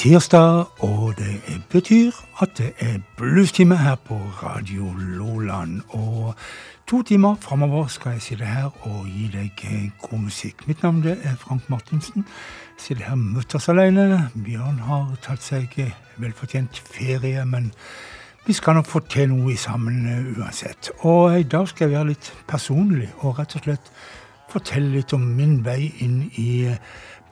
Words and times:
tirsdag, 0.00 0.64
og 0.78 1.14
det 1.18 1.62
betyr 1.70 2.10
at 2.42 2.48
det 2.58 2.72
er 2.78 2.98
bluestime 3.16 3.76
her 3.76 3.94
på 3.94 4.14
Radio 4.42 4.92
Loland. 4.98 5.80
Og 5.88 6.34
to 6.86 7.02
timer 7.02 7.34
framover 7.40 7.86
skal 7.86 8.12
jeg 8.12 8.22
sitte 8.22 8.44
her 8.44 8.64
og 8.64 9.06
gi 9.06 9.28
deg 9.32 9.92
god 10.02 10.18
musikk. 10.18 10.68
Mitt 10.68 10.82
navn 10.82 11.04
er 11.06 11.36
Frank 11.36 11.70
Martinsen. 11.70 12.24
Jeg 12.78 12.78
sitter 12.78 13.04
her 13.04 13.14
mutters 13.14 13.68
alene. 13.68 14.30
Bjørn 14.44 14.80
har 14.88 15.18
tatt 15.22 15.44
seg 15.44 15.76
velfortjent 16.16 16.80
ferie, 16.80 17.44
men 17.44 17.72
vi 18.46 18.56
skal 18.56 18.80
nok 18.80 18.88
få 18.88 19.04
til 19.04 19.28
noe 19.34 19.56
sammen 19.56 20.08
uansett. 20.38 20.94
Og 20.98 21.40
i 21.40 21.42
dag 21.42 21.68
skal 21.68 21.90
jeg 21.90 21.98
være 21.98 22.12
litt 22.14 22.32
personlig 22.48 23.12
og 23.18 23.38
rett 23.38 23.56
og 23.56 23.68
slett 23.68 23.92
fortelle 24.48 24.96
litt 24.96 25.12
om 25.12 25.28
min 25.36 25.60
vei 25.64 25.92
inn 26.00 26.30
i 26.40 26.70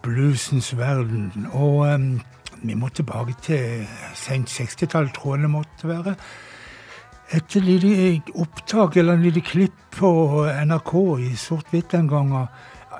bluesens 0.03 0.77
verden. 0.77 1.47
Og 1.53 1.87
um, 1.95 2.21
vi 2.63 2.75
må 2.75 2.89
tilbake 2.89 3.35
til 3.43 3.87
sent 4.19 4.51
60-tall, 4.51 5.11
tror 5.15 5.37
jeg 5.37 5.43
det 5.43 5.51
måtte 5.51 5.89
være. 5.89 6.15
Et 7.37 7.55
lite 7.55 8.33
opptak 8.35 8.97
eller 8.97 9.19
en 9.19 9.23
lite 9.23 9.41
klipp 9.45 9.77
på 9.99 10.11
NRK 10.65 10.95
i 11.21 11.35
sort-hvitt 11.37 11.93
den 11.93 12.09
gangen. 12.09 12.47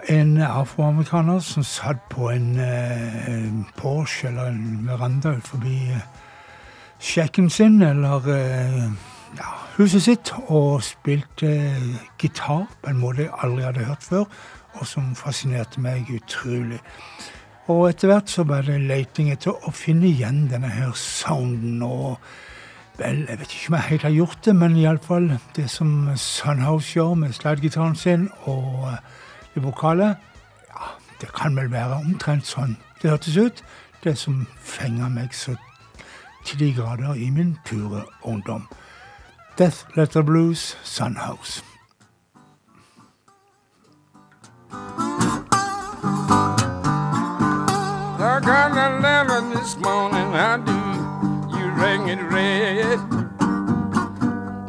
En 0.09 0.37
afroamerikaner 0.43 1.41
som 1.43 1.65
satt 1.67 2.03
på 2.11 2.29
en 2.31 2.61
uh, 2.61 3.73
Porsche 3.77 4.29
eller 4.29 4.53
en 4.53 4.87
veranda 4.87 5.35
forbi 5.45 5.79
uh, 5.91 6.05
sjekken 7.01 7.51
sin, 7.51 7.83
eller 7.83 8.29
uh, 8.29 8.85
ja, 9.39 9.51
huset 9.77 10.03
sitt, 10.03 10.33
og 10.47 10.83
spilte 10.83 11.51
gitar 12.21 12.69
på 12.83 12.93
en 12.93 13.01
måte 13.01 13.27
jeg 13.27 13.35
aldri 13.43 13.65
hadde 13.65 13.89
hørt 13.89 14.07
før, 14.07 14.25
og 14.79 14.87
som 14.87 15.15
fascinerte 15.19 15.81
meg 15.81 16.11
utrolig. 16.15 16.79
Og 17.69 17.89
etter 17.91 18.09
hvert 18.09 18.31
så 18.33 18.47
var 18.49 18.65
det 18.65 18.79
leiting 18.81 19.29
etter 19.33 19.53
å 19.53 19.73
finne 19.77 20.09
igjen 20.09 20.47
denne 20.49 20.71
her 20.73 20.95
sounden. 20.97 21.83
Og 21.85 22.17
vel, 22.97 23.27
jeg 23.29 23.41
vet 23.43 23.55
ikke 23.55 23.73
om 23.73 23.77
jeg 23.77 23.89
helt 23.91 24.07
har 24.09 24.17
gjort 24.17 24.41
det, 24.47 24.57
men 24.57 24.79
iallfall 24.81 25.29
det 25.57 25.69
som 25.71 25.93
Sunhouse 26.17 26.97
gjør 26.97 27.15
med 27.21 27.37
slidegitaren 27.37 27.97
sin 27.97 28.29
og 28.49 28.89
det 29.55 29.65
vokale, 29.65 30.15
ja, 30.73 30.91
det 31.21 31.33
kan 31.37 31.57
vel 31.57 31.69
være 31.73 32.01
omtrent 32.01 32.49
sånn 32.49 32.79
det 33.03 33.11
hørtes 33.11 33.37
ut. 33.37 33.65
Det 34.05 34.15
som 34.19 34.47
fenger 34.63 35.09
meg 35.11 35.35
så 35.35 35.57
til 36.47 36.59
de 36.59 36.73
grader 36.75 37.15
i 37.15 37.31
min 37.31 37.57
pure 37.67 38.05
ungdom. 38.23 38.69
Death 39.59 39.85
Letter 39.97 40.23
Blues, 40.23 40.79
Sunhouse. 40.85 41.63
Got 48.49 48.73
a 48.73 48.99
letter 49.01 49.43
this 49.55 49.77
morning, 49.77 50.33
I 50.33 50.57
do. 50.57 50.73
You 51.55 51.69
rang 51.73 52.09
it 52.09 52.23
red. 52.33 52.99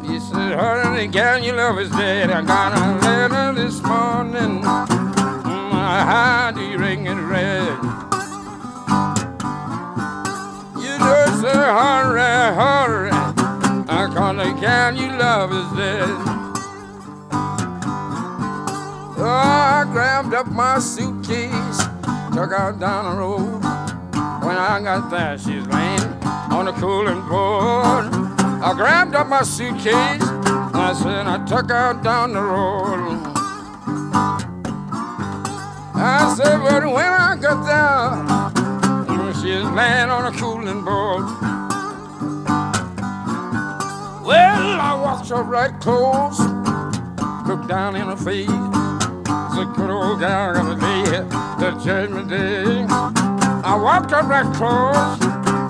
You 0.04 0.20
said, 0.20 0.60
honey, 0.60 1.08
gal, 1.08 1.42
your 1.42 1.56
love 1.56 1.80
is 1.80 1.90
dead. 1.92 2.30
I 2.30 2.42
got 2.42 2.78
a 2.78 3.00
letter 3.00 3.54
this 3.54 3.82
morning. 3.82 4.62
How 4.64 6.52
do 6.54 6.62
you 6.62 6.78
ring 6.78 7.06
it 7.06 7.16
red? 7.16 7.80
You 10.76 10.98
just 10.98 11.42
say, 11.42 11.54
hurry, 11.54 12.20
hurry. 12.60 13.12
I 13.88 14.12
call 14.14 14.38
a 14.42 14.60
gal, 14.60 14.94
your 14.94 15.18
love 15.18 15.54
is 15.54 15.78
dead. 15.78 16.10
Oh, 19.18 19.24
I 19.24 19.88
grabbed 19.90 20.34
up 20.34 20.48
my 20.48 20.80
suitcase 20.80 21.89
took 22.40 22.54
out 22.54 22.80
down 22.80 23.04
the 23.04 23.20
road. 23.20 23.62
When 24.46 24.56
I 24.56 24.80
got 24.82 25.12
there, 25.12 25.38
she's 25.38 25.68
laying 25.68 26.00
on 26.56 26.68
the 26.68 26.72
cooling 26.72 27.20
board. 27.28 28.06
I 28.64 28.72
grabbed 28.78 29.14
up 29.14 29.28
my 29.28 29.42
suitcase 29.42 30.24
and 30.24 30.78
I 30.78 30.94
said 30.94 31.28
I 31.28 31.46
took 31.46 31.70
out 31.70 32.02
down 32.02 32.32
the 32.32 32.42
road. 32.42 33.20
I 35.96 36.34
said, 36.38 36.60
but 36.60 36.86
when 36.86 37.12
I 37.12 37.36
got 37.42 37.60
there, 37.68 39.34
she's 39.34 39.66
laying 39.76 40.10
on 40.10 40.34
a 40.34 40.38
cooling 40.40 40.86
board. 40.86 41.26
Well, 44.24 44.80
I 44.80 44.98
walked 45.04 45.30
up 45.30 45.46
right 45.46 45.78
close, 45.82 46.40
looked 47.50 47.68
down 47.68 47.98
in 47.98 48.04
her 48.04 48.16
face 48.16 48.89
good 49.66 49.90
old 49.90 50.20
gal 50.20 50.54
gonna 50.54 50.76
be 50.76 51.10
the 51.60 51.72
judgment 51.84 52.30
day. 52.30 52.86
I 53.64 53.76
walked 53.76 54.14
up 54.14 54.28
right 54.28 54.46
close, 54.56 54.96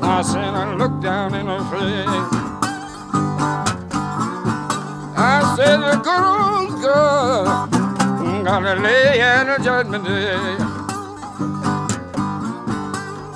I 0.04 0.22
said 0.22 0.54
I 0.54 0.76
looked 0.76 1.02
down 1.02 1.34
in 1.34 1.48
her 1.48 1.64
face. 1.72 2.40
I 5.18 5.56
said 5.56 5.78
the 5.78 5.98
good 5.98 6.24
old 6.24 6.82
girl 6.82 7.68
gonna 8.44 8.76
lay 8.76 9.20
in 9.20 9.48
the 9.48 9.58
judgment 9.64 10.06
day. 10.06 10.58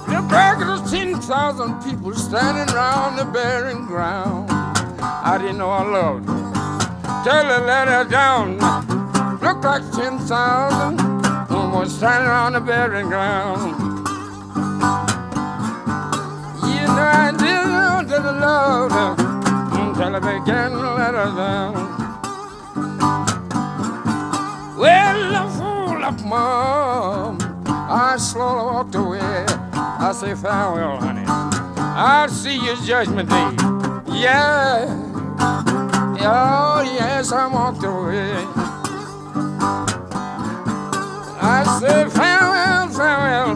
The 0.08 0.22
back 0.30 0.62
of 0.62 0.68
the 0.68 0.90
ten 0.90 1.20
thousand 1.22 1.82
people 1.84 2.14
standing 2.14 2.74
round 2.76 3.18
the 3.18 3.26
burying 3.26 3.86
ground. 3.86 4.50
I 4.52 5.38
didn't 5.40 5.58
know 5.58 5.70
I 5.70 5.84
loved 5.84 6.28
her. 6.28 7.24
Tell 7.24 7.46
her 7.46 7.66
let 7.66 7.88
her 7.88 8.04
down 8.06 9.03
looked 9.44 9.66
like 9.66 9.84
10,000 9.92 11.14
was 11.84 11.94
standing 11.98 12.30
on 12.30 12.54
the 12.54 12.62
burying 12.62 13.10
ground. 13.10 13.72
You 16.64 16.86
know, 16.96 17.10
I 17.24 17.34
didn't 17.38 17.74
want 17.74 18.10
to 18.10 18.20
love 18.20 18.92
her 18.92 19.16
uh, 19.18 19.90
until 19.90 20.16
I 20.16 20.20
began 20.20 20.72
to 20.72 20.94
let 20.94 21.14
her 21.14 21.32
down. 21.36 21.74
Well, 24.78 25.36
I 25.36 25.44
fool 25.58 26.06
up, 26.06 26.22
Mom. 26.24 27.38
I 27.68 28.16
slowly 28.18 28.64
walked 28.72 28.96
away. 28.96 29.46
I 29.74 30.14
say 30.14 30.36
farewell, 30.36 31.02
honey. 31.02 31.26
I'll 31.28 32.30
see 32.30 32.56
you 32.56 32.76
judgment 32.86 33.30
day. 33.30 33.56
Yeah. 34.24 34.86
Oh, 36.26 36.82
yes, 36.86 37.34
I 37.34 37.48
walked 37.48 37.84
away. 37.84 38.63
I 41.84 41.86
said 41.86 42.12
farewell, 42.14 42.88
farewell. 42.90 43.56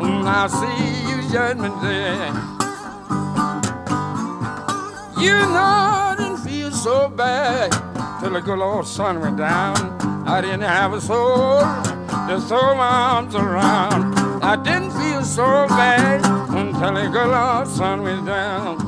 Mm, 0.00 0.26
I'll 0.26 0.48
see 0.48 0.88
you 1.06 1.30
judgment 1.30 1.74
day. 1.82 2.28
You 5.20 5.32
know 5.52 5.60
I 5.60 6.14
didn't 6.16 6.38
feel 6.38 6.70
so 6.70 7.10
bad 7.10 7.72
till 8.20 8.30
the 8.30 8.40
good 8.40 8.58
old 8.58 8.86
sun 8.86 9.20
went 9.20 9.36
down. 9.36 9.76
I 10.26 10.40
didn't 10.40 10.62
have 10.62 10.94
a 10.94 11.00
soul 11.00 11.60
to 12.28 12.40
throw 12.48 12.74
my 12.74 12.88
arms 13.16 13.34
around. 13.34 14.14
I 14.42 14.56
didn't 14.56 14.92
feel 14.92 15.22
so 15.22 15.68
bad 15.68 16.24
until 16.56 16.94
the 16.94 17.08
good 17.10 17.34
old 17.34 17.68
sun 17.68 18.02
went 18.02 18.24
down. 18.24 18.85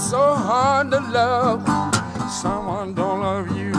So 0.00 0.34
hard 0.34 0.90
to 0.90 0.98
love 0.98 1.62
someone 2.28 2.94
don't 2.94 3.20
love 3.20 3.56
you. 3.56 3.72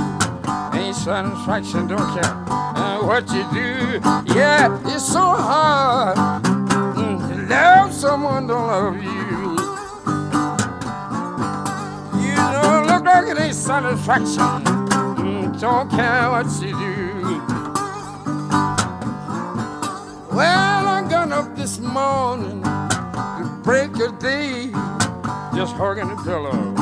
Ain't 0.74 0.96
satisfaction, 0.96 1.88
don't 1.88 2.08
care 2.14 2.32
uh, 2.48 3.06
what 3.06 3.30
you 3.32 3.44
do. 3.52 4.00
Yeah, 4.34 4.80
it's 4.86 5.12
so 5.12 5.20
hard 5.20 6.16
mm, 6.96 7.20
to 7.28 7.36
love 7.54 7.92
someone 7.94 8.48
don't 8.48 8.68
love 8.68 8.96
you. 8.96 9.56
You 12.22 12.36
don't 12.36 12.88
look 12.88 13.04
like 13.04 13.28
it 13.28 13.40
ain't 13.42 13.56
satisfaction. 13.56 14.64
Mm, 15.20 15.60
don't 15.60 15.90
care 15.90 16.30
what 16.30 16.46
you 16.62 16.72
do. 16.78 17.42
Well, 20.34 20.88
I 20.88 21.06
got 21.10 21.32
up 21.32 21.56
this 21.56 21.80
morning 21.80 22.62
to 22.64 23.60
break 23.64 23.96
a 23.98 24.12
day 24.18 24.95
just 25.56 25.76
hugging 25.78 26.10
the 26.10 26.16
pillows. 26.18 26.76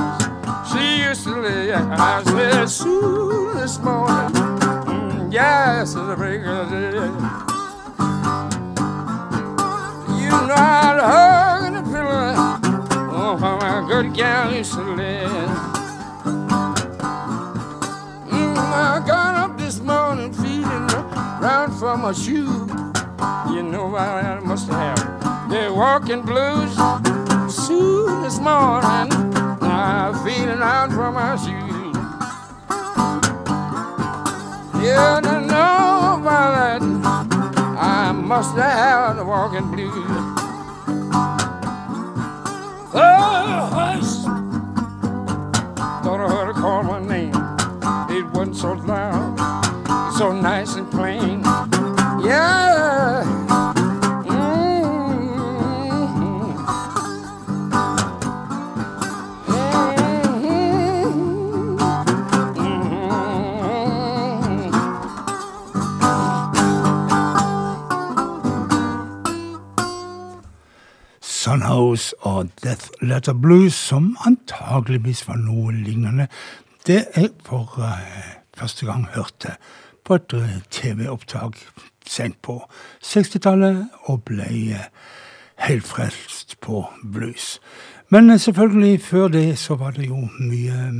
She 0.71 1.03
used 1.03 1.23
to 1.25 1.39
lay 1.41 1.71
I 1.73 2.23
said, 2.23 2.65
soon 2.65 3.55
this 3.57 3.77
morning, 3.79 4.33
mm, 4.33 5.31
yes, 5.31 5.93
it's 5.93 5.95
a 5.95 6.15
break 6.15 6.41
of 6.43 6.71
day. 6.71 7.05
You 10.17 10.29
know 10.47 10.55
I'd 10.57 10.99
hug 11.03 11.73
the 11.73 11.83
pillow, 11.91 12.33
oh, 13.13 13.37
how 13.37 13.57
my 13.57 13.87
good 13.87 14.11
gal 14.15 14.51
used 14.51 14.73
to 14.73 14.81
lay. 14.81 15.25
Mm, 18.25 18.57
I 18.57 19.03
got 19.05 19.35
up 19.35 19.57
this 19.59 19.79
morning 19.81 20.33
feeling 20.33 20.87
round 21.39 21.73
for 21.75 21.95
my 21.95 22.11
shoe. 22.11 22.67
You 23.53 23.61
know 23.61 23.95
I 23.95 24.39
must 24.39 24.67
have. 24.69 25.49
They're 25.49 25.71
walking 25.71 26.23
blues 26.23 26.75
soon 27.67 28.23
this 28.23 28.39
morning. 28.39 29.09
feet 30.25 30.47
and 30.53 30.61
out 30.61 30.91
from 30.91 31.13
my 31.13 31.37
shoes. 31.37 31.95
Yeah, 34.83 35.21
to 35.23 35.39
know 35.39 36.19
by 36.25 36.43
that 36.55 36.81
I 37.79 38.11
must 38.11 38.55
have 38.57 39.15
the 39.15 39.23
walking 39.23 39.71
blues. 39.71 39.93
Oh, 42.93 43.69
hush! 43.77 44.13
Thought 46.03 46.19
I 46.19 46.27
heard 46.33 46.47
her 46.47 46.61
call 46.61 46.83
my 46.83 46.99
name. 46.99 47.33
It 48.09 48.25
wasn't 48.33 48.57
so 48.57 48.73
loud, 48.73 50.11
so 50.17 50.33
nice 50.33 50.75
and 50.75 50.91
plain. 50.91 51.32
Sunhouse 71.83 72.15
og 72.19 72.49
Death 72.63 72.87
Letter 73.01 73.33
Blues, 73.33 73.73
som 73.73 74.17
antageligvis 74.25 75.27
var 75.27 75.35
noe 75.35 75.73
lignende 75.75 76.27
det 76.87 77.05
jeg 77.15 77.29
for 77.43 77.75
uh, 77.79 77.89
første 78.55 78.85
gang 78.85 79.07
hørte 79.11 79.55
på 80.05 80.15
et 80.15 80.33
uh, 80.33 80.61
TV-opptak 80.71 81.59
sent 82.07 82.37
på 82.41 82.61
60-tallet, 83.03 83.87
og 84.07 84.23
ble 84.23 84.47
uh, 84.47 84.85
helt 85.67 85.83
frelst 85.83 86.55
på 86.61 86.85
blues. 87.03 87.59
Men 88.09 88.39
selvfølgelig, 88.39 89.01
før 89.01 89.27
det 89.27 89.57
så 89.59 89.75
var 89.75 89.91
det 89.91 90.07
jo 90.07 90.27
mye 90.39 90.91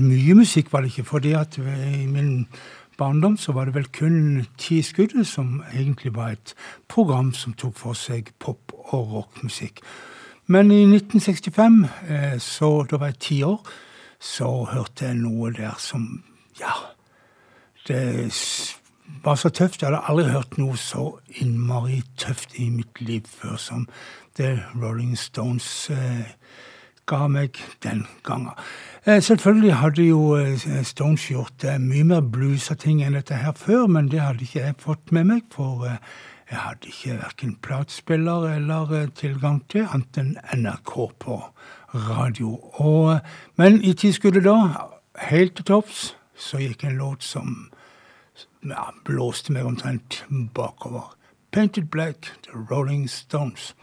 Mye 0.00 0.34
musikk 0.34 0.72
var 0.72 0.80
det 0.80 0.92
ikke, 0.92 1.04
fordi 1.04 1.32
at 1.32 1.56
i 1.58 2.06
min 2.06 2.46
barndom 2.98 3.36
så 3.36 3.52
var 3.52 3.64
det 3.64 3.74
vel 3.74 3.88
kun 3.88 4.44
Ti 4.58 4.82
skudd, 4.82 5.24
som 5.24 5.62
egentlig 5.72 6.14
var 6.16 6.36
et 6.36 6.54
program 6.88 7.32
som 7.32 7.52
tok 7.52 7.76
for 7.76 7.92
seg 7.92 8.32
pop- 8.38 8.76
og 8.92 9.12
rockmusikk. 9.12 9.80
Men 10.46 10.70
i 10.70 10.84
1965, 10.86 11.84
eh, 12.08 12.38
så 12.38 12.86
da 12.90 13.00
var 13.02 13.10
jeg 13.10 13.18
ti 13.18 13.42
år, 13.42 13.66
så 14.22 14.46
hørte 14.70 15.08
jeg 15.08 15.18
noe 15.18 15.50
der 15.52 15.74
som 15.78 16.22
Ja. 16.60 16.72
Det 17.88 18.32
var 19.24 19.34
så 19.34 19.48
tøft. 19.48 19.82
Jeg 19.82 19.90
hadde 19.90 20.02
aldri 20.08 20.30
hørt 20.30 20.58
noe 20.58 20.76
så 20.76 21.18
innmari 21.28 22.02
tøft 22.16 22.54
i 22.58 22.68
mitt 22.70 23.00
liv 23.00 23.22
før 23.26 23.56
som 23.56 23.88
det 24.36 24.62
Rolling 24.74 25.18
Stones 25.18 25.90
eh, 25.90 26.26
ga 27.06 27.28
meg 27.28 27.58
den 27.82 28.06
gangen. 28.24 28.50
Eh, 29.04 29.22
selvfølgelig 29.22 29.74
hadde 29.74 30.02
jo 30.02 30.56
Stones 30.82 31.28
gjort 31.30 31.64
mye 31.78 32.04
mer 32.04 32.20
blues 32.20 32.70
av 32.70 32.76
ting 32.76 33.02
enn 33.02 33.14
dette 33.14 33.34
her 33.34 33.52
før, 33.52 33.86
men 33.86 34.08
det 34.08 34.20
hadde 34.20 34.42
ikke 34.42 34.60
jeg 34.64 34.78
fått 34.78 35.12
med 35.12 35.24
meg, 35.24 35.42
for 35.50 35.86
jeg 36.50 36.58
hadde 36.58 36.86
ikke 36.86 37.16
verken 37.18 37.56
platespiller 37.62 38.44
eller 38.54 39.08
tilgang 39.18 39.62
til 39.70 39.88
annet 39.90 40.20
enn 40.20 40.36
NRK 40.54 40.92
på 41.18 41.40
radio. 42.06 42.52
Og, 42.82 43.18
men 43.58 43.80
i 43.82 43.92
tilskuddet 43.98 44.44
da, 44.46 44.86
helt 45.26 45.56
til 45.58 45.66
topps, 45.72 46.12
så 46.36 46.60
gikk 46.62 46.84
en 46.84 47.00
låt 47.00 47.26
som 47.26 47.72
ja, 48.62 48.90
blåste 49.04 49.52
meg 49.52 49.66
omtrent 49.66 50.22
bakover. 50.54 51.16
Painted 51.50 51.90
Black, 51.90 52.30
The 52.46 52.58
Rolling 52.70 53.08
Stones. 53.10 53.74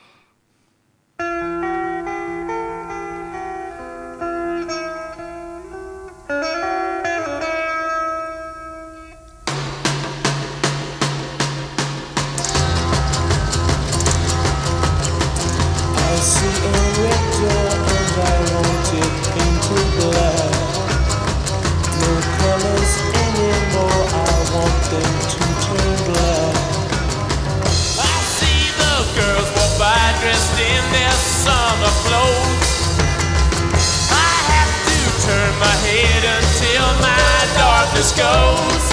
Goes. 38.12 38.86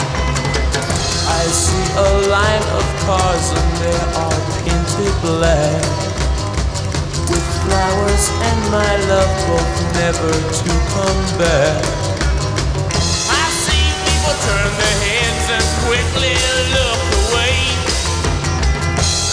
I 1.27 1.43
see 1.51 1.87
a 1.99 2.09
line 2.31 2.67
of 2.79 2.87
cars 3.03 3.47
and 3.59 3.71
they 3.83 4.01
are 4.23 4.41
painted 4.63 5.15
black. 5.27 5.83
With 7.27 7.47
flowers 7.67 8.25
and 8.31 8.61
my 8.71 8.93
love 9.11 9.33
both 9.51 9.77
never 9.99 10.31
to 10.31 10.71
come 10.95 11.23
back. 11.43 11.83
I 13.35 13.45
see 13.67 13.87
people 14.07 14.37
turn 14.47 14.71
their 14.79 14.99
heads 15.03 15.47
and 15.59 15.67
quickly 15.91 16.35
look 16.71 17.03
away. 17.27 17.59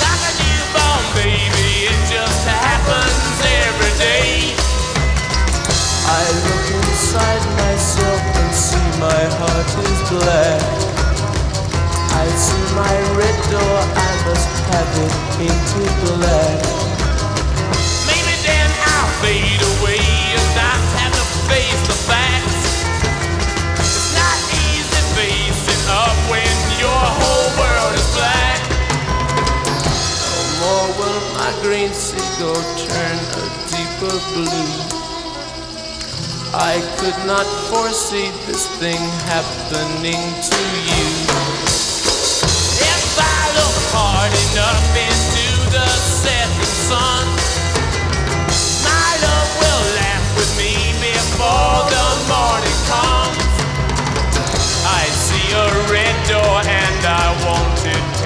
Like 0.02 0.22
a 0.26 0.34
newborn 0.42 1.06
baby, 1.22 1.70
it 1.92 2.00
just 2.10 2.42
happens 2.50 3.38
every 3.62 3.94
day. 4.02 4.58
I 6.10 6.24
look 6.46 6.66
inside 6.82 7.46
myself 7.62 8.27
see 8.68 8.90
my 9.00 9.24
heart 9.40 9.72
is 9.88 10.00
black. 10.12 10.60
I 12.20 12.26
see 12.36 12.66
my 12.76 12.96
red 13.16 13.38
door, 13.48 13.78
I 13.96 14.12
must 14.28 14.54
have 14.72 14.92
it 15.06 15.14
painted 15.40 15.94
black. 16.04 16.60
Maybe 18.12 18.36
then 18.44 18.70
I'll 18.92 19.12
fade 19.24 19.64
away 19.72 20.04
and 20.36 20.50
not 20.60 20.84
have 21.00 21.16
to 21.16 21.26
face 21.48 21.82
the 21.88 21.98
facts. 22.12 22.64
It's 23.80 24.12
not 24.20 24.40
easy 24.68 25.02
facing 25.16 25.86
up 26.04 26.18
when 26.28 26.56
your 26.84 27.04
whole 27.20 27.50
world 27.56 27.94
is 27.96 28.10
black. 28.20 28.60
No 30.28 30.44
more 30.60 30.88
will 31.00 31.24
my 31.40 31.52
green 31.64 31.94
seagull 31.96 32.64
turn 32.84 33.18
a 33.40 33.44
deeper 33.72 34.16
blue. 34.36 34.97
I 36.60 36.82
could 36.98 37.28
not 37.28 37.46
foresee 37.70 38.32
this 38.48 38.66
thing 38.82 38.98
happening 39.30 40.18
to 40.18 40.64
you. 40.90 41.06
If 42.82 43.14
I 43.14 43.42
look 43.54 43.78
hard 43.94 44.34
enough 44.34 44.90
into 44.98 45.48
the 45.70 45.86
setting 45.86 46.74
sun, 46.90 47.30
my 48.82 49.10
love 49.22 49.52
will 49.62 49.86
laugh 50.02 50.26
with 50.34 50.52
me 50.58 50.74
before 50.98 51.86
the 51.94 52.08
morning 52.26 52.80
comes. 52.90 53.54
I 54.82 55.06
see 55.14 55.54
a 55.54 55.70
red 55.94 56.18
door 56.26 56.58
and 56.66 57.06
I 57.06 57.38
want 57.46 57.86
it 57.86 58.17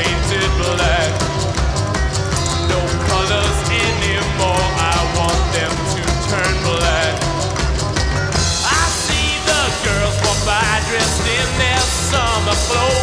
the 12.51 12.57
floor. 12.57 13.00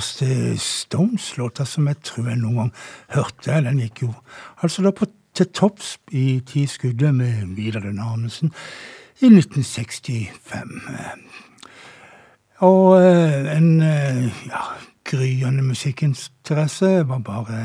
Første 0.00 0.56
Stones-låta 0.56 1.66
som 1.68 1.88
jeg 1.90 1.98
tror 2.06 2.30
jeg 2.30 2.40
noen 2.40 2.56
gang 2.56 2.70
hørte, 3.12 3.58
den 3.66 3.80
gikk 3.82 4.06
jo 4.06 4.14
altså 4.64 4.84
da 4.86 4.92
på, 4.96 5.08
til 5.36 5.50
topps 5.52 5.98
i 6.16 6.40
Ti 6.46 6.64
skuddet 6.70 7.12
med 7.14 7.50
Vidar 7.56 7.84
Den 7.84 8.00
Arnesen 8.00 8.52
i 9.20 9.28
1965. 9.28 10.72
Og 12.64 12.96
eh, 12.96 13.50
en 13.52 13.68
eh, 13.84 14.24
ja, 14.48 14.62
gryende 15.04 15.66
musikkinteresse 15.68 17.04
var 17.08 17.20
bare 17.24 17.60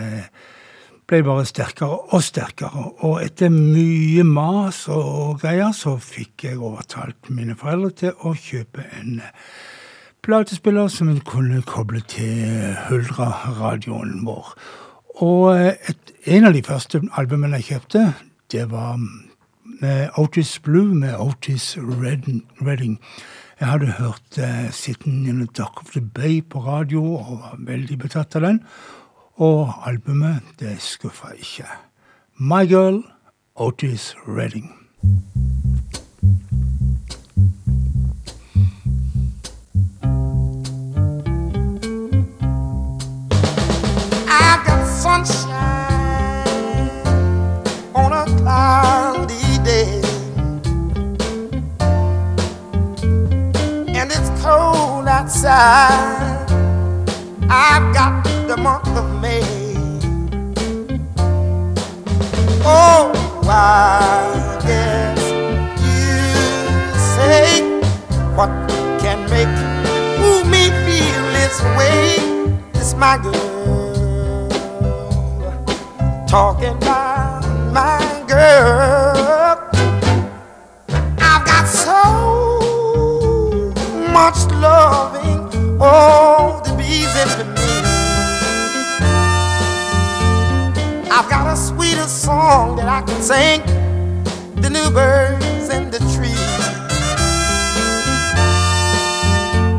ble 1.07 1.21
bare 1.23 1.47
sterkere 1.47 2.01
og 2.17 2.23
sterkere. 2.25 2.83
Og 3.07 3.21
etter 3.23 3.53
mye 3.53 4.27
mas 4.27 4.87
og 4.91 5.39
greier 5.39 5.71
så 5.77 5.95
fikk 6.01 6.49
jeg 6.49 6.59
overtalt 6.59 7.31
mine 7.31 7.55
foreldre 7.59 7.95
til 8.01 8.27
å 8.27 8.35
kjøpe 8.35 8.89
en 8.99 9.21
platespiller 10.25 10.87
som 10.87 11.09
en 11.09 11.19
kunne 11.21 11.61
koble 11.61 11.99
til 12.09 12.73
Huldra-radioen 12.87 14.23
vår. 14.25 14.53
Og 15.21 15.53
et, 15.59 16.13
en 16.25 16.47
av 16.49 16.55
de 16.55 16.63
første 16.65 17.01
albumene 17.13 17.59
jeg 17.61 17.67
kjøpte, 17.69 18.01
det 18.51 18.65
var 18.71 18.97
eh, 19.85 20.19
Otis 20.19 20.57
Blue 20.59 20.95
med 20.97 21.13
Otis 21.21 21.75
Redding. 21.77 22.97
Jeg 23.59 23.67
hadde 23.67 23.91
hørt 23.99 24.39
uh, 24.39 24.71
'Sitting 24.71 25.29
in 25.29 25.39
the 25.39 25.47
Dock 25.57 25.81
of 25.81 25.91
the 25.93 26.01
Bay' 26.01 26.41
på 26.49 26.59
radio 26.59 27.03
og 27.15 27.39
var 27.39 27.55
veldig 27.59 27.99
betatt 27.99 28.35
av 28.35 28.41
den. 28.41 28.63
Og 29.37 29.73
albumet, 29.87 30.41
det 30.59 30.81
skuffa 30.81 31.31
ikke. 31.37 31.69
My 32.37 32.65
Girl, 32.65 33.03
Otis 33.55 34.15
Redding. 34.27 34.73
Outside. 55.25 56.45
I've 57.49 57.91
got 57.95 58.23
the 58.47 58.57
month 58.57 58.87
of 58.89 59.19
May. 59.19 59.41
Oh, 62.63 63.11
I 63.47 64.59
guess 64.61 65.21
you 65.81 66.13
say 67.15 67.63
what 68.35 68.51
can 69.01 69.19
make 69.31 69.49
me 70.53 70.69
feel 70.85 71.23
this 71.33 71.59
way. 71.75 72.17
It's 72.75 72.93
my 72.93 73.17
girl 73.17 74.47
talking 76.27 76.77
about 76.77 77.41
my 77.73 78.23
girl. 78.27 78.94
Much 84.35 84.51
loving, 84.51 85.77
oh, 85.79 86.61
the 86.65 86.73
bees 86.75 87.15
into 87.21 87.45
me. 87.55 87.71
I've 91.09 91.29
got 91.29 91.53
a 91.53 91.55
sweeter 91.55 92.07
song 92.07 92.75
that 92.77 92.87
I 92.87 93.01
can 93.01 93.21
sing, 93.21 93.61
the 94.61 94.69
new 94.69 94.89
birds 94.91 95.69
in 95.69 95.89
the 95.89 95.99
trees. 96.15 96.35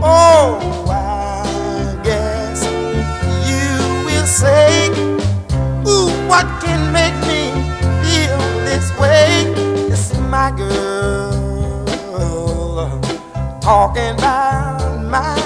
Oh, 0.03 0.87
I 0.89 2.01
guess 2.03 2.65
you 3.49 4.07
will 4.07 4.27
say. 4.27 4.89
Ooh, 5.87 6.11
what 6.29 6.47
can 6.63 6.93
make 6.93 7.17
me 7.29 7.53
feel 8.03 8.39
this 8.65 8.91
way? 8.99 9.45
It's 9.93 10.17
my 10.19 10.51
girl 10.57 10.97
talking 13.61 14.15
about 14.15 14.46
my 15.23 15.46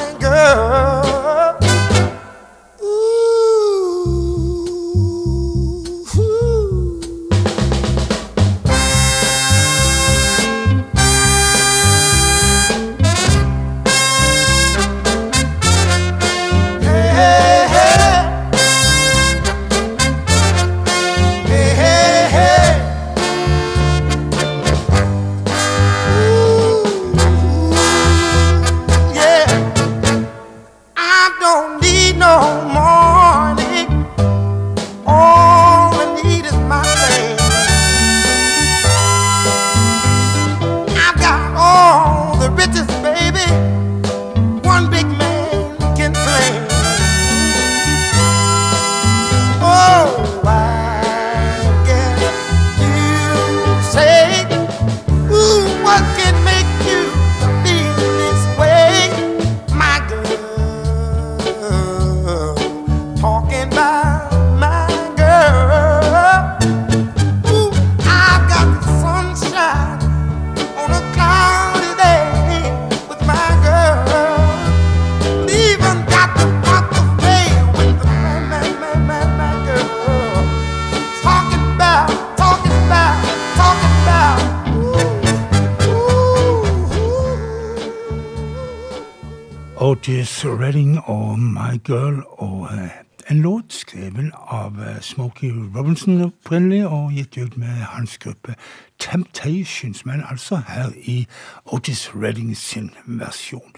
gruppe 98.31 98.55
Temptations, 98.99 100.07
men 100.07 100.23
altså 100.31 100.61
her 100.69 100.91
i 101.05 101.27
Otis 101.67 102.11
Redding 102.15 102.57
sin 102.57 102.91
versjon. 103.07 103.73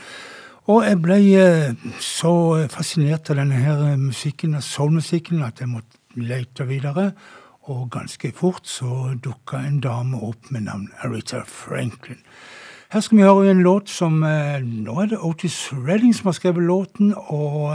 Og 0.71 0.85
jeg 0.87 0.99
ble 1.03 1.19
eh, 1.35 1.75
så 2.01 2.33
fascinert 2.71 3.31
av 3.31 3.41
denne 3.41 3.59
her 3.59 3.97
musikken, 3.99 4.55
av 4.55 4.63
soulmusikken, 4.63 5.43
at 5.43 5.61
jeg 5.61 5.73
måtte 5.73 5.99
lete 6.15 6.67
videre. 6.69 7.13
Og 7.71 7.91
ganske 7.91 8.33
fort 8.35 8.67
så 8.67 9.15
dukka 9.25 9.63
en 9.63 9.81
dame 9.81 10.19
opp 10.19 10.51
med 10.51 10.67
navn 10.67 10.89
Arita 11.03 11.43
Franklin. 11.47 12.23
Her 12.93 13.01
skal 13.01 13.19
vi 13.19 13.27
høre 13.27 13.51
en 13.51 13.63
låt 13.63 13.89
som 13.89 14.21
Nå 14.21 14.97
er 15.01 15.07
det 15.09 15.19
Otis 15.23 15.71
Redding 15.73 16.13
som 16.15 16.29
har 16.29 16.37
skrevet 16.37 16.67
låten, 16.67 17.15
og 17.17 17.73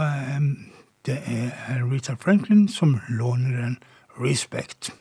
det 1.08 1.18
er 1.26 1.82
Rita 1.90 2.14
Franklin 2.20 2.68
som 2.68 3.00
låner 3.08 3.56
den. 3.62 3.78
Respect 4.20 4.92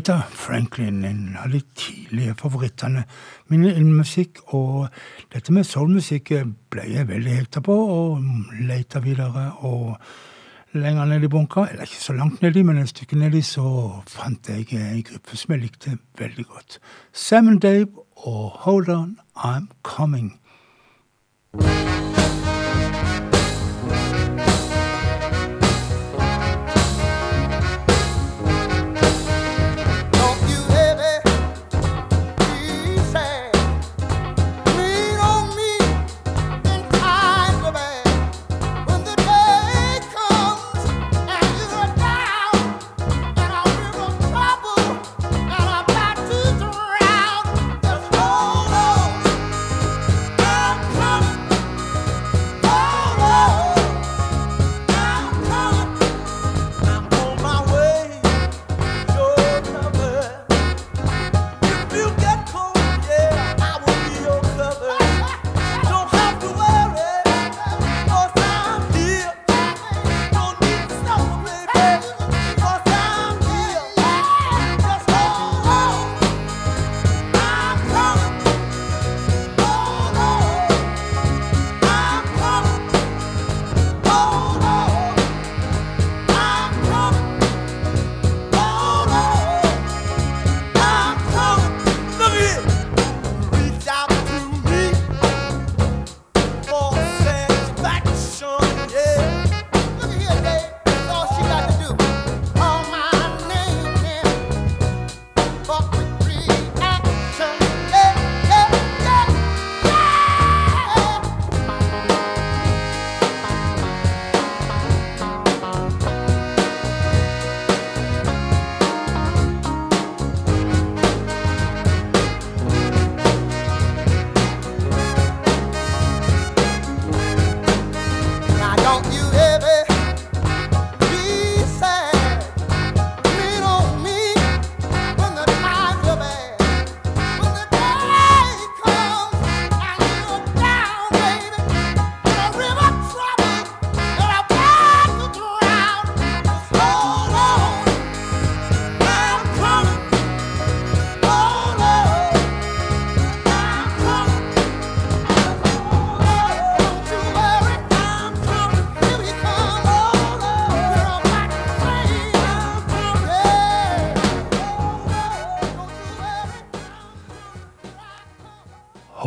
Rita 0.00 0.22
Franklin, 0.32 1.04
en 1.04 1.36
av 1.36 1.50
de 1.52 1.58
tidlige 1.76 2.32
favorittene 2.40 3.02
mine 3.52 3.68
innen 3.74 3.98
musikk. 3.98 4.38
Og 4.56 4.86
dette 5.34 5.52
med 5.52 5.66
soulmusikk 5.68 6.30
ble 6.72 6.86
jeg 6.88 7.08
veldig 7.10 7.34
hekta 7.36 7.60
på, 7.60 7.76
og 7.76 8.54
leita 8.64 9.02
videre. 9.04 9.50
Og 9.60 10.00
lenger 10.72 11.04
ned 11.04 11.28
i 11.28 11.28
bunka, 11.28 11.66
eller 11.68 11.84
ikke 11.84 12.00
så 12.00 12.16
langt 12.16 12.40
nedi, 12.40 12.64
men 12.64 12.80
et 12.80 12.94
stykke 12.94 13.20
nedi, 13.20 13.44
så 13.44 14.00
fant 14.08 14.48
jeg 14.48 14.72
en 14.72 15.04
gruppe 15.04 15.36
som 15.36 15.52
jeg 15.52 15.66
likte 15.66 15.98
veldig 16.16 16.48
godt. 16.48 16.80
Sam 17.12 17.58
Dave 17.60 17.92
og 18.16 18.56
Hold 18.64 18.88
On, 18.88 19.18
I'm 19.36 19.68
Coming. 19.82 20.38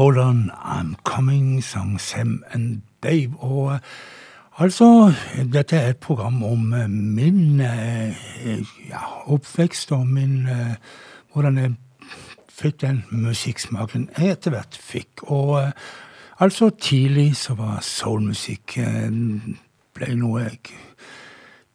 Hold 0.03 0.17
On, 0.17 0.51
I'm 0.55 0.95
Coming, 1.05 1.61
sang 1.63 1.97
Sam 1.97 2.43
and 2.51 2.81
Dave. 3.03 3.35
Og 3.39 3.79
altså, 4.57 5.13
dette 5.53 5.77
er 5.77 5.89
et 5.89 5.97
program 5.97 6.43
om 6.43 6.73
eh, 6.73 6.89
min 6.89 7.61
eh, 7.61 8.11
ja, 8.89 8.99
oppvekst 9.31 9.91
og 9.91 10.07
min 10.07 10.47
eh, 10.47 10.75
Hvordan 11.31 11.57
jeg 11.57 11.71
fikk 12.51 12.81
den 12.81 12.99
musikksmaken 13.11 14.09
jeg 14.17 14.31
etter 14.31 14.51
hvert 14.51 14.75
fikk. 14.75 15.23
Og 15.23 15.71
altså, 16.39 16.69
tidlig 16.69 17.37
så 17.39 17.55
var 17.55 17.79
soulmusikk 17.79 18.75
ble 19.95 20.09
noe 20.19 20.43
jeg 20.43 20.59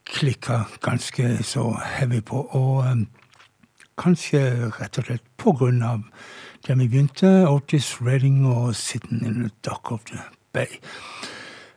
klikka 0.04 0.66
ganske 0.84 1.38
så 1.42 1.64
heavy 1.96 2.20
på. 2.20 2.44
Og 2.44 2.84
kanskje 3.96 4.68
rett 4.82 5.00
og 5.00 5.08
slett 5.08 5.24
på 5.40 5.56
grunn 5.56 5.80
av 5.82 6.04
der 6.68 6.74
vi 6.74 6.88
begynte. 6.88 7.48
Otis 7.48 8.02
Redding 8.02 8.46
og 8.46 8.70
'Sitting 8.70 9.26
in 9.26 9.35
the 9.35 9.50
Dock 9.64 9.92
of 9.92 10.00
the 10.00 10.18
Bay'. 10.57 10.78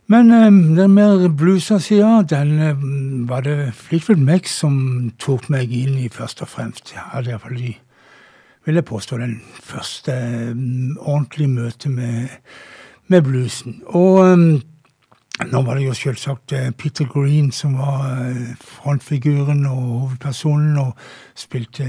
Men 0.08 0.32
um, 0.32 0.76
den 0.76 0.92
mer 0.92 1.28
bluesa 1.38 1.80
sida, 1.80 2.22
den 2.30 2.60
um, 2.72 3.30
var 3.30 3.42
det 3.42 3.74
Fleetwood 3.74 4.18
Mac 4.18 4.48
som 4.48 5.12
tok 5.20 5.50
meg 5.50 5.72
inn 5.72 5.96
i, 5.98 6.10
først 6.10 6.42
og 6.42 6.48
fremst. 6.48 6.92
Jeg 6.94 7.02
hadde 7.14 7.32
iallfall 7.32 7.56
de 7.56 7.74
vil 8.66 8.76
jeg 8.76 8.86
påstå, 8.86 9.18
den 9.18 9.42
første 9.64 10.12
um, 10.52 10.98
ordentlige 11.00 11.48
møtet 11.48 11.92
med, 11.92 12.28
med 13.08 13.22
bluesen. 13.22 13.82
Og 13.86 14.38
nå 15.50 15.62
var 15.66 15.78
det 15.78 15.86
jo 15.86 15.94
selvsagt 15.98 16.54
eh, 16.54 16.70
Peter 16.78 17.08
Green 17.10 17.52
som 17.56 17.78
var 17.80 18.04
eh, 18.22 18.54
frontfiguren 18.62 19.66
og 19.66 19.82
hovedpersonen, 19.82 20.78
og 20.78 20.92
spilte 21.36 21.86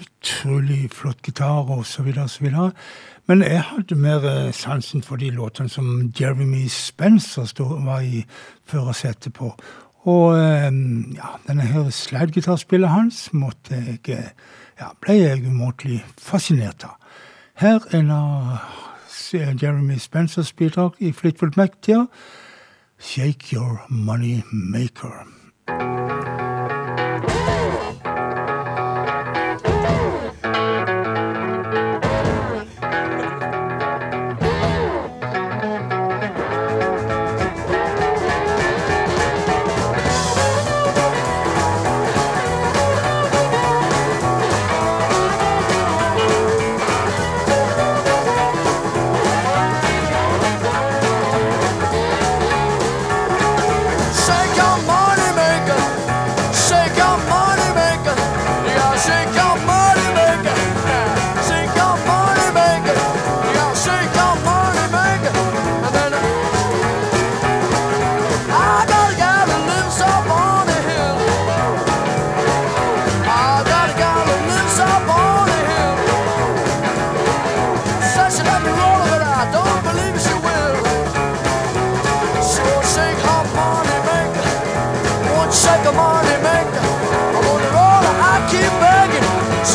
utrolig 0.00 0.90
flott 0.94 1.20
gitar 1.26 1.68
og 1.68 1.84
så 1.86 2.02
videre 2.06 2.24
og 2.24 2.30
så 2.30 2.44
videre. 2.44 2.70
Men 3.26 3.42
jeg 3.42 3.64
hadde 3.70 3.98
mer 4.00 4.24
eh, 4.30 4.52
sansen 4.54 5.02
for 5.04 5.20
de 5.20 5.30
låtene 5.34 5.68
som 5.68 6.12
Jeremy 6.20 6.68
Spencer 6.72 7.48
var 7.84 8.00
i 8.00 8.24
førersetet 8.64 9.34
på. 9.34 9.52
Og 10.06 10.36
ja, 10.38 11.32
denne 11.48 11.64
her 11.66 11.88
slidegitarspillet 11.90 12.92
hans 12.92 13.24
måtte 13.34 13.74
jeg 13.74 14.20
ja, 14.78 14.92
ble 15.02 15.16
jeg 15.18 15.42
umåtelig 15.48 15.98
fascinert 16.22 16.86
av. 16.86 16.94
Her 17.58 17.80
er 17.90 17.98
en 17.98 18.12
av 18.14 18.60
Jeremy 19.34 19.98
Spencers 19.98 20.52
bidrag 20.52 20.94
i 21.02 21.10
Flitwood 21.10 21.58
Mac-tida. 21.58 22.06
Shake 22.98 23.52
Your 23.52 23.84
Money 23.88 24.42
Maker. 24.52 25.26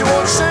what 0.04 0.10
you 0.10 0.16
want 0.16 0.28
to 0.28 0.34
say. 0.34 0.51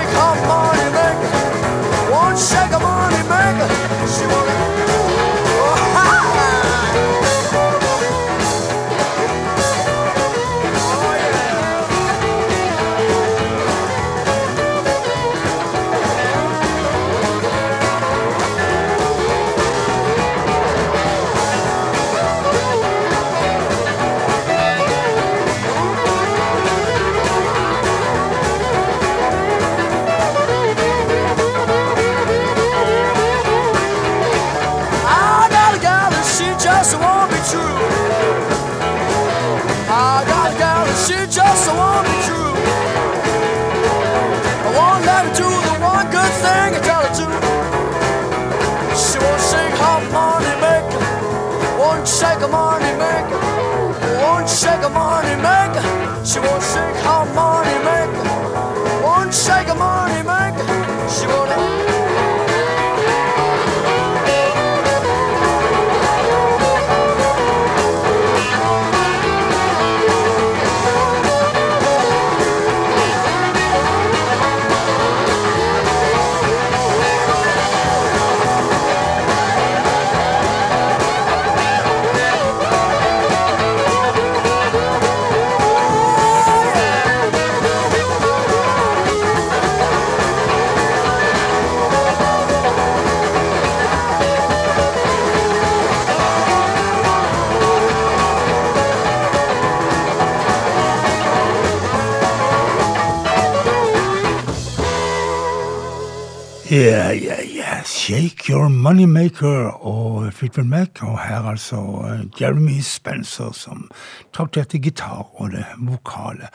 Ja, 106.71 107.13
yeah, 107.13 107.57
yeah. 107.57 107.85
Shake 107.85 108.53
Your 108.53 108.69
Moneymaker 108.69 109.87
og 109.87 110.33
Fleetwood 110.33 110.67
Mac. 110.67 110.89
Og 111.03 111.19
her 111.19 111.43
altså 111.43 111.77
eh, 111.77 112.41
Jeremy 112.41 112.81
Spencer 112.81 113.51
som 113.53 113.91
trakterte 114.33 114.79
gitar 114.79 115.27
og 115.35 115.51
det 115.51 115.65
vokale. 115.79 116.47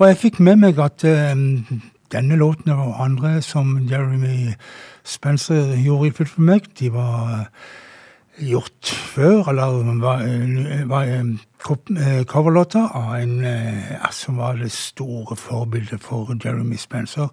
Og 0.00 0.08
jeg 0.08 0.16
fikk 0.16 0.40
med 0.40 0.56
meg 0.62 0.80
at 0.80 1.04
um, 1.04 1.82
denne 2.12 2.40
låten 2.40 2.72
og 2.72 2.96
andre 3.04 3.42
som 3.42 3.76
Jeremy 3.90 4.54
Spencer 5.04 5.76
gjorde 5.76 6.08
i 6.08 6.16
Fleetwood 6.16 6.48
Mac, 6.48 6.72
de 6.80 6.92
var 6.92 7.28
eh, 7.36 7.46
gjort 8.48 8.96
før, 9.12 9.52
eller 9.52 10.00
var, 10.00 10.24
var 10.88 12.24
coverlåter 12.24 12.88
av 12.88 13.16
en 13.20 13.40
som 14.16 14.40
var 14.40 14.56
det 14.56 14.72
store 14.72 15.36
forbildet 15.36 16.00
for 16.00 16.32
Jeremy 16.44 16.76
Spencer. 16.76 17.28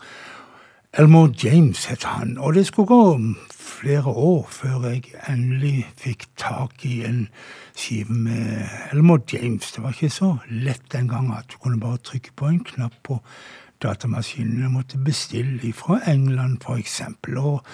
Elmore 0.97 1.34
James 1.43 1.86
het 1.86 2.03
han, 2.03 2.38
og 2.38 2.53
det 2.53 2.67
skulle 2.67 2.88
gå 2.88 3.19
flere 3.51 4.05
år 4.05 4.47
før 4.51 4.86
jeg 4.88 5.03
endelig 5.29 5.88
fikk 5.99 6.23
tak 6.39 6.86
i 6.88 7.01
en 7.03 7.27
skive 7.75 8.13
med 8.13 8.63
Elmore 8.93 9.19
James. 9.34 9.71
Det 9.71 9.84
var 9.84 9.91
ikke 9.91 10.10
så 10.10 10.38
lett 10.47 10.88
den 10.93 11.12
gang 11.12 11.34
at 11.36 11.51
du 11.51 11.58
kunne 11.60 11.79
bare 11.79 11.97
trykke 11.97 12.31
på 12.36 12.47
en 12.47 12.63
knapp 12.63 12.95
på 13.03 13.19
datamaskinen. 13.84 14.62
Jeg 14.62 14.71
måtte 14.71 14.97
bestille 14.97 15.73
fra 15.73 15.99
England, 16.08 16.62
for 16.63 16.79
eksempel. 16.79 17.38
Og 17.38 17.65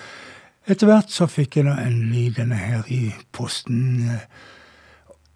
etter 0.66 0.90
hvert 0.90 1.14
så 1.14 1.30
fikk 1.30 1.62
jeg 1.62 1.70
da 1.70 1.78
endelig 1.78 2.40
denne 2.42 2.58
her 2.58 2.90
i 2.90 3.14
posten. 3.32 4.10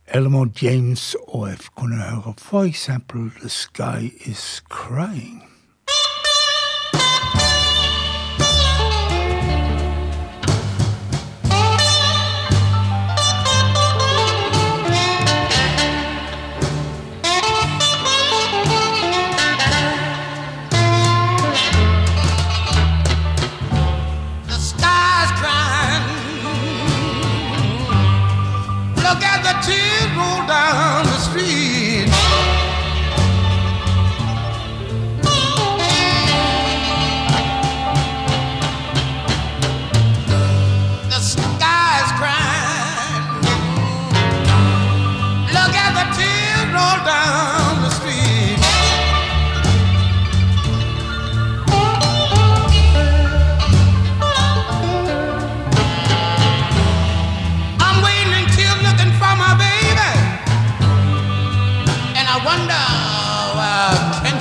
Elmore 0.07 0.49
James, 0.61 1.15
og 1.27 1.49
jeg 1.49 1.57
kunne 1.75 2.01
høre 2.01 2.33
for 2.37 2.65
eksempel 2.65 3.29
The 3.41 3.49
Sky 3.49 4.09
Is 4.25 4.63
Crying. 4.69 5.44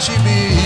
she 0.05 0.13
be? 0.19 0.64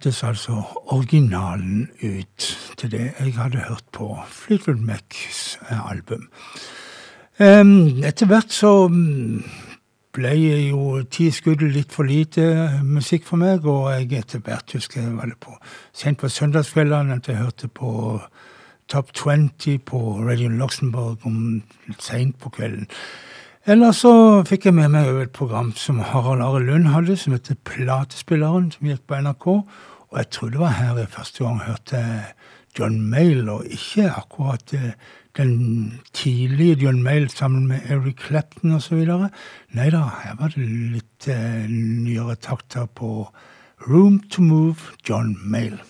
Hørtes 0.00 0.22
altså 0.24 0.62
originalen 0.86 1.90
ut 2.02 2.74
til 2.78 2.90
det 2.90 3.12
jeg 3.20 3.34
hadde 3.36 3.58
hørt 3.68 3.84
på 3.92 4.16
Fleetwood 4.28 4.80
Macs 4.80 5.58
album. 5.68 6.30
Etter 7.38 8.26
hvert 8.26 8.48
så 8.52 8.88
mm, 8.88 9.44
ble 10.16 10.32
jo 10.70 11.02
ti 11.10 11.28
skudd 11.30 11.60
litt 11.60 11.92
for 11.92 12.08
lite 12.08 12.80
musikk 12.82 13.26
for 13.28 13.36
meg, 13.36 13.66
og 13.66 13.92
jeg 13.92 14.22
etter 14.22 14.40
hvert 14.40 14.72
husker 14.72 15.02
jeg 15.02 15.16
var 15.18 15.28
det 15.28 15.36
på 15.36 15.52
sent 15.92 16.18
på 16.18 16.32
søndagskveldene 16.32 17.20
at 17.20 17.28
jeg 17.28 17.36
hørte 17.36 17.68
på 17.68 18.20
Top 18.88 19.12
20 19.12 19.84
på 19.84 19.98
Radio 20.24 20.48
Luxembourg 20.48 21.18
om 21.28 21.60
seint 21.98 22.40
på 22.40 22.48
kvelden. 22.48 22.88
Eller 23.68 23.92
så 23.92 24.40
fikk 24.48 24.70
jeg 24.70 24.74
med 24.74 24.88
meg 24.94 25.08
et 25.20 25.32
program 25.36 25.74
som 25.76 25.98
Harald 26.00 26.40
Are 26.40 26.62
Lund 26.64 26.88
hadde, 26.94 27.16
som 27.20 27.34
heter 27.36 27.58
Platespilleren, 27.68 28.70
som 28.72 28.88
gikk 28.88 29.02
på 29.04 29.18
NRK. 29.20 29.46
Og 30.10 30.18
jeg 30.18 30.30
tror 30.30 30.48
det 30.48 30.60
var 30.60 30.74
her 30.74 30.98
jeg 30.98 31.08
første 31.08 31.44
gang 31.44 31.60
hørte 31.62 32.24
John 32.78 33.00
Mayle, 33.00 33.52
og 33.52 33.66
ikke 33.66 34.10
akkurat 34.10 34.74
eh, 34.74 34.92
den 35.36 36.00
tidlige 36.12 36.74
John 36.74 37.02
Mayle 37.02 37.28
sammen 37.28 37.66
med 37.66 37.78
Eric 37.88 38.26
Clapton 38.26 38.72
osv. 38.72 39.06
Nei 39.70 39.90
da, 39.90 40.02
her 40.24 40.36
var 40.38 40.54
det 40.54 40.66
litt 40.66 41.28
eh, 41.30 41.66
nyere 41.70 42.34
takter 42.34 42.86
på 42.86 43.28
Room 43.88 44.20
to 44.30 44.42
Move, 44.42 44.94
John 45.08 45.36
Mayle. 45.44 45.80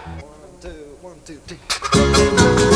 One, 0.00 0.60
two, 0.60 0.70
one, 1.02 1.20
two, 1.26 2.71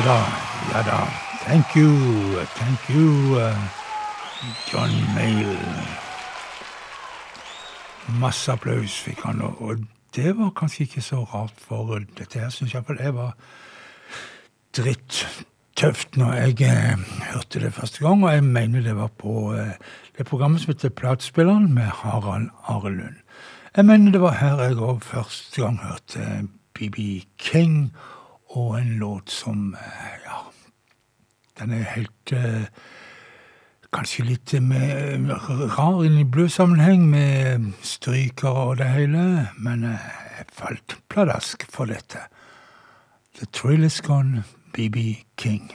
da, 0.00 0.18
ja 0.72 0.82
da. 0.82 0.98
Thank 1.44 1.76
you, 1.76 1.90
thank 2.54 2.88
you, 2.90 3.36
uh, 3.36 3.54
John 4.72 4.90
Mayle. 5.14 5.58
Masse 8.20 8.52
applaus 8.52 8.94
fikk 9.04 9.20
han, 9.24 9.40
og- 9.42 9.78
det 10.14 10.36
var 10.38 10.50
kanskje 10.50 10.80
ikke 10.84 11.00
så 11.02 11.24
rart, 11.24 11.52
for 11.56 11.98
dette 12.18 12.38
her 12.38 12.50
syns 12.50 12.74
iallfall 12.74 12.98
jeg 13.00 13.14
var 13.14 13.32
drittøft 14.76 16.16
når 16.16 16.32
jeg 16.34 16.60
eh, 16.62 16.96
hørte 17.32 17.60
det 17.60 17.72
første 17.72 18.00
gang, 18.04 18.24
og 18.24 18.32
jeg 18.32 18.44
mener 18.44 18.82
det 18.82 18.96
var 18.96 19.08
på 19.18 19.54
eh, 19.54 19.72
det 20.18 20.26
programmet 20.26 20.60
som 20.60 20.72
heter 20.74 20.88
Platespilleren 20.90 21.72
med 21.74 21.82
Harald 22.02 22.50
Arelund. 22.68 23.16
Jeg 23.76 23.84
mener 23.84 24.12
det 24.12 24.20
var 24.20 24.32
her 24.32 24.60
jeg 24.62 24.76
òg 24.76 25.00
første 25.02 25.62
gang 25.62 25.78
hørte 25.80 26.48
BB 26.74 27.24
King 27.38 27.92
og 28.52 28.80
en 28.80 28.96
låt 29.00 29.30
som 29.30 29.74
eh, 29.74 30.18
Ja, 30.26 30.40
den 31.60 31.72
er 31.72 31.88
helt 31.94 32.32
eh, 32.32 32.68
Kanskje 33.92 34.24
litt 34.24 34.52
med, 34.64 35.28
rar 35.76 35.98
i 36.04 36.24
bluesammenheng, 36.24 37.10
med 37.10 37.72
strykere 37.84 38.62
og 38.70 38.78
det 38.80 38.86
hele, 38.88 39.48
men 39.60 39.84
eh, 39.84 40.06
jeg 40.38 40.46
falt 40.56 40.96
pladask 41.12 41.66
for 41.68 41.92
dette. 41.92 42.24
The 43.36 43.46
Thrill 43.52 43.84
Is 43.84 44.00
Gone, 44.00 44.44
BB 44.72 45.26
King. 45.36 45.68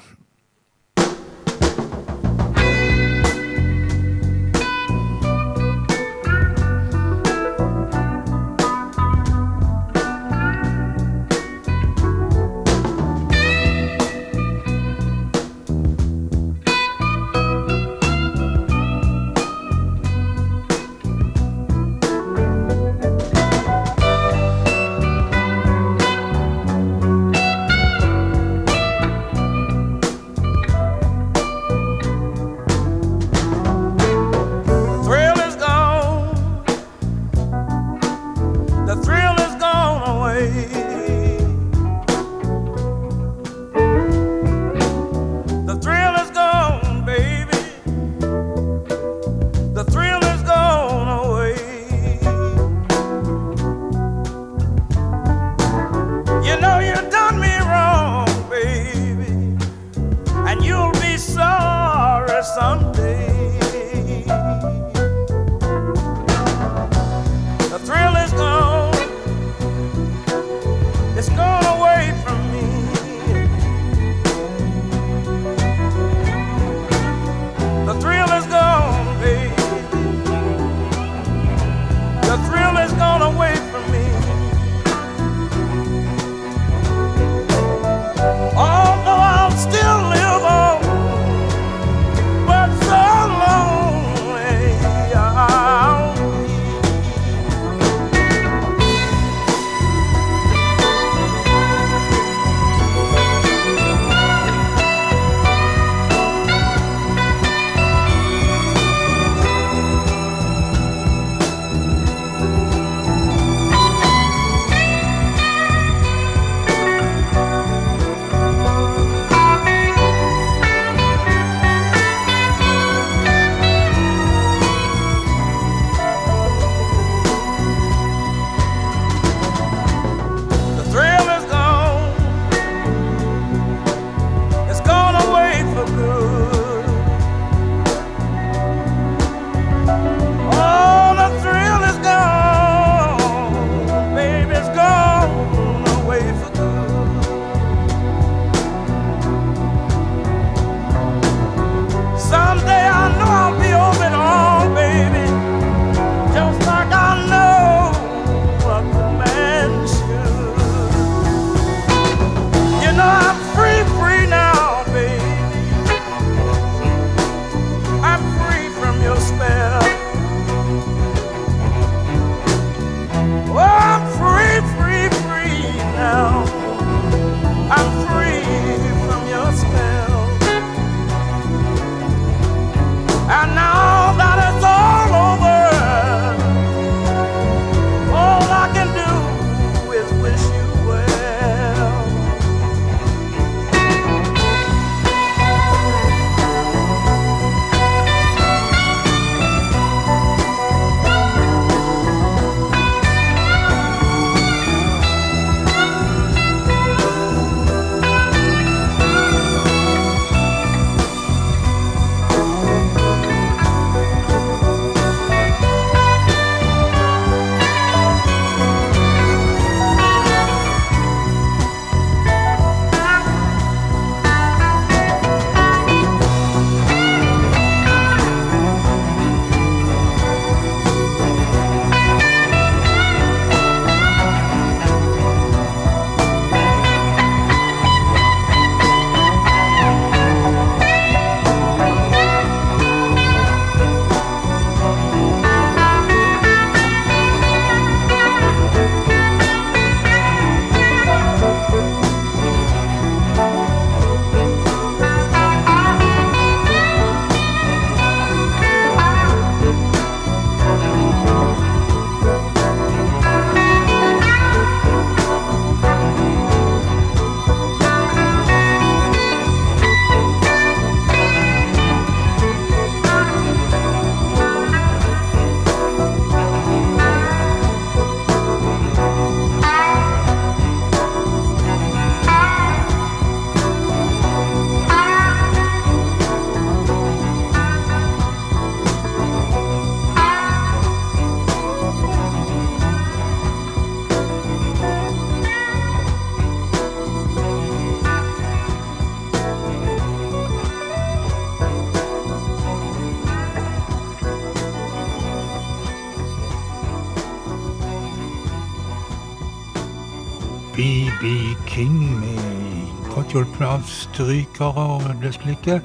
Av 313.77 313.85
strykere 313.85 314.83
og 314.95 315.03
det 315.21 315.33
slike. 315.35 315.81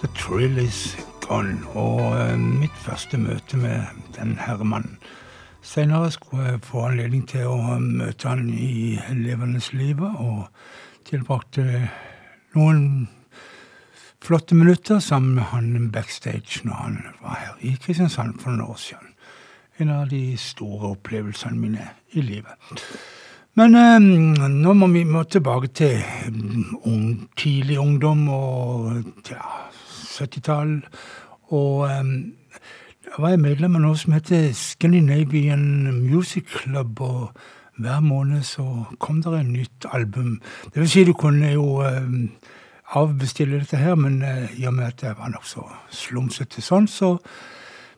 The 0.00 0.08
Thrill 0.18 0.58
Is 0.60 0.96
Gone. 1.24 1.62
Og 1.78 2.00
eh, 2.18 2.36
mitt 2.36 2.74
første 2.84 3.16
møte 3.20 3.56
med 3.56 3.86
den 4.18 4.34
herremannen. 4.40 4.98
Senere 5.64 6.10
skulle 6.12 6.44
jeg 6.50 6.64
få 6.66 6.84
anledning 6.90 7.24
til 7.28 7.48
å 7.48 7.78
møte 7.80 8.28
han 8.28 8.50
i 8.52 8.98
levendes 9.16 9.72
livet, 9.72 10.12
og 10.20 10.46
tilbrakte 11.08 11.88
noen 12.54 13.08
flotte 14.22 14.54
minutter 14.54 15.00
sammen 15.02 15.38
med 15.38 15.50
han 15.54 15.90
backstage 15.94 16.62
når 16.68 16.80
han 16.82 17.02
var 17.22 17.40
her 17.40 17.60
i 17.66 17.74
Kristiansand 17.82 18.38
for 18.42 18.52
noen 18.52 18.68
år 18.68 18.80
siden. 18.82 19.14
En 19.80 19.92
av 19.92 20.08
de 20.12 20.24
store 20.40 20.92
opplevelsene 20.94 21.58
mine 21.58 21.92
i 22.12 22.24
livet. 22.24 22.76
Men 23.56 23.74
eh, 23.74 24.48
nå 24.52 24.72
må 24.76 24.88
vi 24.92 25.04
må 25.08 25.22
tilbake 25.24 25.70
til 25.72 25.94
ung, 26.84 27.28
tidlig 27.40 27.78
ungdom 27.80 28.26
og 28.28 29.30
ja, 29.30 29.40
70-tall. 30.12 30.74
Og 31.56 31.86
eh, 31.88 32.10
jeg 33.06 33.22
var 33.22 33.38
medlem 33.40 33.78
av 33.78 33.86
noe 33.86 33.96
som 33.96 34.12
heter 34.16 34.50
Scandinavian 34.52 35.88
Music 36.02 36.50
Club. 36.52 37.00
og 37.00 37.30
hver 37.76 38.00
måned 38.00 38.42
så 38.42 38.84
kom 38.98 39.22
det 39.22 39.32
en 39.36 39.52
nytt 39.52 39.86
album. 39.92 40.40
Det 40.74 40.80
vil 40.80 40.88
si, 40.88 41.04
du 41.04 41.12
kunne 41.12 41.50
jo 41.52 41.82
eh, 41.84 42.08
avbestille 42.96 43.60
dette 43.60 43.76
her, 43.76 43.94
men 43.94 44.22
eh, 44.22 44.60
i 44.60 44.66
og 44.66 44.74
med 44.74 44.86
at 44.86 45.02
jeg 45.02 45.18
var 45.18 45.32
nokså 45.32 45.64
slumsete 45.92 46.64
sånn, 46.64 46.88
så 46.88 47.16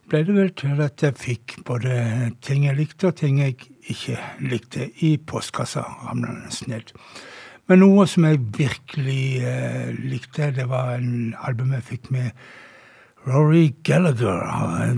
ble 0.09 0.24
det 0.24 0.34
vel 0.34 0.50
til 0.56 0.80
at 0.82 1.02
jeg 1.04 1.18
fikk 1.18 1.59
både 1.68 2.32
ting 2.42 2.66
jeg 2.66 2.78
likte, 2.78 3.11
og 3.11 3.18
ting 3.20 3.38
jeg 3.42 3.59
ikke 3.89 4.18
likte 4.45 4.91
i 5.05 5.16
postkassa 5.18 5.82
ramlende 6.05 6.53
ned. 6.70 6.95
Men 7.68 7.82
noe 7.84 8.07
som 8.09 8.24
jeg 8.24 8.41
virkelig 8.57 9.45
eh, 9.45 9.91
likte, 10.09 10.53
det 10.57 10.68
var 10.70 10.95
en 10.97 11.34
album 11.45 11.74
jeg 11.76 11.84
fikk 11.91 12.11
med 12.14 12.30
Rory 13.28 13.74
Gallagher. 13.84 14.41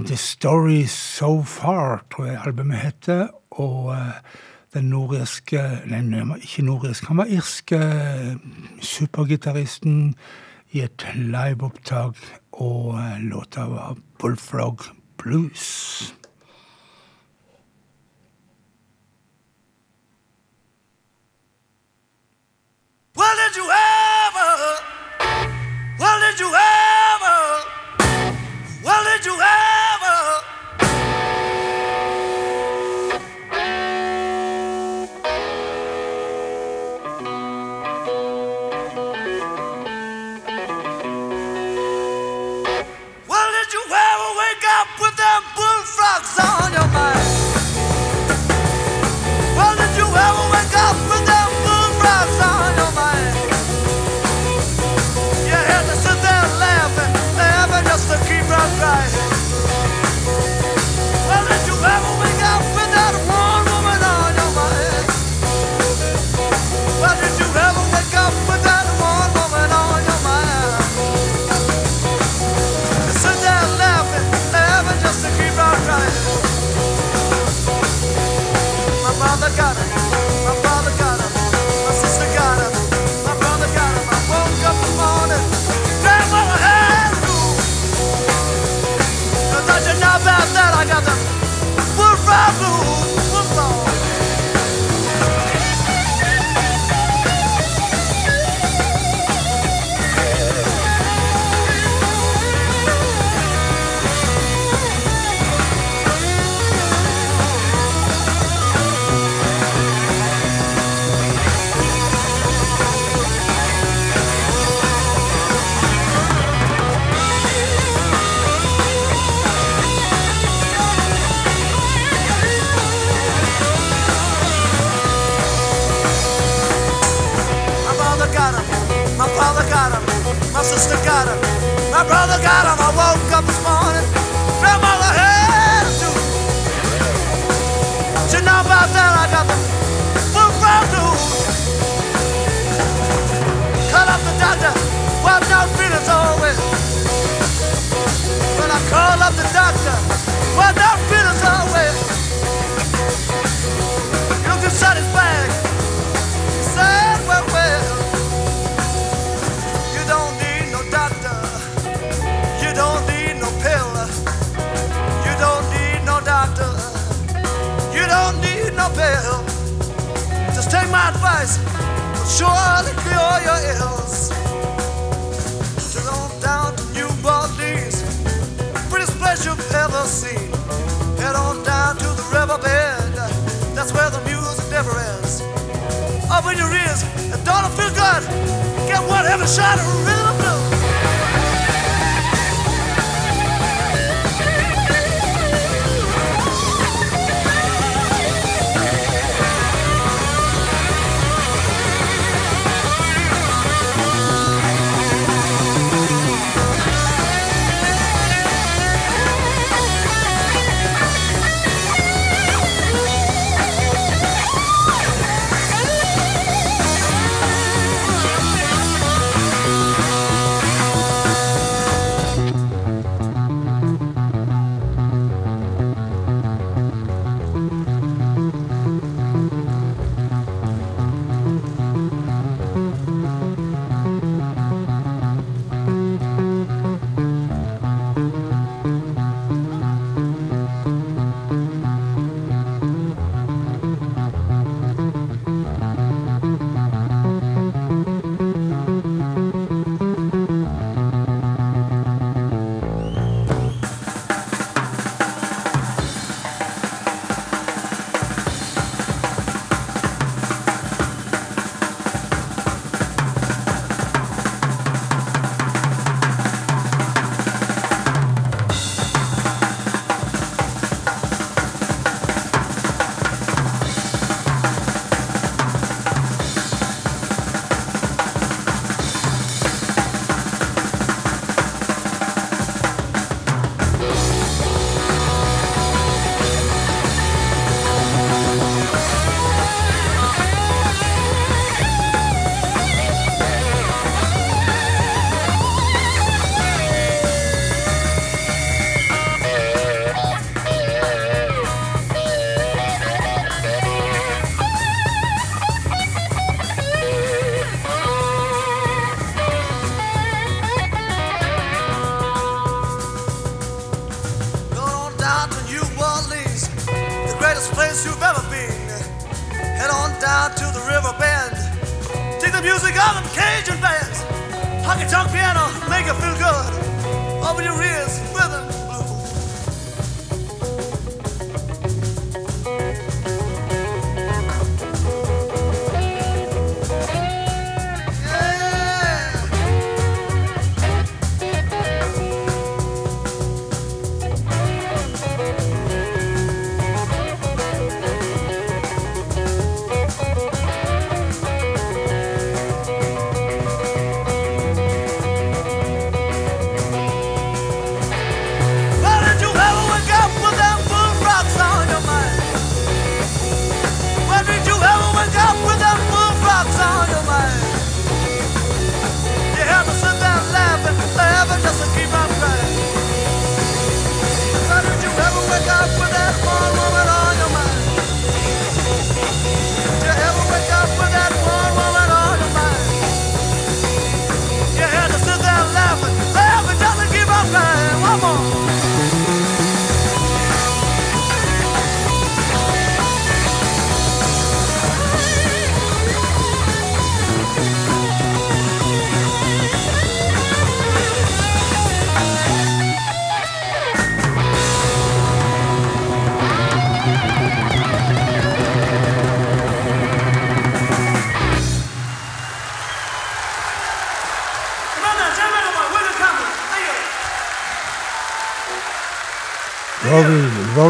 The 0.07 0.17
Story 0.17 0.85
So 0.87 1.43
Far, 1.43 2.05
tror 2.11 2.27
jeg 2.27 2.39
albumet 2.47 2.79
heter. 2.79 3.27
Og 3.51 3.91
eh, 3.97 4.21
den 4.75 4.91
nordirske 4.93 5.59
Nei, 5.91 6.23
ikke 6.39 6.63
nordirsk, 6.63 7.09
han 7.11 7.19
var 7.19 7.33
irske 7.35 7.81
supergitaristen 8.87 10.15
i 10.71 10.85
et 10.85 11.07
liveopptak, 11.17 12.21
og 12.63 12.95
eh, 13.01 13.19
låta 13.33 13.67
var 13.67 13.99
Bullfrog 14.23 14.87
Blues. 15.19 16.15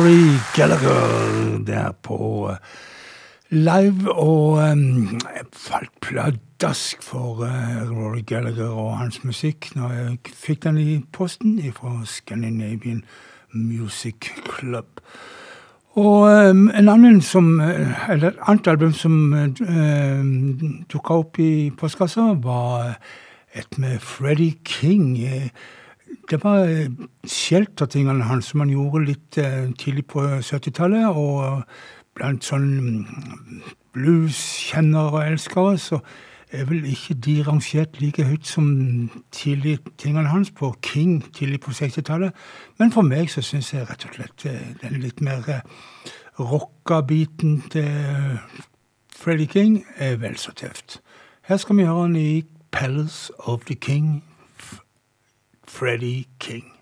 Rory, 0.00 0.40
Gallagher 0.56 1.64
der 1.66 1.92
på 2.02 2.48
eh, 2.50 2.56
live, 3.50 4.12
og 4.12 4.58
jeg 4.58 5.44
falt 5.52 5.90
pladask 6.00 7.02
for 7.02 7.42
eh, 7.44 7.90
Rory 7.90 8.22
Gallagher 8.26 8.70
og 8.70 8.96
hans 8.98 9.18
musikk 9.24 9.68
når 9.76 9.92
jeg 9.92 10.32
fikk 10.32 10.62
den 10.64 10.78
i 10.78 10.94
posten 11.12 11.58
fra 11.76 11.98
Scandinavian 12.04 13.02
Music 13.52 14.30
Club. 14.48 15.02
Og 16.00 16.48
um, 16.48 16.70
en 16.70 16.88
annen 16.88 17.20
som, 17.20 17.60
eh, 17.60 17.92
eller 18.08 18.28
et 18.30 18.40
annet 18.48 18.72
album 18.72 18.96
som 18.96 19.34
uh, 19.34 20.24
dukka 20.88 21.20
opp 21.26 21.42
i 21.44 21.68
postkassa, 21.76 22.30
var 22.40 22.96
et 23.52 23.78
med 23.78 24.00
Freddie 24.00 24.56
King. 24.64 25.18
eh, 25.26 25.50
det 26.30 26.40
var 26.44 26.64
eh, 26.68 26.90
sheltertingene 27.26 28.24
hans 28.28 28.50
som 28.50 28.64
han 28.64 28.72
gjorde 28.72 29.04
litt 29.06 29.38
eh, 29.38 29.70
tidlig 29.78 30.06
på 30.12 30.22
70-tallet. 30.22 31.06
Og 31.10 31.62
blant 32.18 32.44
sånn 32.46 32.68
mm, 32.80 33.62
blueskjennere 33.94 35.14
og 35.14 35.24
elskere 35.24 35.78
så 35.78 36.00
er 36.50 36.66
vel 36.66 36.84
ikke 36.90 37.14
de 37.14 37.36
rangert 37.46 38.00
like 38.02 38.24
høyt 38.26 38.46
som 38.46 39.10
tidlig 39.34 39.78
tingene 39.98 40.28
hans 40.28 40.50
på 40.50 40.72
King 40.82 41.20
tidlig 41.34 41.60
på 41.60 41.70
60-tallet. 41.70 42.34
Men 42.78 42.90
for 42.94 43.06
meg 43.06 43.30
så 43.30 43.42
syns 43.42 43.72
jeg 43.74 43.86
rett 43.88 44.06
og 44.06 44.16
slett 44.18 44.46
eh, 44.50 44.72
den 44.82 44.98
litt 45.02 45.22
mer 45.22 45.46
eh, 45.48 45.62
rocka 46.40 47.02
biten 47.06 47.60
til 47.70 48.38
Freddie 49.14 49.46
King 49.46 49.84
er 49.98 50.16
vel 50.16 50.38
så 50.38 50.52
tøft. 50.56 51.00
Her 51.42 51.56
skal 51.60 51.76
vi 51.76 51.84
høre 51.84 52.06
han 52.06 52.16
i 52.16 52.42
Palace 52.72 53.32
of 53.38 53.66
the 53.66 53.74
King. 53.74 54.22
Freddie 55.70 56.26
King. 56.40 56.79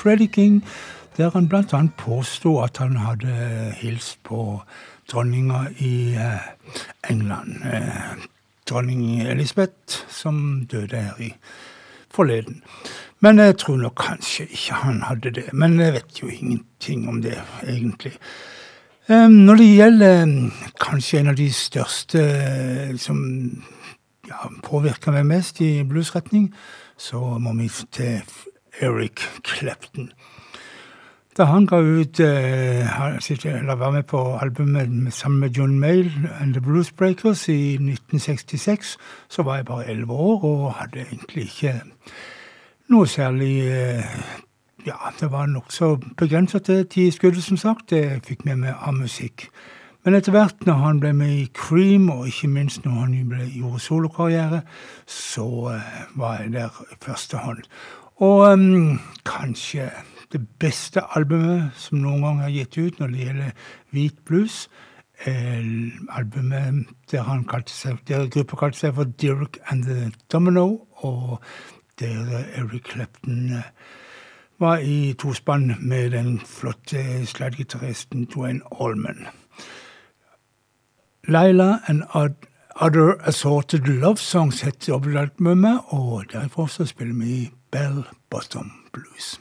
Freddie 0.00 0.28
King, 0.32 0.64
der 1.16 1.30
han 1.30 1.50
annet 1.52 1.94
påsto 1.98 2.62
at 2.62 2.78
han 2.78 2.96
hadde 2.96 3.74
hilst 3.76 4.22
på 4.24 4.62
dronninga 5.12 5.66
i 5.78 6.14
eh, 6.14 6.46
England. 7.10 7.60
Eh, 7.64 8.16
dronning 8.68 9.20
Elisabeth, 9.22 10.06
som 10.08 10.66
døde 10.70 10.96
her 10.96 11.20
i 11.20 11.34
forleden. 12.10 12.62
Men 13.20 13.38
jeg 13.38 13.58
tror 13.58 13.76
nok 13.76 14.00
kanskje 14.00 14.46
ikke 14.48 14.74
han 14.74 15.02
hadde 15.02 15.30
det. 15.30 15.52
Men 15.52 15.80
jeg 15.80 15.92
vet 15.92 16.22
jo 16.22 16.28
ingenting 16.28 17.08
om 17.08 17.22
det, 17.22 17.42
egentlig. 17.62 18.16
Når 19.08 19.56
det 19.56 19.76
gjelder 19.76 20.50
kanskje 20.80 21.18
en 21.18 21.28
av 21.28 21.36
de 21.36 21.52
største 21.52 22.20
som 22.98 23.18
ja, 24.28 24.48
påvirker 24.62 25.12
meg 25.12 25.26
mest 25.26 25.60
i 25.60 25.82
bluesretning, 25.84 26.54
så 26.96 27.18
må 27.42 27.52
vi 27.58 27.68
til 27.92 28.22
Eric 28.80 29.20
Clapton. 29.44 30.10
Da 31.36 31.44
han 31.44 31.66
ga 31.66 31.78
ut 31.80 32.20
eh, 32.20 32.88
eller 33.46 33.74
var 33.74 33.90
med 33.90 34.02
på 34.02 34.18
albumet 34.36 35.12
sammen 35.14 35.40
med 35.40 35.50
John 35.50 35.78
Mayle 35.78 36.12
and 36.40 36.54
The 36.54 36.60
Blues 36.60 36.92
Breakers 36.92 37.48
i 37.48 37.74
1966, 37.74 38.96
så 39.28 39.42
var 39.42 39.56
jeg 39.56 39.64
bare 39.64 39.90
elleve 39.90 40.12
år 40.12 40.44
og 40.44 40.72
hadde 40.74 41.00
egentlig 41.00 41.42
ikke 41.42 41.80
noe 42.88 43.06
særlig 43.06 43.60
eh, 43.70 44.04
Ja, 44.86 44.96
det 45.20 45.32
var 45.32 45.46
nokså 45.46 45.98
begrensa 46.16 46.58
til 46.58 46.86
ti 46.86 47.10
skudd, 47.10 47.36
som 47.44 47.56
sagt. 47.56 47.90
Det 47.90 48.22
fikk 48.24 48.44
med 48.44 48.56
meg 48.56 48.74
av 48.80 48.94
musikk. 48.96 49.50
Men 50.04 50.14
etter 50.16 50.32
hvert, 50.32 50.62
når 50.64 50.78
han 50.80 51.00
ble 51.00 51.12
med 51.12 51.32
i 51.36 51.50
Cream, 51.54 52.08
og 52.10 52.26
ikke 52.30 52.48
minst 52.48 52.84
når 52.84 52.94
han 53.02 53.12
gjorde 53.52 53.80
solokarriere, 53.84 54.62
så 55.06 55.44
uh, 55.44 55.90
var 56.16 56.38
jeg 56.40 56.52
der 56.54 56.78
i 56.92 56.96
første 57.04 57.36
hånd. 57.36 57.60
Og 58.20 58.52
um, 58.52 59.00
kanskje 59.24 59.90
det 60.32 60.42
beste 60.60 61.00
albumet 61.16 61.70
som 61.80 62.02
noen 62.02 62.22
gang 62.22 62.42
er 62.44 62.52
gitt 62.54 62.76
ut 62.78 63.00
når 63.00 63.14
det 63.14 63.24
gjelder 63.24 63.66
hvit 63.96 64.18
blues. 64.28 64.56
Eh, 65.24 65.64
albumet 66.16 66.86
der, 67.10 67.24
han 67.26 67.44
kalte 67.48 67.72
seg, 67.72 67.98
der 68.08 68.28
gruppa 68.32 68.56
kalte 68.60 68.78
seg 68.78 68.94
for 68.96 69.08
Dirk 69.20 69.58
and 69.72 69.84
the 69.84 70.12
Domino, 70.32 70.86
og 71.04 71.40
der 72.00 72.44
Eric 72.56 72.92
Clapton 72.92 73.52
eh, 73.58 73.68
var 74.60 74.84
i 74.84 75.12
tospann 75.18 75.74
med 75.80 76.10
den 76.10 76.40
flotte 76.40 77.26
slaggitaristen 77.26 78.28
Dwayne 78.32 78.60
Allman. 78.80 79.26
Laila 81.28 81.78
and 81.86 82.02
Other 82.80 83.16
Assorted 83.28 83.88
Love 83.88 84.16
Songs 84.16 84.60
heter 84.60 84.92
dobbeltalbumet, 84.92 85.80
og 85.86 86.24
derfor 86.32 86.66
så 86.66 86.86
spiller 86.86 87.14
vi 87.14 87.50
Bell 87.70 88.04
Bottom 88.28 88.90
Blues. 88.92 89.38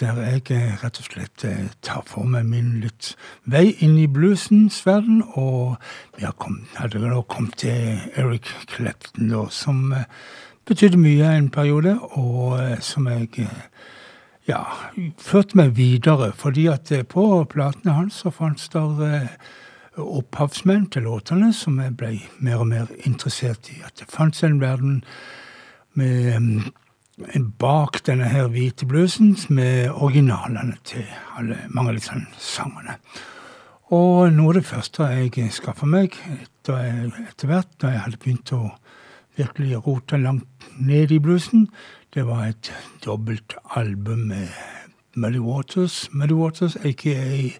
Der 0.00 0.18
jeg 0.22 0.42
eh, 0.54 0.76
rett 0.82 0.98
og 1.00 1.06
slett 1.08 1.44
eh, 1.46 1.68
tar 1.84 2.04
for 2.06 2.26
meg 2.28 2.46
min 2.48 2.78
litt 2.82 3.12
vei 3.48 3.72
inn 3.84 3.96
i 4.00 4.06
bluesens 4.10 4.80
verden. 4.86 5.22
Og 5.40 5.76
vi 6.16 6.26
har 6.26 6.36
kommet, 6.38 6.70
hadde 6.78 7.02
nå 7.02 7.22
kommet 7.30 7.58
til 7.64 8.00
Eric 8.18 8.50
Clapton, 8.70 9.30
da, 9.32 9.44
som 9.50 9.92
eh, 9.96 10.08
betydde 10.68 11.00
mye 11.00 11.34
en 11.36 11.50
periode, 11.50 11.94
og 12.20 12.58
som 12.84 13.08
jeg 13.08 13.48
ja, 14.48 14.60
førte 15.16 15.56
meg 15.58 15.76
videre. 15.78 16.32
Fordi 16.36 16.66
at 16.72 16.92
på 17.08 17.28
platene 17.50 17.96
hans 17.96 18.20
så 18.22 18.32
fantes 18.34 18.68
der 18.74 19.38
opphavsmenn 19.98 20.86
til 20.92 21.08
låtene 21.08 21.50
som 21.56 21.80
jeg 21.82 21.96
ble 21.98 22.12
mer 22.44 22.62
og 22.62 22.68
mer 22.70 22.92
interessert 23.08 23.70
i. 23.72 23.80
At 23.86 23.98
det 23.98 24.12
fantes 24.12 24.44
en 24.46 24.60
verden 24.60 25.00
med 25.98 26.36
um, 26.36 26.68
bak 27.58 28.00
denne 28.06 28.28
her 28.30 28.48
hvite 28.52 28.86
bluesen 28.86 29.36
med 29.48 29.90
originalene 29.90 30.76
til 30.84 31.04
alle, 31.38 31.58
mange 31.68 31.92
av 31.92 31.98
disse 31.98 32.20
sangene. 32.38 32.98
Og 33.90 34.32
noe 34.32 34.52
av 34.52 34.58
det 34.58 34.66
første 34.68 35.06
jeg 35.16 35.52
skaffa 35.52 35.86
meg 35.88 36.14
etter, 36.36 37.46
hvert, 37.48 37.70
da 37.80 37.94
jeg 37.94 38.04
hadde 38.04 38.20
begynt 38.22 38.52
å 38.52 38.62
virkelig 39.38 39.80
rote 39.86 40.18
langt 40.20 40.68
ned 40.78 41.14
i 41.14 41.20
bluesen, 41.22 41.68
det 42.14 42.26
var 42.26 42.48
et 42.48 42.72
dobbelt 43.04 43.56
album 43.76 44.28
med 44.32 44.48
Muddy 45.14 45.40
Waters, 45.40 46.08
Muddy 46.12 46.36
Waters 46.36 46.76
aka 46.84 47.52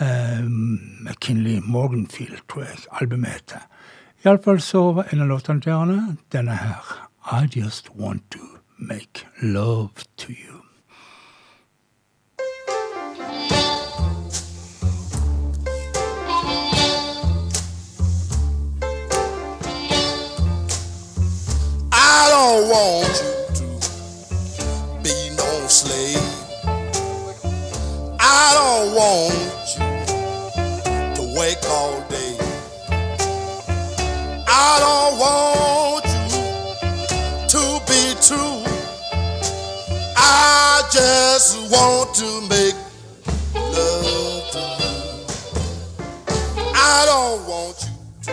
um, 0.00 0.80
McKinley 1.04 1.60
Morganfield, 1.60 2.42
tror 2.48 2.66
jeg 2.66 2.86
albumet 3.00 3.36
heter. 3.36 3.68
Iallfall 4.24 4.60
så 4.62 4.88
var 4.92 5.12
en 5.12 5.24
av 5.24 5.30
låtene 5.34 5.62
til 5.62 5.76
Arne 5.76 6.16
denne 6.32 6.56
her. 6.56 6.96
I 7.22 7.46
just 7.46 7.90
want 7.94 8.30
to 8.30 8.51
make 8.88 9.24
love 9.42 9.92
to 10.16 10.32
you. 10.32 10.62
I 21.92 22.28
don't 22.30 22.68
want 22.68 23.22
you 23.22 23.78
to 23.78 25.02
be 25.02 25.30
no 25.36 25.66
slave. 25.68 26.18
I 28.18 28.52
don't 28.58 28.94
want 28.96 29.78
you 29.78 31.14
to 31.14 31.22
work 31.36 31.64
all 31.70 32.00
day. 32.08 32.36
I 34.48 34.78
don't 34.80 35.18
want 35.20 35.61
just 40.92 41.72
want 41.72 42.14
to 42.14 42.40
make 42.50 42.74
love 43.54 44.50
to 44.52 44.58
you. 44.58 45.24
I 46.74 47.04
don't 47.06 47.48
want 47.48 47.82
you 47.82 47.96
to 48.24 48.32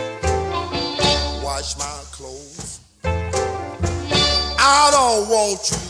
wash 1.42 1.78
my 1.78 2.02
clothes. 2.12 2.80
I 3.02 4.90
don't 4.92 5.30
want 5.30 5.70
you 5.70 5.89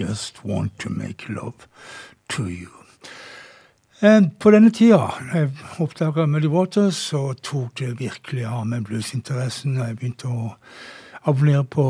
just 0.00 0.44
want 0.44 0.78
to 0.78 0.90
make 0.90 1.28
love 1.28 1.68
to 2.28 2.48
you. 2.48 2.68
Eh, 4.00 4.22
På 4.38 4.50
denne 4.50 4.70
tida 4.72 5.10
jeg 5.34 5.50
oppdaga 5.78 6.24
Muddy 6.26 6.48
Waters, 6.48 6.96
så 6.96 7.34
tok 7.42 7.78
det 7.78 7.98
virkelig 8.00 8.46
av 8.48 8.66
med 8.66 8.86
bluesinteressen. 8.88 9.76
Jeg 9.76 9.96
begynte 9.96 10.28
å 10.28 10.54
abonnere 11.28 11.64
på 11.68 11.84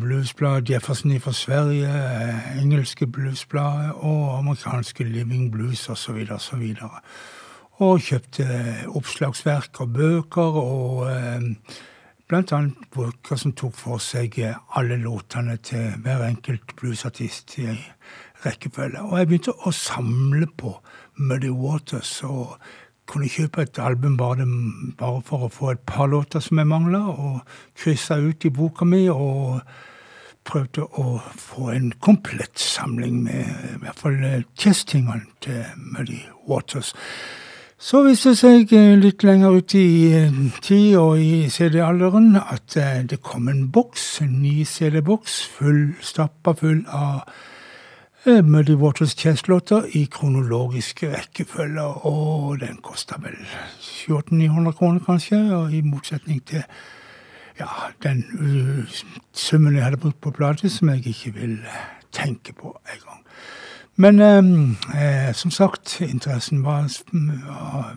bluesblad 0.00 0.70
Jefferson 0.70 1.16
fra 1.20 1.32
Sverige, 1.32 1.88
eh, 1.90 2.60
engelske 2.62 3.06
bluesbladet 3.06 3.92
og 3.96 4.38
amerikanske 4.38 5.04
Living 5.04 5.50
Blues 5.50 5.88
osv. 5.88 6.22
osv. 6.30 6.62
Og 7.78 7.98
kjøpte 8.00 8.46
oppslagsverk 8.94 9.80
og 9.80 9.92
bøker 9.92 10.62
og 10.62 11.10
eh, 12.32 12.56
annet 12.56 12.88
bøker 12.94 13.36
som 13.36 13.52
tok 13.52 13.74
for 13.74 14.02
seg 14.02 14.38
eh, 14.42 14.56
alle 14.78 14.96
låtene 15.02 15.56
til 15.62 15.94
hver 16.02 16.24
enkelt 16.26 16.74
bluesartist 16.78 17.58
i 17.62 17.68
rekkefølge. 18.44 19.02
Og 19.02 19.18
jeg 19.18 19.28
begynte 19.30 19.54
å 19.54 19.72
samle 19.72 20.48
på 20.58 20.74
Muddy 21.16 21.50
Waters 21.50 22.22
og 22.26 22.58
kunne 23.06 23.30
kjøpe 23.30 23.62
et 23.62 23.78
album 23.78 24.16
bare, 24.18 24.46
bare 24.98 25.22
for 25.26 25.46
å 25.46 25.52
få 25.52 25.72
et 25.72 25.84
par 25.86 26.10
låter 26.10 26.42
som 26.42 26.58
jeg 26.58 26.66
mangla, 26.66 27.04
og 27.06 27.40
kryssa 27.78 28.18
ut 28.18 28.44
i 28.44 28.50
boka 28.50 28.84
mi 28.84 29.06
og 29.12 29.60
prøvde 30.46 30.86
å 30.98 31.20
få 31.38 31.70
en 31.74 31.90
komplett 32.02 32.58
samling 32.58 33.22
med 33.26 33.46
i 33.72 33.78
hvert 33.82 34.02
fall 34.02 34.18
eh, 34.26 34.44
testingene 34.58 35.26
til 35.42 35.62
Muddy 35.76 36.22
Waters. 36.46 36.92
Så 37.76 38.00
viste 38.06 38.30
det 38.32 38.38
seg 38.40 38.70
eh, 38.72 38.94
litt 38.96 39.20
lenger 39.20 39.58
ut 39.60 39.74
i 39.76 40.08
eh, 40.16 40.36
tid 40.64 40.94
og 40.96 41.18
i 41.20 41.44
CD-alderen 41.52 42.38
at 42.40 42.76
eh, 42.80 43.02
det 43.04 43.18
kom 43.20 43.50
en 43.52 43.66
boks, 43.68 44.04
en 44.24 44.38
ny 44.40 44.64
CD-boks, 44.64 45.34
full, 45.58 45.82
stappa 46.00 46.54
full 46.56 46.86
av 46.88 47.28
Muddy 48.24 48.74
Waters 48.80 49.12
Chess-låter 49.14 49.84
i 49.94 50.06
kronologisk 50.10 51.04
rekkefølge, 51.12 51.84
og 52.08 52.56
den 52.64 52.80
kosta 52.82 53.20
vel 53.22 53.36
700-900 53.84 54.72
kroner, 54.80 55.04
kanskje, 55.04 55.38
og 55.54 55.76
i 55.76 55.84
motsetning 55.84 56.40
til 56.48 56.64
ja, 57.60 57.68
den 58.02 58.24
summen 59.30 59.76
jeg 59.76 59.84
hadde 59.84 60.00
brukt 60.02 60.18
på 60.24 60.34
platet, 60.34 60.72
som 60.74 60.90
jeg 60.90 61.12
ikke 61.12 61.36
vil 61.36 61.60
tenke 62.10 62.56
på 62.56 62.74
engang. 62.96 63.05
Men 63.96 64.20
eh, 64.20 65.32
som 65.32 65.50
sagt, 65.50 66.00
interessen 66.00 66.64
var, 66.64 66.84
var 67.46 67.96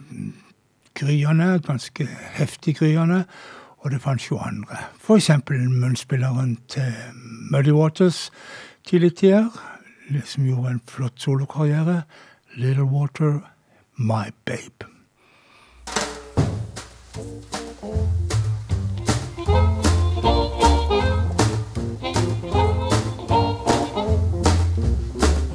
gryende, 0.94 1.60
ganske 1.60 2.08
heftig 2.32 2.76
gryende. 2.76 3.24
Og 3.78 3.92
det 3.92 4.02
fantes 4.02 4.32
jo 4.32 4.38
andre. 4.38 4.78
Eksempel 5.16 5.70
munnspilleren 5.70 6.58
til 6.68 6.94
Muddy 7.52 7.72
Waters 7.72 8.32
tidlig 8.88 9.16
tider, 9.16 9.48
som 10.26 10.46
gjorde 10.46 10.72
en 10.72 10.82
flott 10.88 11.22
solokarriere. 11.22 12.02
Little 12.56 12.84
Water, 12.84 13.40
My 13.98 14.32
Babe. 14.46 14.86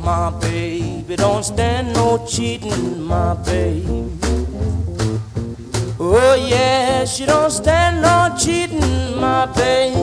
My 0.05 0.31
baby 0.39 1.17
don't 1.17 1.43
stand 1.43 1.95
no 1.95 2.27
cheating, 2.27 3.03
my 3.03 3.33
baby. 3.35 4.11
Oh 5.99 6.35
yeah, 6.35 7.07
she 7.07 7.25
don't 7.25 7.51
stand 7.51 8.03
no 8.03 8.37
cheating, 8.39 9.19
my 9.19 9.47
baby. 9.47 9.97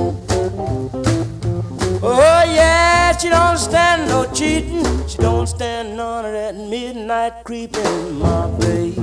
Oh 2.02 2.44
yeah, 2.48 3.16
she 3.16 3.30
don't 3.30 3.60
stand 3.60 4.10
no 4.10 4.26
cheating. 4.34 5.08
She 5.08 5.20
don't 5.20 5.46
stand 5.46 5.96
none 5.96 6.26
of 6.26 6.32
that 6.32 6.56
midnight 6.56 7.44
creeping, 7.44 8.18
my 8.18 8.48
baby. 8.58 8.96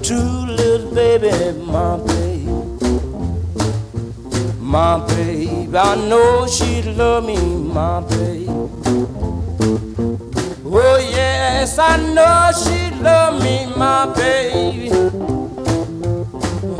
True 0.00 0.46
little 0.46 0.94
baby, 0.94 1.58
my 1.58 1.96
baby. 1.96 2.46
My 4.60 5.04
baby, 5.08 5.76
I 5.76 5.96
know 6.08 6.46
she'd 6.46 6.84
love 6.96 7.24
me, 7.24 7.36
my 7.36 8.00
baby. 8.02 8.95
Oh 10.68 10.98
yes, 10.98 11.78
I 11.78 11.96
know 11.96 12.50
she'd 12.52 13.00
love 13.00 13.40
me, 13.40 13.66
my 13.76 14.12
baby. 14.14 14.90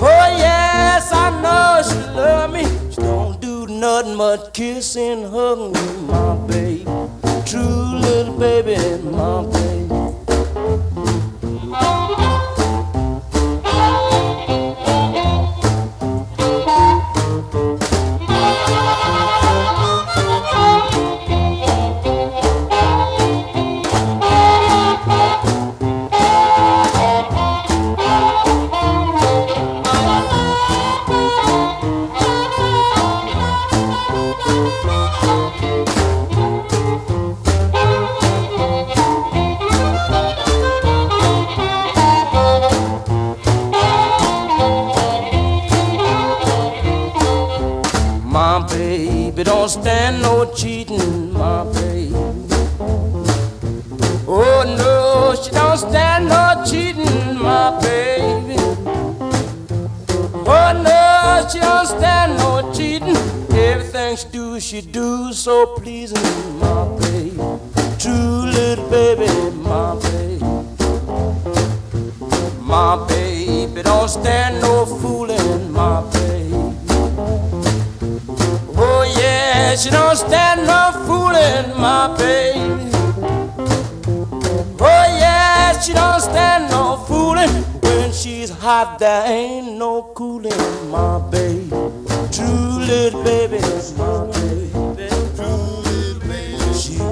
Oh 0.00 0.26
yes, 0.36 1.12
I 1.12 1.30
know 1.40 1.82
she 1.88 1.98
love 2.16 2.52
me. 2.52 2.64
She 2.90 3.00
don't 3.00 3.40
do 3.40 3.66
nothing 3.68 4.16
but 4.18 4.52
kiss 4.52 4.96
and 4.96 5.26
hug 5.26 5.72
me, 5.72 6.06
my 6.08 6.34
baby. 6.48 6.84
True 7.46 8.00
little 8.00 8.36
baby, 8.36 8.76
my 9.04 9.44
baby. 9.44 9.76
Do, 64.24 64.58
she 64.58 64.80
do 64.80 65.30
so 65.34 65.66
pleasing, 65.76 66.58
my 66.58 66.88
baby. 67.00 67.36
True 67.98 68.46
little 68.46 68.88
baby, 68.88 69.28
my 69.56 69.94
baby. 70.00 70.42
My 72.62 73.06
baby 73.08 73.82
don't 73.82 74.08
stand 74.08 74.62
no 74.62 74.86
fooling, 74.86 75.70
my 75.70 76.00
baby. 76.12 76.50
Oh 78.74 79.14
yeah, 79.18 79.76
she 79.76 79.90
don't 79.90 80.16
stand 80.16 80.66
no 80.66 80.92
fooling, 81.06 81.78
my 81.78 82.16
baby. 82.16 82.90
Oh 84.80 85.04
yeah, 85.20 85.78
she 85.78 85.92
don't 85.92 86.20
stand 86.20 86.70
no 86.70 86.96
fooling. 87.06 87.50
When 87.82 88.12
she's 88.12 88.48
hot, 88.48 88.98
there 88.98 89.26
ain't 89.26 89.76
no 89.76 90.04
cooling, 90.14 90.90
my 90.90 91.18
baby. 91.30 91.68
True 92.32 92.65
little 92.86 93.24
baby, 93.24 93.58
my 93.98 94.30
baby. 94.32 94.66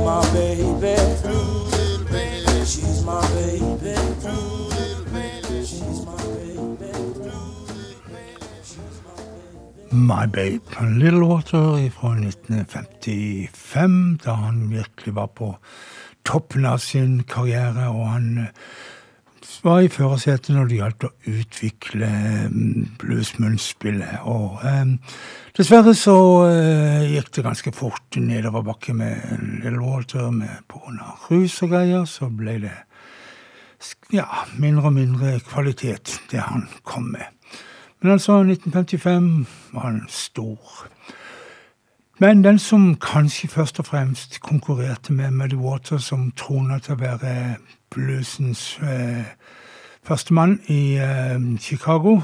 Little 0.05 0.33
baby, 0.33 0.64
Babe, 10.35 10.61
fra 11.91 12.11
1955, 12.11 14.18
da 14.25 14.33
han 14.33 14.70
virkelig 14.70 15.14
var 15.14 15.27
på 15.27 15.57
toppen 16.25 16.66
av 16.66 16.79
sin 16.79 17.22
karriere, 17.22 17.89
og 17.89 18.09
han 18.09 18.39
eh, 18.39 18.47
var 19.65 19.81
i 19.81 19.91
førersetet 19.93 20.53
når 20.55 20.69
det 20.69 20.79
gjaldt 20.79 21.07
å 21.09 21.12
utvikle 21.33 22.09
mm, 22.53 22.97
bluesmunnspillet. 23.01 24.25
Og 24.29 24.65
eh, 24.69 24.95
dessverre 25.57 25.95
så 25.97 26.17
eh, 26.51 27.07
gikk 27.15 27.31
det 27.37 27.47
ganske 27.47 27.73
fort 27.77 28.19
nedoverbakke 28.21 28.97
med 28.97 29.25
Little 29.62 29.81
Walter, 29.83 30.29
med 30.35 30.65
pga. 30.71 31.15
rus 31.31 31.57
og 31.65 31.73
greier, 31.73 32.05
så 32.09 32.29
ble 32.29 32.59
det 32.67 32.75
ja, 34.15 34.29
mindre 34.61 34.89
og 34.89 34.97
mindre 34.97 35.39
kvalitet, 35.45 36.19
det 36.31 36.45
han 36.45 36.69
kom 36.85 37.11
med. 37.17 37.33
Men 38.01 38.19
altså, 38.19 38.43
1955 38.45 39.47
var 39.73 39.89
han 39.89 40.03
stor. 40.12 40.87
Men 42.19 42.45
den 42.45 42.59
som 42.59 42.95
kanskje 43.03 43.49
først 43.49 43.79
og 43.83 43.87
fremst 43.87 44.41
konkurrerte 44.41 45.12
med 45.12 45.31
Muddy 45.31 45.57
Water, 45.59 45.99
som 45.99 46.31
trona 46.39 46.79
til 46.79 46.95
å 46.95 47.01
være 47.01 47.57
bluesens 47.91 48.79
eh, 48.79 49.27
førstemann 50.07 50.61
i 50.71 50.95
eh, 51.03 51.43
Chicago, 51.59 52.21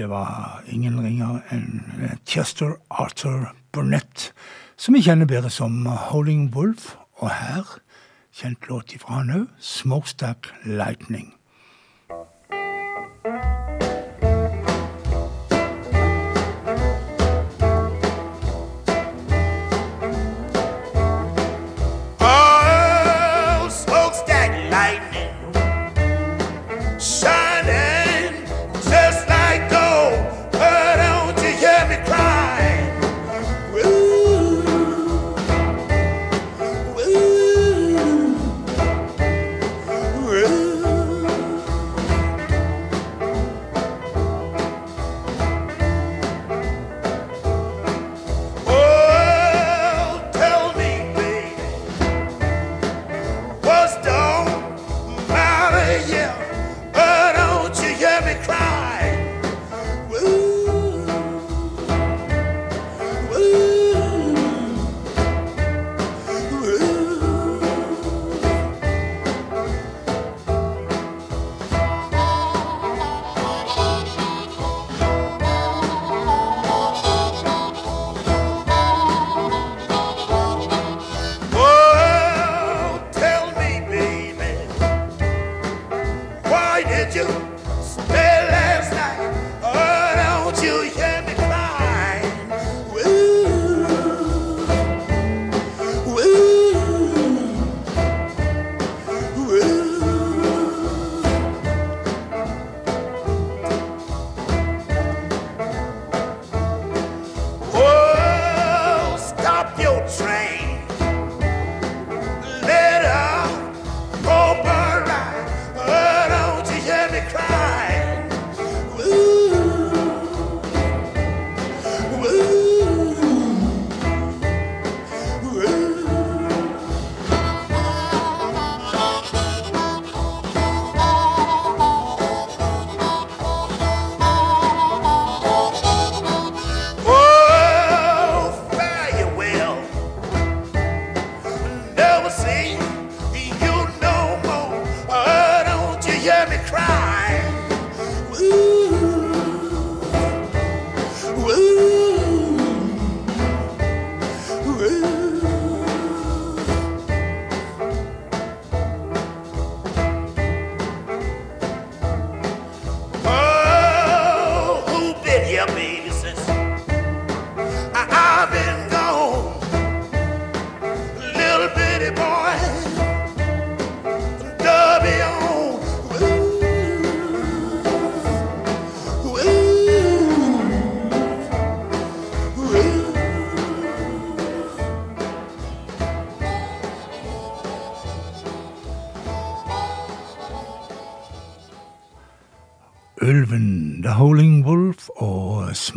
det 0.00 0.08
var 0.08 0.62
ingen 0.72 0.96
ringer 1.04 1.42
enn 1.52 1.84
eh, 2.00 2.16
Chester 2.24 2.78
Arthur 2.88 3.52
Burnett, 3.76 4.32
som 4.76 4.96
vi 4.96 5.04
kjenner 5.04 5.28
bedre 5.28 5.52
som 5.52 5.84
Holding 5.84 6.48
Wolf, 6.56 6.94
og 7.20 7.28
her, 7.36 7.76
kjent 8.32 8.64
låt 8.72 8.96
ifra 8.96 9.20
han 9.20 9.34
òg, 9.42 9.48
Smokestack 9.60 10.48
Lightning. 10.64 11.35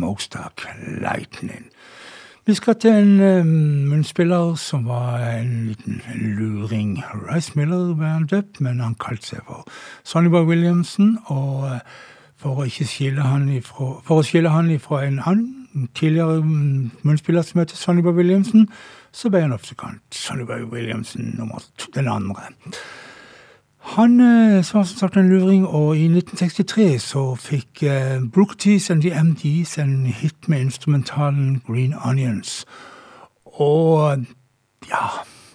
Og 0.02 0.20
Smokestack 0.20 0.66
Lightning. 1.00 1.66
Vi 2.46 2.54
skal 2.54 2.74
til 2.74 2.90
en 2.90 3.20
uh, 3.20 3.46
munnspiller 3.90 4.54
som 4.54 4.86
var 4.88 5.18
en 5.18 5.66
liten 5.68 6.02
luring. 6.14 7.02
Rice 7.34 7.52
Miller 7.56 7.94
var 7.94 8.06
han 8.06 8.26
døpt, 8.26 8.60
men 8.60 8.80
han 8.80 8.94
kalte 8.94 9.26
seg 9.26 9.38
for 9.46 9.68
Sonnyboy 10.04 10.44
Williamson. 10.44 11.18
Og 11.24 11.64
uh, 11.64 11.78
for 12.36 12.62
å 12.62 12.66
skille 12.68 13.22
han 13.22 13.48
ifra, 13.52 14.00
for 14.04 14.20
å 14.20 14.24
skille 14.24 14.50
han 14.50 14.70
ifra 14.70 15.04
en 15.06 15.20
annen 15.20 15.88
tidligere 15.94 16.40
mm, 16.42 16.90
munnspiller 17.02 17.42
som 17.42 17.60
heter 17.60 17.76
Sonnyboy 17.76 18.16
Williamson, 18.16 18.66
så 19.12 19.30
ble 19.30 19.44
han 19.44 19.52
ofte 19.52 19.76
kalt 19.78 20.00
Sonnyboy 20.10 20.64
Williamson 20.72 21.34
nummer 21.38 21.62
den 21.94 22.08
andre. 22.08 22.50
Han 23.80 24.20
eh, 24.20 24.56
var 24.56 24.62
som 24.62 24.84
sagt 24.84 25.16
en 25.16 25.28
luring, 25.28 25.66
og 25.66 25.96
i 25.96 26.04
1963 26.04 26.98
så 27.02 27.34
fikk 27.34 27.82
eh, 27.82 28.20
Brooke 28.32 28.80
and 28.90 29.02
the 29.02 29.22
MDs 29.22 29.78
en 29.78 30.06
hit 30.06 30.48
med 30.48 30.60
instrumentalen 30.60 31.62
Green 31.66 31.94
Onions. 32.04 32.66
Og 33.44 34.24
ja, 34.88 35.06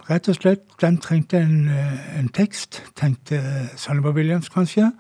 rett 0.10 0.30
og 0.30 0.36
slett, 0.36 0.66
den 0.82 0.98
trengte 0.98 1.38
en, 1.38 1.70
eh, 1.70 2.20
en 2.20 2.30
tekst, 2.30 2.84
tenkte 2.96 3.42
Sonnyboy 3.76 4.12
Williams 4.12 4.50
kanskje. 4.50 4.92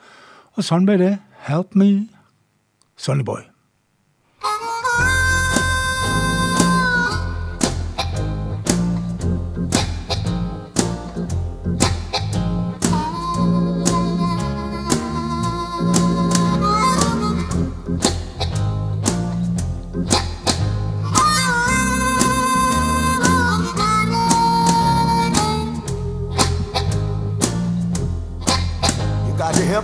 Og 0.55 0.63
sånn 0.63 0.85
ble 0.85 0.97
det. 0.97 1.17
Help 1.49 1.75
me, 1.75 2.07
Sonnyboy. 2.97 3.54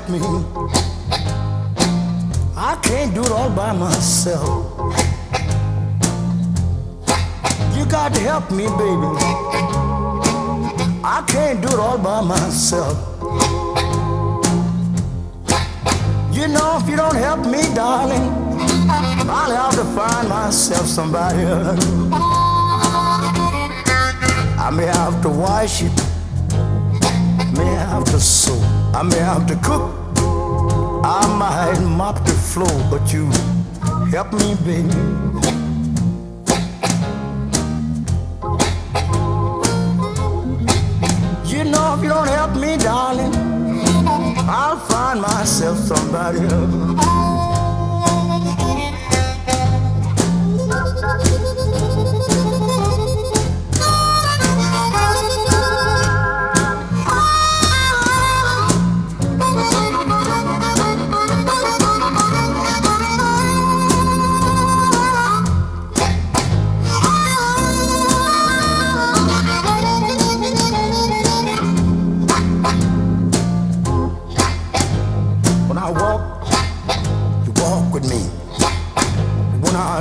Help 0.01 0.09
me. 0.09 0.19
I 2.55 2.75
can't 2.81 3.13
do 3.13 3.21
it 3.21 3.31
all 3.31 3.49
by 3.49 3.73
myself. 3.73 4.77
You 7.75 7.85
got 7.85 8.13
to 8.13 8.19
help 8.21 8.51
me, 8.51 8.65
baby. 8.65 9.09
I 11.03 11.23
can't 11.27 11.61
do 11.61 11.67
it 11.67 11.79
all 11.79 11.97
by 11.97 12.21
myself. 12.21 12.97
You 16.31 16.47
know, 16.47 16.79
if 16.81 16.89
you 16.89 16.95
don't 16.95 17.15
help 17.15 17.45
me, 17.45 17.61
darling, 17.75 18.31
I'll 19.29 19.51
have 19.51 19.75
to 19.75 19.83
find 19.95 20.29
myself 20.29 20.85
somebody 20.87 21.41
else. 21.43 21.85
I 24.63 24.69
may 24.73 24.85
have 24.85 25.21
to 25.23 25.29
wash 25.29 25.83
it 25.83 26.11
may 27.53 27.65
have 27.65 28.03
to 28.05 28.19
sew, 28.19 28.55
I 28.93 29.03
may 29.03 29.19
have 29.19 29.47
to 29.47 29.55
cook, 29.55 29.89
I 31.03 31.25
might 31.39 31.79
mop 31.79 32.23
the 32.25 32.33
floor, 32.33 32.67
but 32.89 33.13
you 33.13 33.25
help 34.11 34.33
me, 34.33 34.55
baby. 34.65 34.93
You 41.47 41.63
know, 41.63 41.95
if 41.95 42.03
you 42.03 42.09
don't 42.09 42.27
help 42.27 42.55
me, 42.55 42.77
darling, 42.77 43.33
I'll 44.49 44.77
find 44.77 45.21
myself 45.21 45.77
somebody 45.77 46.39
else. 46.39 47.21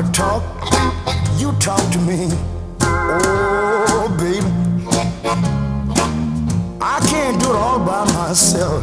I 0.01 0.02
talk, 0.12 0.43
you 1.39 1.52
talk 1.60 1.93
to 1.93 1.98
me. 1.98 2.31
Oh, 2.81 4.09
baby. 4.18 4.47
I 6.81 7.01
can't 7.06 7.39
do 7.39 7.51
it 7.51 7.55
all 7.55 7.78
by 7.78 8.10
myself. 8.14 8.82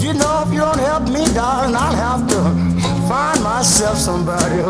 You 0.00 0.14
know, 0.14 0.42
if 0.46 0.52
you 0.54 0.60
don't 0.60 0.78
help 0.78 1.02
me, 1.02 1.26
darling, 1.34 1.76
I'll 1.76 1.94
have 1.94 2.26
to 2.28 2.42
find 3.10 3.42
myself 3.42 3.98
somebody. 3.98 4.62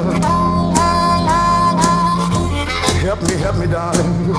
Help 3.07 3.23
me, 3.23 3.35
help 3.37 3.57
me, 3.57 3.67
darling. 3.69 4.33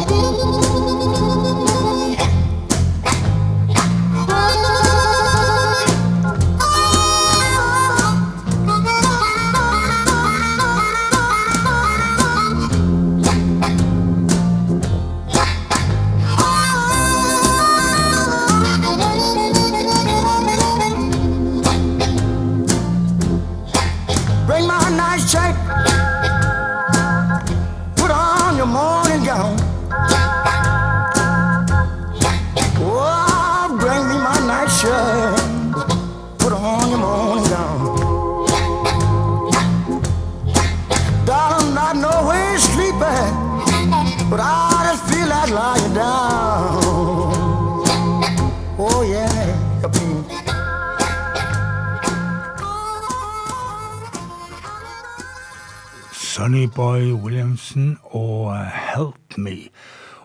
Sonny 56.74 56.86
Boy 56.86 57.12
Williamson 57.12 57.98
og 58.04 58.56
eh, 58.56 58.66
Help 58.95 59.38
Me. 59.38 59.70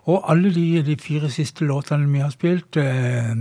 Og 0.05 0.31
alle 0.31 0.55
de, 0.55 0.83
de 0.83 0.97
fire 0.97 1.31
siste 1.31 1.65
låtene 1.65 2.09
vi 2.13 2.19
har 2.19 2.31
spilt 2.31 2.77
eh, 2.77 3.33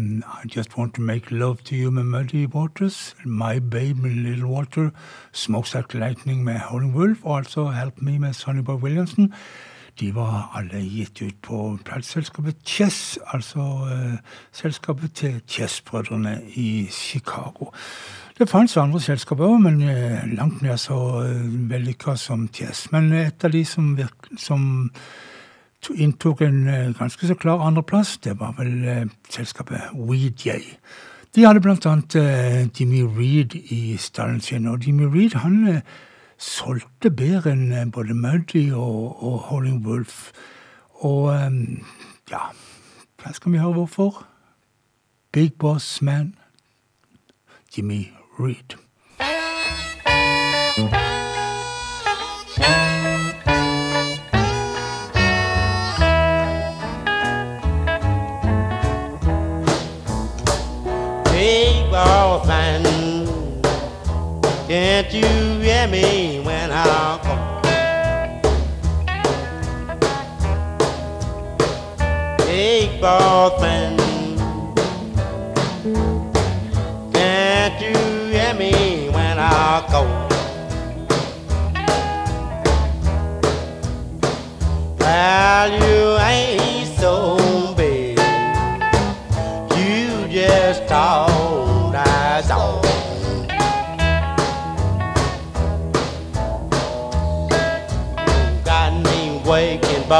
I 0.43 0.49
Just 0.55 0.77
Want 0.77 0.95
To 0.95 1.01
Make 1.01 1.35
Love 1.35 1.55
To 1.55 1.75
You 1.75 1.91
med 1.91 2.03
Muddy 2.03 2.47
Waters, 2.47 3.15
My 3.25 3.59
Baby 3.59 4.09
Little 4.09 4.45
Water, 4.45 4.89
Smokestack 5.31 5.93
Lightning 5.93 6.43
med 6.43 6.59
Howling 6.59 6.95
Wolf 6.95 7.17
og 7.23 7.37
altså 7.37 7.69
Help 7.69 8.01
Me 8.01 8.19
med 8.19 8.33
Sonny 8.33 8.61
Boy 8.61 8.75
Williamson. 8.75 9.33
De 9.99 10.15
var 10.15 10.51
alle 10.55 10.81
gitt 10.83 11.21
ut 11.21 11.35
på 11.41 11.79
plateselskapet 11.85 12.55
Chess, 12.65 13.19
altså 13.33 13.59
uh, 13.59 14.17
selskapet 14.51 15.13
til 15.13 15.41
Chess-brødrene 15.47 16.41
i 16.55 16.87
Chicago. 16.91 17.71
Det 18.37 18.49
fantes 18.49 18.77
andre 18.77 18.99
selskaper 19.01 19.47
òg, 19.47 19.61
men 19.63 19.79
eh, 19.81 20.25
langt 20.37 20.61
mer 20.61 20.75
så 20.77 20.95
eh, 21.23 21.45
vellykka 21.71 22.13
som 22.21 22.43
TS. 22.53 22.91
Men 22.93 23.09
et 23.17 23.43
av 23.43 23.49
de 23.49 23.63
som, 23.65 23.95
virk, 23.97 24.27
som 24.37 24.91
inntok 25.97 26.43
en 26.45 26.67
eh, 26.69 26.91
ganske 26.99 27.27
så 27.27 27.33
klar 27.33 27.63
andreplass, 27.65 28.17
det 28.21 28.35
var 28.37 28.53
vel 28.59 28.83
eh, 28.85 29.07
selskapet 29.33 29.89
WeJ. 29.93 30.61
De 31.35 31.45
hadde 31.47 31.65
annet 31.65 32.15
eh, 32.15 32.67
Jimmy 32.79 33.01
Reed 33.01 33.55
i 33.55 33.97
stallen 33.97 34.41
sin, 34.41 34.67
og 34.67 34.85
Jimmy 34.85 35.09
Reed 35.09 35.33
han 35.41 35.67
eh, 35.67 35.81
solgte 36.37 37.09
bedre 37.09 37.55
enn 37.55 37.71
eh, 37.71 37.89
både 37.89 38.13
Muddy 38.13 38.71
og, 38.71 39.23
og 39.23 39.39
Holling 39.49 39.81
Wolf. 39.87 40.31
Og 41.01 41.33
eh, 41.33 41.57
ja, 42.29 42.51
hva 43.17 43.33
skal 43.33 43.51
vi 43.51 43.65
høre 43.65 43.79
hvorfor? 43.79 44.27
Big 45.33 45.57
Boss 45.57 46.01
Man, 46.01 46.35
Jimmy 47.73 48.16
read. 48.37 48.75
Hey, 61.29 61.87
boyfriend, 61.91 62.85
can't 64.67 65.13
you 65.13 65.25
hear 65.61 65.87
me 65.87 66.41
when 66.43 66.71
I 66.71 67.19
call? 67.23 67.47
big 72.37 73.01
ball 73.01 73.59
thing. 73.59 73.97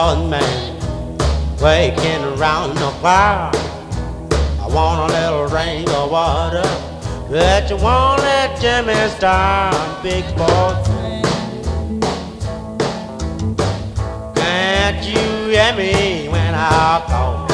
Boss 0.08 0.30
man, 0.30 1.60
waking 1.62 2.24
around 2.40 2.76
the 2.76 2.92
fire. 3.02 3.52
I 4.62 4.68
want 4.70 5.12
a 5.12 5.14
little 5.14 5.48
drink 5.50 5.90
of 5.90 6.12
water, 6.12 6.64
but 7.30 7.70
you 7.70 7.76
won't 7.76 8.22
let 8.22 8.58
Jimmy 8.62 8.96
start, 9.18 10.02
big 10.02 10.24
boss. 10.38 10.88
Can't 14.38 15.06
you 15.06 15.50
hear 15.52 15.74
me 15.76 16.30
when 16.30 16.56
I 16.56 17.04
call? 17.10 17.48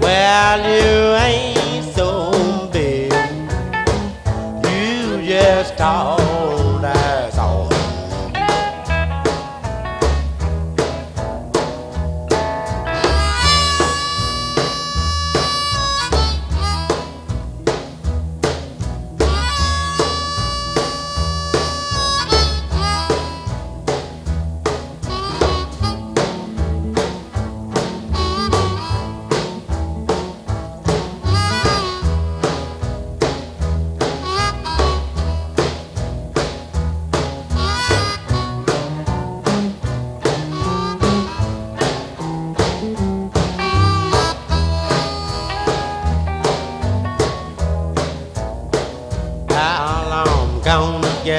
Well, 0.00 0.58
you 0.70 1.16
ain't 1.26 1.84
so 1.96 2.70
big. 2.72 3.12
You 4.62 5.26
just 5.26 5.76
told 5.76 6.17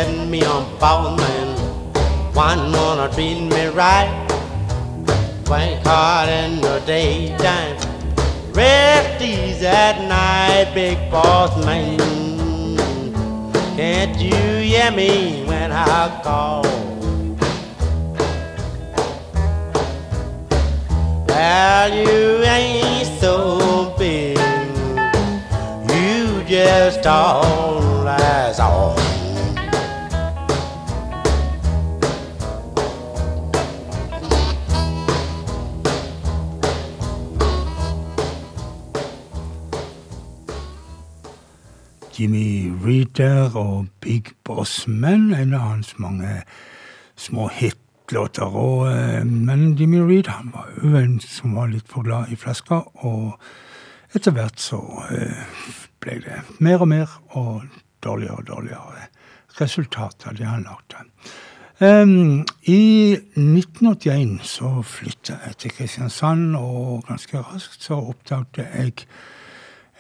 get 0.10 0.28
me 0.28 0.44
on 0.44 0.66
phone 0.80 1.18
man? 1.18 1.58
One 2.34 2.72
wanna 2.72 3.12
treat 3.14 3.42
me 3.42 3.68
right. 3.68 4.10
Work 5.50 5.84
hard 5.86 6.30
in 6.30 6.62
the 6.62 6.82
daytime. 6.86 7.78
Rest 8.54 9.64
at 9.64 9.98
night, 10.08 10.74
big 10.74 11.12
boss 11.12 11.54
man. 11.66 11.98
Can't 13.76 14.18
you 14.20 14.32
hear 14.32 14.92
me 14.92 15.46
when 15.46 15.72
I 15.72 16.22
call? 16.24 16.64
Well, 21.28 21.94
you 21.94 22.44
ain't 22.44 23.20
so 23.20 23.96
big. 23.98 24.38
You 25.90 26.44
just 26.46 27.06
all 27.06 28.08
as 28.08 28.60
all. 28.60 28.99
Jimmy 42.20 42.68
Reeder 42.84 43.56
og 43.56 43.88
Big 44.04 44.34
Boss 44.44 44.88
Men, 44.88 45.34
en 45.34 45.54
av 45.54 45.60
hans 45.60 45.94
mange 46.00 46.42
små 47.16 47.48
hitlåter. 47.48 48.58
Eh, 48.92 49.24
men 49.26 49.78
Jimmy 49.80 50.02
Reed 50.04 50.28
han 50.28 50.52
var 50.52 50.68
jo 50.76 50.98
en 51.00 51.20
som 51.24 51.56
var 51.56 51.72
litt 51.72 51.88
for 51.88 52.04
glad 52.04 52.34
i 52.34 52.36
flaska, 52.36 52.82
og 53.08 53.40
etter 54.12 54.36
hvert 54.36 54.60
så 54.60 54.82
eh, 55.16 55.46
ble 56.04 56.18
det 56.26 56.42
mer 56.60 56.84
og 56.84 56.92
mer 56.92 57.16
og 57.40 57.70
dårligere 58.04 58.42
og 58.42 58.50
dårligere 58.52 59.08
resultater 59.62 60.36
de 60.36 60.48
han 60.48 60.68
lagde. 60.68 61.08
Um, 61.80 62.44
I 62.68 63.16
1981 63.40 64.44
så 64.44 64.82
flytta 64.84 65.40
jeg 65.46 65.60
til 65.64 65.72
Kristiansand, 65.78 66.56
og 66.60 67.06
ganske 67.08 67.40
raskt 67.40 67.88
så 67.88 67.96
oppdaget 68.12 68.66
jeg 68.76 69.08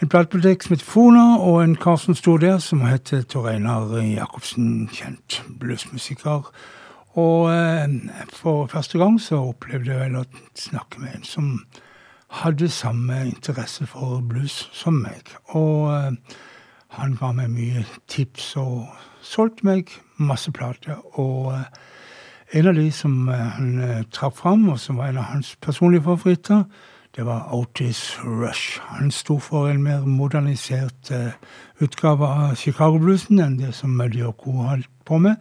en 0.01 0.09
platebutikk 0.09 0.63
som 0.63 0.73
heter 0.75 0.87
Fona, 0.87 1.25
og 1.43 1.63
en 1.63 1.75
kar 1.75 1.97
som 1.99 2.15
sto 2.15 2.37
der, 2.39 2.57
som 2.63 2.85
heter 2.87 3.25
Tor 3.27 3.49
Einar 3.51 3.91
Jacobsen, 3.99 4.87
kjent 4.95 5.41
bluesmusiker. 5.59 6.47
Og 7.19 7.49
eh, 7.51 7.97
for 8.31 8.69
første 8.71 8.99
gang 9.01 9.17
så 9.21 9.41
opplevde 9.49 9.91
jeg 9.91 9.99
vel 9.99 10.21
å 10.21 10.25
snakke 10.55 11.01
med 11.03 11.17
en 11.17 11.25
som 11.27 11.49
hadde 12.43 12.69
samme 12.71 13.25
interesse 13.27 13.87
for 13.89 14.21
blues 14.23 14.69
som 14.71 15.01
meg. 15.03 15.33
Og 15.57 15.89
eh, 15.91 16.37
han 16.95 17.17
ga 17.19 17.33
meg 17.35 17.51
mye 17.51 17.83
tips 18.07 18.53
og 18.61 18.87
solgte 19.25 19.67
meg 19.67 19.91
masse 20.15 20.51
plater. 20.55 21.01
Og 21.19 21.51
eh, 21.57 21.67
en 22.59 22.71
av 22.71 22.79
de 22.79 22.87
som 22.95 23.27
eh, 23.27 23.49
han 23.57 23.83
eh, 23.83 24.05
trakk 24.15 24.39
fram, 24.39 24.69
og 24.71 24.79
som 24.79 25.01
var 25.01 25.11
en 25.11 25.19
av 25.25 25.33
hans 25.33 25.57
personlige 25.59 26.07
favoritter, 26.07 26.63
Det 27.15 27.25
var 27.25 27.53
Otis 27.53 28.17
Rush. 28.23 28.79
Han 28.81 29.11
sto 29.11 29.39
for 29.39 29.67
en 29.67 29.83
mer 29.83 30.05
modernisert 30.05 31.11
uh, 31.11 31.31
utgave 31.79 32.27
av 32.27 32.55
Chicago-bluesen 32.55 33.41
enn 33.41 33.57
det 33.57 33.73
som 33.75 33.95
Muddy 33.97 34.21
og 34.21 34.37
co. 34.37 34.51
holdt 34.51 34.89
på 35.05 35.17
med. 35.17 35.35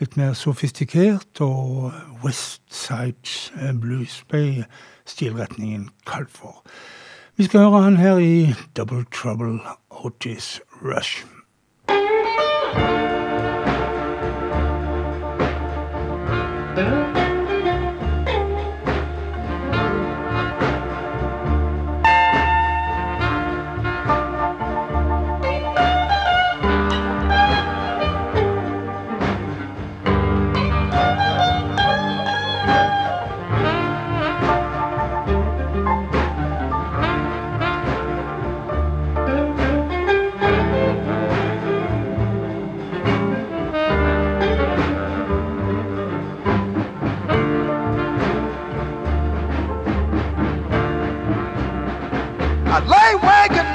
Litt 0.00 0.16
mer 0.16 0.32
sofistikert, 0.32 1.40
og 1.40 1.92
West 2.24 2.62
Side 2.72 3.52
eh, 3.60 3.74
Blues 3.76 4.22
ble 4.32 4.64
stilretningen 5.04 5.90
kalt 6.08 6.32
for. 6.32 6.62
Vi 7.36 7.44
skal 7.44 7.60
høre 7.68 7.82
han 7.82 8.00
her 8.00 8.16
i 8.18 8.54
Double 8.76 9.04
Trouble 9.12 9.60
Otis 9.90 10.60
Rush. 10.80 11.26
I 16.80 17.29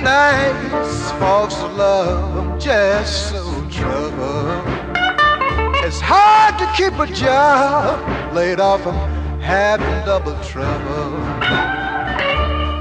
nights, 0.05 1.11
folks 1.13 1.57
love, 1.75 2.37
I'm 2.37 2.59
just 2.59 3.31
so 3.31 3.41
troubled. 3.71 4.63
It's 5.83 5.99
hard 5.99 6.59
to 6.59 6.67
keep 6.77 6.93
a 6.99 7.07
job, 7.11 7.97
laid 8.31 8.59
off, 8.59 8.85
I'm 8.85 9.41
having 9.41 10.05
double 10.05 10.37
trouble. 10.43 11.09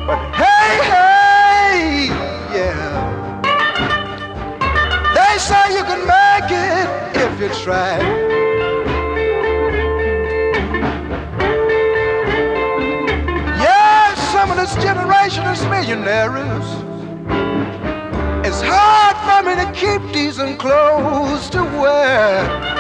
But 0.07 0.21
hey, 0.37 0.69
hey, 0.93 2.09
yeah. 2.57 2.93
They 5.17 5.39
say 5.39 5.65
you 5.79 5.85
can 5.91 6.03
make 6.17 6.51
it 6.53 6.87
if 7.25 7.41
you 7.41 7.49
try. 7.65 8.35
Some 14.35 14.51
of 14.51 14.57
this 14.59 14.75
generation 14.85 15.45
is 15.45 15.63
millionaires. 15.69 16.94
Hard 18.67 19.17
for 19.27 19.41
me 19.49 19.55
to 19.65 19.71
keep 19.73 20.13
decent 20.13 20.59
clothes 20.59 21.49
to 21.51 21.63
wear. 21.63 22.73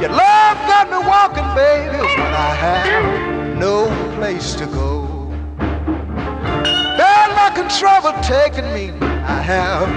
Your 0.00 0.08
love 0.08 0.56
got 0.66 0.90
me 0.90 0.96
walking, 1.06 1.44
baby, 1.54 1.98
I 1.98 2.54
have 2.54 3.58
no 3.58 3.86
place 4.16 4.54
to 4.54 4.66
trouble 7.78 8.12
taking 8.22 8.64
me, 8.74 8.90
I 9.22 9.40
have 9.40 9.88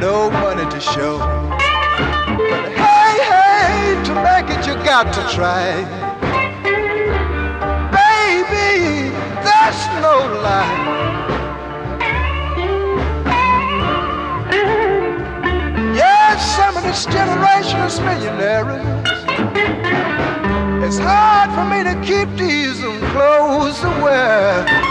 no 0.00 0.30
money 0.30 0.68
to 0.70 0.80
show. 0.80 1.18
But 1.18 2.72
hey, 2.72 3.18
hey, 3.30 4.02
to 4.04 4.14
make 4.14 4.48
it 4.56 4.66
you 4.66 4.74
got 4.84 5.12
to 5.12 5.20
try. 5.34 5.84
Baby, 7.92 9.10
that's 9.44 9.86
no 10.00 10.14
lie. 10.42 10.86
Yes, 15.94 16.56
some 16.56 16.76
of 16.76 16.82
this 16.82 17.04
generation 17.04 17.80
is 17.80 18.00
millionaires. 18.00 18.84
It's 20.84 20.98
hard 20.98 21.50
for 21.52 21.64
me 21.68 21.84
to 21.84 21.94
keep 22.06 22.34
decent 22.38 23.02
clothes 23.12 23.80
to 23.80 23.88
wear. 24.02 24.87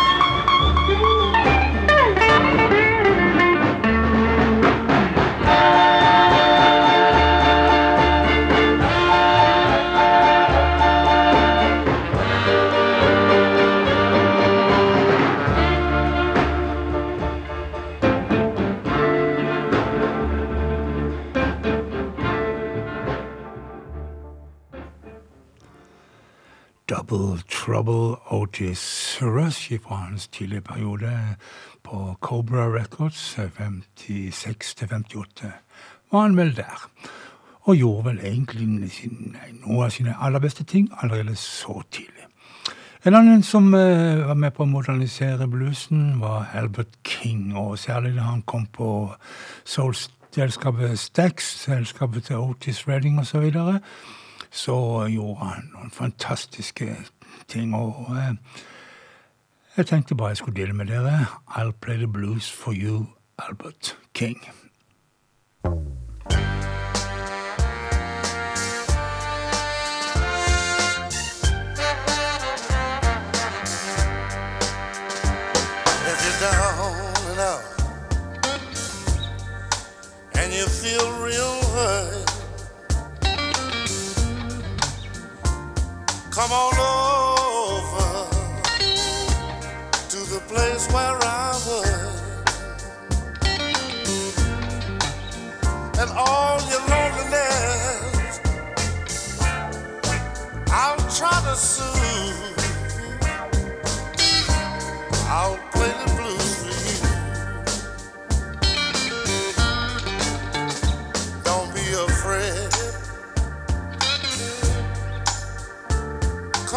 Double 26.89 27.41
Trouble 27.49 28.15
Otis 28.31 29.17
Rush 29.21 29.79
fra 29.83 29.95
hans 29.95 30.27
tidlige 30.27 30.61
periode 30.61 31.35
på 31.83 32.15
Cobra 32.21 32.79
Records 32.79 33.39
56-58, 33.39 35.47
var 36.11 36.21
han 36.21 36.37
vel 36.37 36.55
der. 36.55 36.89
Og 37.61 37.75
gjorde 37.75 38.05
vel 38.05 38.19
egentlig 38.23 38.91
sin, 38.91 39.35
noe 39.65 39.85
av 39.85 39.89
sine 39.91 40.15
aller 40.15 40.39
beste 40.39 40.63
ting 40.63 40.87
allerede 41.01 41.35
så 41.35 41.81
tidlig. 41.91 42.23
En 43.03 43.15
annen 43.15 43.43
som 43.43 43.73
eh, 43.73 44.27
var 44.27 44.39
med 44.39 44.51
på 44.55 44.63
å 44.63 44.71
modernisere 44.71 45.47
bluesen, 45.47 46.21
var 46.21 46.47
Albert 46.55 46.95
King. 47.03 47.51
Og 47.55 47.79
særlig 47.79 48.15
da 48.15 48.21
han 48.29 48.41
kom 48.47 48.65
på 48.65 49.11
soul-selskapet 49.65 50.99
Stax, 50.99 51.51
selskapet 51.67 52.23
til 52.31 52.47
Otis 52.47 52.87
Redding 52.87 53.19
osv., 53.19 53.51
så, 54.51 55.07
gjorde 55.09 55.45
han 55.45 55.69
noen 55.73 55.91
fantastiske 55.91 56.95
ting. 57.47 57.75
Og 57.75 58.07
eh, 58.15 58.63
jeg 59.77 59.85
tenkte 59.85 60.15
bare 60.15 60.27
jeg 60.35 60.37
skulle 60.37 60.61
dele 60.61 60.73
med 60.73 60.85
dere 60.85 61.25
I'll 61.47 61.71
play 61.81 61.97
the 61.97 62.07
blues 62.07 62.51
for 62.51 62.73
you, 62.73 63.07
Albert 63.39 63.97
King. 64.13 64.37
If 65.65 65.96
come 86.37 86.51
on 86.51 86.73
over 86.77 88.29
to 90.07 90.17
the 90.33 90.39
place 90.47 90.87
where 90.93 91.17
I 91.23 91.59
work. 91.67 91.87
And 95.99 96.11
all 96.11 96.59
your 96.69 96.83
loneliness, 96.93 98.39
I'll 100.69 101.09
try 101.09 101.41
to 101.41 101.55
soothe. 101.55 101.96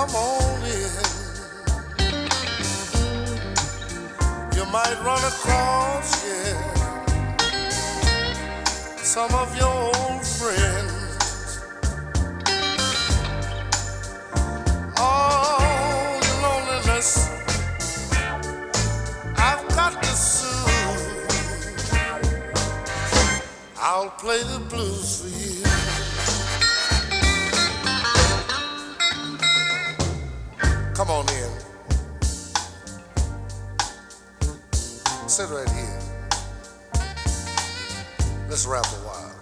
Come 0.01 0.17
on 0.17 0.63
in. 0.63 1.05
You 4.57 4.65
might 4.73 4.97
run 5.05 5.23
across, 5.25 6.25
yeah, 6.27 6.57
some 8.97 9.35
of 9.35 9.55
your 9.59 9.69
old 9.69 10.25
friends. 10.25 11.61
All 14.97 15.61
your 16.25 16.39
loneliness. 16.49 17.29
I've 19.37 19.69
got 19.69 20.03
to 20.03 20.09
soothe. 20.17 21.21
I'll 23.77 24.09
play 24.13 24.43
the 24.45 24.61
blues 24.71 25.21
for 25.21 25.29
you. 25.29 25.40
Rap 38.71 38.87
a 38.87 39.03
while. 39.03 39.35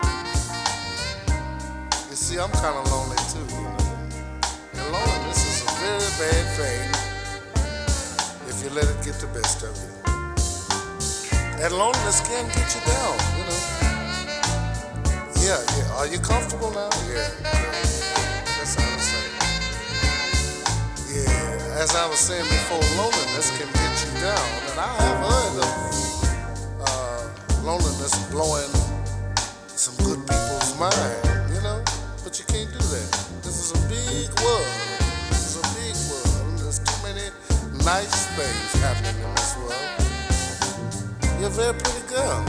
You 2.08 2.16
see, 2.16 2.38
I'm 2.40 2.50
kind 2.64 2.80
of 2.80 2.90
lonely 2.90 3.20
too, 3.28 3.44
you 3.44 3.60
know. 3.60 3.76
And 4.72 4.88
loneliness 4.88 5.44
is 5.44 5.68
a 5.68 5.70
very 5.84 6.08
bad 6.16 6.44
thing 6.56 6.88
if 8.48 8.64
you 8.64 8.70
let 8.70 8.88
it 8.88 8.96
get 9.04 9.20
the 9.20 9.28
best 9.36 9.62
of 9.68 9.76
you. 9.76 9.92
And 11.60 11.76
loneliness 11.76 12.24
can 12.24 12.48
get 12.56 12.72
you 12.72 12.80
down, 12.88 13.20
you 13.36 13.44
know. 13.44 13.60
Yeah, 15.44 15.60
yeah. 15.76 15.98
Are 16.00 16.06
you 16.08 16.20
comfortable 16.20 16.70
now? 16.70 16.88
Yeah. 17.12 17.28
That's 18.56 18.80
how 18.80 18.88
I 18.88 18.96
say. 18.96 19.28
Yeah, 21.12 21.82
as 21.84 21.94
I 21.94 22.08
was 22.08 22.18
saying 22.18 22.48
before, 22.48 22.80
loneliness 22.96 23.52
can 23.60 23.68
get 23.76 23.92
you 24.08 24.12
down, 24.24 24.48
and 24.72 24.80
I 24.80 24.88
have 25.04 25.20
heard 25.20 25.56
of 25.68 25.76
uh, 26.80 27.28
loneliness 27.62 28.16
blowing 28.32 28.77
mind, 30.78 30.94
you 31.50 31.60
know? 31.60 31.82
But 32.22 32.38
you 32.38 32.44
can't 32.46 32.70
do 32.70 32.78
that. 32.78 33.08
This 33.42 33.58
is 33.58 33.70
a 33.74 33.80
big 33.90 34.30
world. 34.38 34.70
This 35.28 35.42
is 35.50 35.56
a 35.58 35.66
big 35.74 35.96
world. 36.06 36.58
There's 36.62 36.78
too 36.78 36.98
many 37.02 37.26
nice 37.84 38.26
things 38.38 38.70
happening 38.78 39.18
in 39.18 39.30
this 39.34 39.56
world. 39.58 39.74
You're 41.40 41.50
a 41.50 41.58
very 41.58 41.74
pretty 41.74 42.06
girl. 42.06 42.42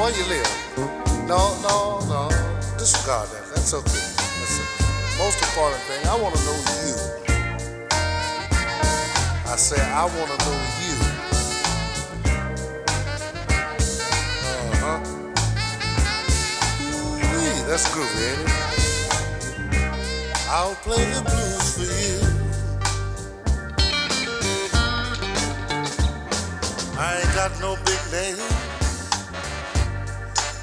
Where 0.00 0.12
you 0.16 0.24
live? 0.32 0.48
No, 1.28 1.52
no, 1.60 2.00
no. 2.08 2.28
Disregard 2.78 3.28
that. 3.36 3.44
That's 3.54 3.74
okay. 3.74 4.08
That's 4.40 4.56
the 4.56 4.64
most 5.20 5.38
important 5.44 5.82
thing. 5.84 6.00
I 6.08 6.16
want 6.16 6.34
to 6.36 6.42
know 6.48 6.56
you. 6.88 6.96
I 9.44 9.56
say 9.56 9.80
I 9.80 10.04
want 10.04 10.30
to 10.30 10.38
know 10.46 10.56
you. 10.88 10.97
That's 17.68 17.86
groovy, 17.90 18.22
ain't 18.30 18.40
it? 18.48 18.52
I'll 20.48 20.74
play 20.76 21.04
the 21.12 21.20
blues 21.20 21.76
for 21.76 21.84
you. 21.84 22.18
I 26.98 27.20
ain't 27.20 27.34
got 27.34 27.52
no 27.60 27.76
big 27.84 28.00
name. 28.10 28.38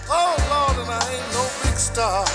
Oh 0.10 0.36
Lord, 0.50 0.78
and 0.82 0.90
I 0.90 0.94
ain't 1.14 1.32
no 1.32 1.44
big 1.62 1.78
star. 1.78 2.26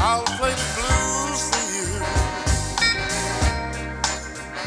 I'll 0.00 0.24
play 0.38 0.54
the 0.62 0.68
blues 0.76 1.42
for 1.50 1.64
you 1.74 1.88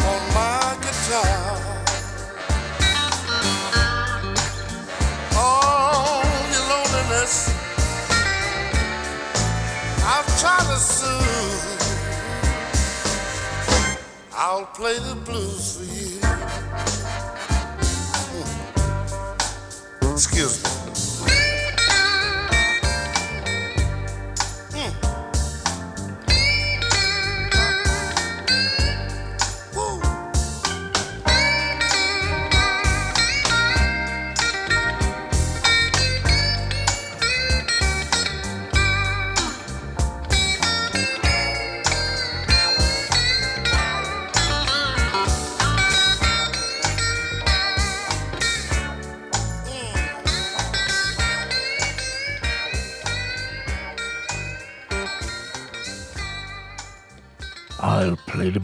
on 0.05 0.21
my 0.35 0.77
guitar. 0.83 1.70
I'll 14.51 14.65
play 14.65 14.99
the 14.99 15.15
blues 15.15 15.77
for 15.77 15.85
you. 15.85 16.10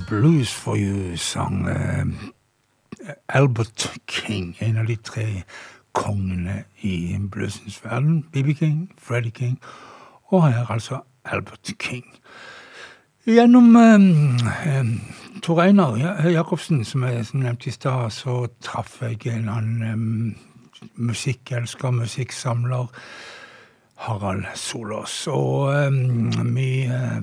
Blues 0.08 0.54
for 0.54 0.76
you, 0.78 1.16
sang 1.18 1.68
eh, 1.68 2.06
Albert 3.30 3.92
King, 4.08 4.56
en 4.60 4.78
av 4.78 4.88
de 4.88 4.96
tre 4.96 5.44
kongene 5.98 6.64
i 6.86 7.18
bluesens 7.32 7.80
verden. 7.84 8.24
BB 8.34 8.54
King, 8.60 8.92
Freddie 8.98 9.32
King, 9.32 9.60
og 10.32 10.48
her 10.48 10.72
altså 10.72 11.02
Albert 11.26 11.72
King. 11.80 12.06
Gjennom 13.28 13.76
eh, 13.76 14.80
eh, 14.80 14.92
Tor 15.44 15.62
Einar 15.62 15.98
Ja- 16.00 16.30
Jacobsen, 16.30 16.86
som 16.86 17.04
jeg 17.04 17.26
som 17.26 17.40
nevnte 17.44 17.68
i 17.68 17.72
stad, 17.76 18.10
så 18.16 18.48
traff 18.64 19.02
jeg 19.02 19.28
en 19.28 19.50
annen 19.50 19.82
eh, 20.32 20.92
musikkelsker, 20.96 21.92
musikksamler. 21.92 22.88
Harald 23.98 24.46
Solås. 24.56 25.24
Og 25.28 25.72
eh, 25.74 26.46
vi 26.54 26.70
eh, 26.86 27.22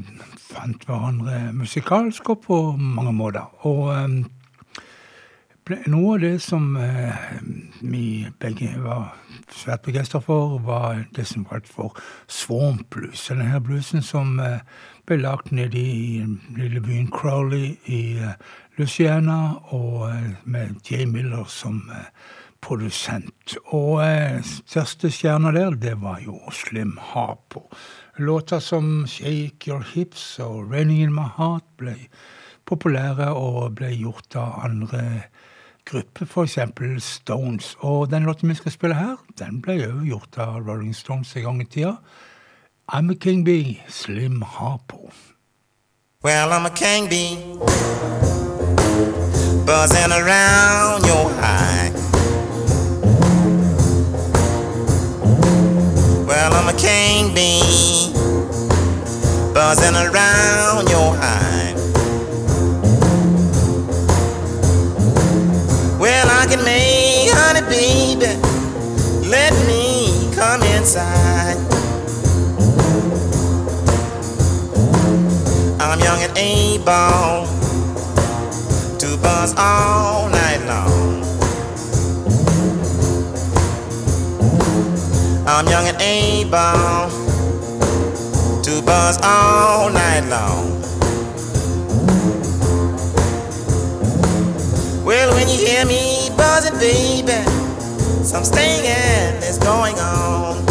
fant 0.54 0.86
hverandre 0.86 1.50
musikalsk 1.56 2.30
og 2.34 2.40
på 2.46 2.56
mange 2.78 3.12
måter. 3.16 3.46
Og 3.66 3.90
eh, 3.94 5.80
noe 5.90 6.14
av 6.14 6.22
det 6.22 6.34
som 6.44 6.74
eh, 6.78 7.40
vi 7.82 8.26
begge 8.40 8.74
var 8.84 9.14
svært 9.52 9.84
begeistra 9.86 10.20
for, 10.22 10.58
var 10.64 11.04
det 11.16 11.26
som 11.28 11.46
kalt 11.48 11.68
for 11.70 11.98
swamp 12.30 12.86
blues. 12.94 13.26
Denne 13.30 13.48
her 13.50 13.64
bluesen 13.64 14.04
som 14.04 14.38
eh, 14.42 14.62
ble 15.08 15.20
lagt 15.24 15.52
nede 15.52 15.80
i 15.80 16.22
lille 16.56 16.84
byen 16.84 17.10
Crowley 17.12 17.74
i 17.90 18.16
Louisiana, 18.78 19.58
og 19.74 20.08
med 20.44 20.80
Jay 20.88 21.04
Miller 21.04 21.44
som 21.50 21.82
produsent. 22.64 23.58
Og 23.76 24.00
største 24.48 25.10
stjerna 25.12 25.52
der, 25.52 25.76
det 25.76 25.98
var 26.00 26.22
jo 26.24 26.40
Slim 26.50 26.96
Harpo. 27.12 27.68
Låter 28.16 28.60
som 28.60 29.06
Shake 29.06 29.70
Your 29.70 29.84
Hips 29.94 30.38
og 30.38 30.72
Raining 30.72 31.02
In 31.02 31.14
My 31.14 31.26
Heart 31.36 31.64
ble 31.76 31.94
populære 32.66 33.32
og 33.34 33.74
ble 33.74 33.90
gjort 33.90 34.36
av 34.38 34.60
andre 34.64 35.00
grupper, 35.84 36.26
f.eks. 36.26 36.58
Stones. 37.02 37.74
Og 37.80 38.10
den 38.10 38.22
låten 38.22 38.48
vi 38.48 38.54
skal 38.54 38.72
spille 38.72 38.94
her, 38.94 39.16
den 39.38 39.58
ble 39.64 39.80
òg 39.88 40.06
gjort 40.06 40.38
av 40.38 40.62
Rolling 40.62 40.94
Stones 40.94 41.34
en 41.36 41.42
gang 41.48 41.62
i 41.62 41.66
tida. 41.66 41.96
I'm 42.86 43.10
a 43.10 43.14
King 43.14 43.44
Bee, 43.44 43.82
Slim 43.88 44.42
Harpo. 44.42 45.10
Well, 46.22 46.52
I'm 46.52 46.64
a 46.64 46.70
king 46.70 47.06
bee, 47.10 47.36
buzzing 49.66 50.12
around 50.12 51.04
your 51.04 51.30
eye. 51.42 52.13
I'm 56.52 56.68
a 56.68 56.78
king 56.78 57.34
bee, 57.34 58.12
buzzing 59.54 59.94
around 59.94 60.90
your 60.90 61.14
hive. 61.16 61.76
Well, 65.98 66.26
I 66.30 66.46
can 66.48 66.62
make 66.64 67.30
honey, 67.32 67.62
baby. 67.62 68.36
Let 69.26 69.52
me 69.66 70.30
come 70.34 70.62
inside. 70.62 71.56
I'm 75.80 75.98
young 76.00 76.20
and 76.22 76.36
able 76.36 77.46
to 78.98 79.16
buzz 79.22 79.54
all 79.56 80.28
night 80.28 80.60
long. 80.66 81.33
I'm 85.46 85.66
young 85.66 85.86
and 85.86 86.00
able 86.00 87.10
to 88.62 88.82
buzz 88.86 89.18
all 89.22 89.90
night 89.90 90.26
long. 90.30 90.80
Well, 95.04 95.34
when 95.34 95.46
you 95.46 95.66
hear 95.66 95.84
me 95.84 96.30
buzzing, 96.34 96.78
baby, 96.78 97.44
some 98.24 98.42
stinging 98.42 99.42
is 99.42 99.58
going 99.58 99.96
on. 99.98 100.64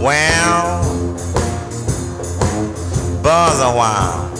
Well, 0.00 0.82
buzz 3.22 3.60
a 3.60 3.70
while. 3.70 4.35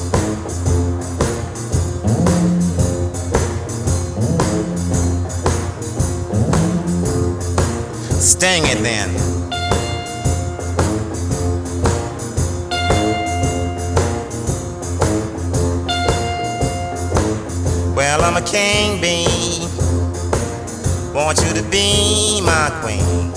Sting 8.27 8.65
it 8.67 8.83
then. 8.83 9.15
Well, 17.95 18.23
I'm 18.23 18.37
a 18.37 18.45
king 18.45 19.01
bee, 19.01 19.69
Want 21.15 21.39
you 21.39 21.55
to 21.55 21.63
be 21.71 22.41
my 22.45 22.69
queen. 22.83 23.31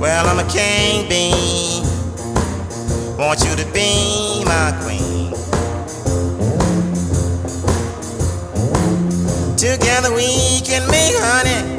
Well, 0.00 0.26
I'm 0.26 0.38
a 0.38 0.50
king 0.50 1.06
bee. 1.06 1.82
Want 3.18 3.44
you 3.44 3.54
to 3.56 3.70
be 3.74 4.42
my 4.46 4.72
queen. 4.82 5.01
Together 9.62 10.12
we 10.12 10.60
can 10.62 10.84
make 10.90 11.14
honey 11.18 11.78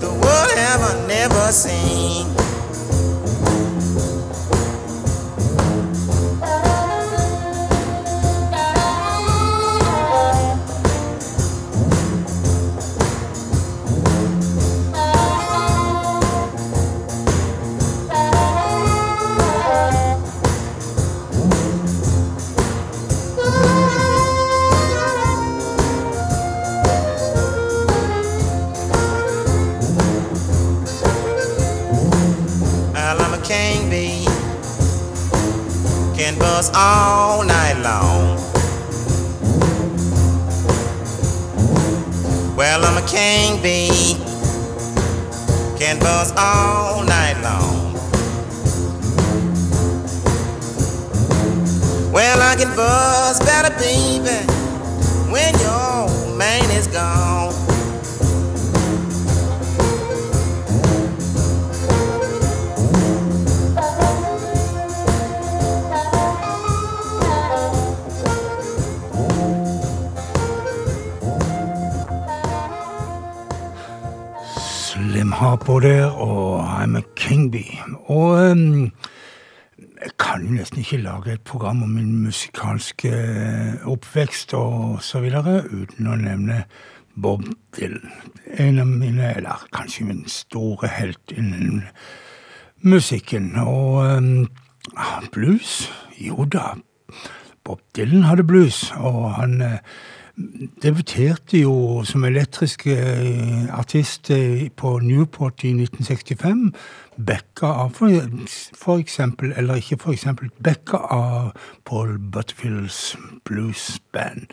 the 0.00 0.08
world 0.08 0.50
ever 0.56 1.06
never 1.06 1.52
seen. 1.52 1.99
Og 78.06 78.52
um, 78.52 78.92
jeg 80.00 80.12
kan 80.18 80.44
jo 80.44 80.54
nesten 80.56 80.78
ikke 80.78 80.96
lage 80.96 81.32
et 81.32 81.40
program 81.40 81.82
om 81.82 81.88
min 81.88 82.22
musikalske 82.24 83.08
eh, 83.08 83.86
oppvekst 83.88 84.54
og 84.54 85.02
så 85.04 85.20
videre 85.20 85.60
uten 85.68 86.08
å 86.08 86.16
nevne 86.16 86.62
Bob 87.20 87.44
Dylan. 87.76 88.08
En 88.56 88.78
av 88.80 88.86
mine, 88.88 89.34
eller 89.36 89.66
kanskje 89.76 90.06
min 90.08 90.24
store 90.28 90.88
helt 90.88 91.34
innen 91.36 91.82
musikken. 92.80 93.52
Og 93.60 94.16
um, 94.16 94.48
blues? 95.32 95.90
Jo 96.20 96.44
da, 96.48 96.74
Bob 97.64 97.80
Dylan 97.96 98.24
hadde 98.24 98.46
blues, 98.46 98.92
og 98.96 99.34
han 99.36 99.60
eh, 99.60 99.78
debuterte 100.82 101.60
jo 101.60 102.00
som 102.08 102.24
elektrisk 102.24 102.86
eh, 102.86 103.68
artist 103.76 104.32
på 104.76 104.98
Newport 105.04 105.64
i 105.64 105.74
1965. 105.76 106.72
Backa 107.26 107.66
av 107.66 107.90
for, 107.94 108.10
for 108.76 108.98
eksempel, 108.98 109.52
eller 109.56 109.74
ikke 109.80 109.98
for 109.98 110.12
eksempel, 110.12 110.48
backa 110.64 110.96
av 110.96 111.52
Paul 111.84 112.18
Butterfields 112.18 113.16
blues 113.44 114.00
band. 114.12 114.46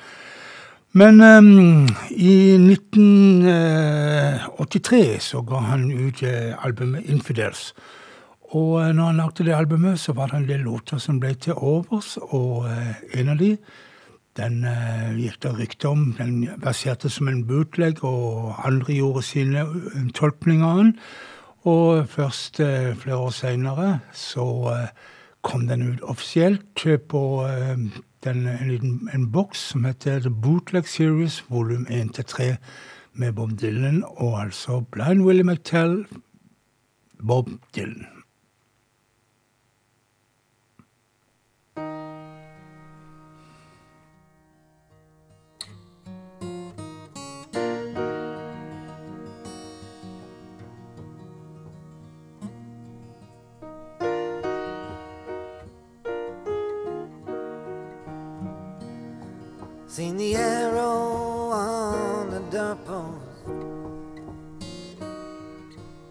Men 0.91 1.22
um, 1.22 1.88
i 2.10 2.57
1983 2.57 5.19
så 5.22 5.41
ga 5.45 5.57
han 5.69 5.91
ut 5.91 6.23
eh, 6.23 6.65
albumet 6.65 7.06
Infidels. 7.06 7.73
Og 8.56 8.81
eh, 8.81 8.94
når 8.95 9.06
han 9.06 9.18
lagde 9.22 9.44
det 9.45 9.56
albumet, 9.56 9.99
så 9.99 10.14
var 10.18 10.27
det 10.27 10.38
en 10.38 10.49
del 10.49 10.60
låter 10.65 10.98
som 10.98 11.19
ble 11.19 11.34
til 11.35 11.53
overs, 11.53 12.18
og 12.22 12.65
uh, 12.65 12.94
en 13.14 13.30
av 13.30 13.38
de 13.38 13.57
den 14.38 14.65
uh, 14.65 15.18
gikk 15.18 15.39
det 15.44 15.53
rykte 15.57 15.89
om. 15.89 16.11
Den 16.18 16.49
verserte 16.61 17.10
som 17.10 17.27
en 17.27 17.44
bootleg, 17.48 18.03
og 18.06 18.53
andre 18.65 18.94
gjorde 18.94 19.26
sine 19.26 19.65
eh, 19.65 20.06
tolkninger 20.15 20.68
av 20.68 20.84
den. 20.84 20.94
Og 21.68 22.07
først 22.07 22.60
eh, 22.64 22.95
flere 22.95 23.18
år 23.18 23.34
seinere 23.35 23.99
så 24.15 24.45
eh, 24.72 24.91
kom 25.44 25.65
den 25.68 25.84
ut 25.84 26.03
offisielt 26.03 26.85
eh, 26.85 26.99
på 26.99 27.22
den, 28.23 28.48
en, 28.48 28.69
liten, 28.69 29.10
en 29.14 29.26
boks 29.31 29.65
som 29.73 29.84
heter 29.84 30.22
The 30.23 30.31
Bootleg 30.31 30.88
Series 30.88 31.41
volum 31.49 31.88
1-3 31.91 32.56
med 33.14 33.34
Bob 33.34 33.57
Dylan, 33.60 34.03
og 34.07 34.41
altså 34.41 34.80
Blind 34.91 35.26
Willie 35.26 35.44
McTell, 35.44 36.06
Bob 37.19 37.49
Dylan. 37.76 38.16
Seen 59.97 60.15
the 60.15 60.35
arrow 60.35 61.49
on 61.49 62.29
the 62.29 62.39
doorpost 62.51 63.17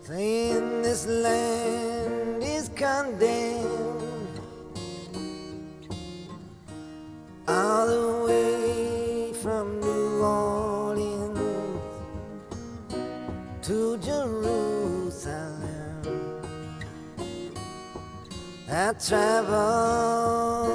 saying 0.00 0.82
this 0.82 1.06
land 1.06 2.42
is 2.42 2.68
condemned 2.70 4.40
all 7.46 7.86
the 7.86 8.24
way 8.26 9.32
from 9.34 9.78
New 9.78 10.20
Orleans 10.20 11.38
to 13.62 13.98
Jerusalem. 13.98 15.62
I 18.68 18.92
traveled 18.94 20.65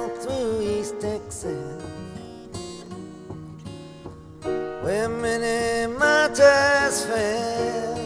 many 5.38 5.86
martyrs 5.86 7.04
fell. 7.06 7.98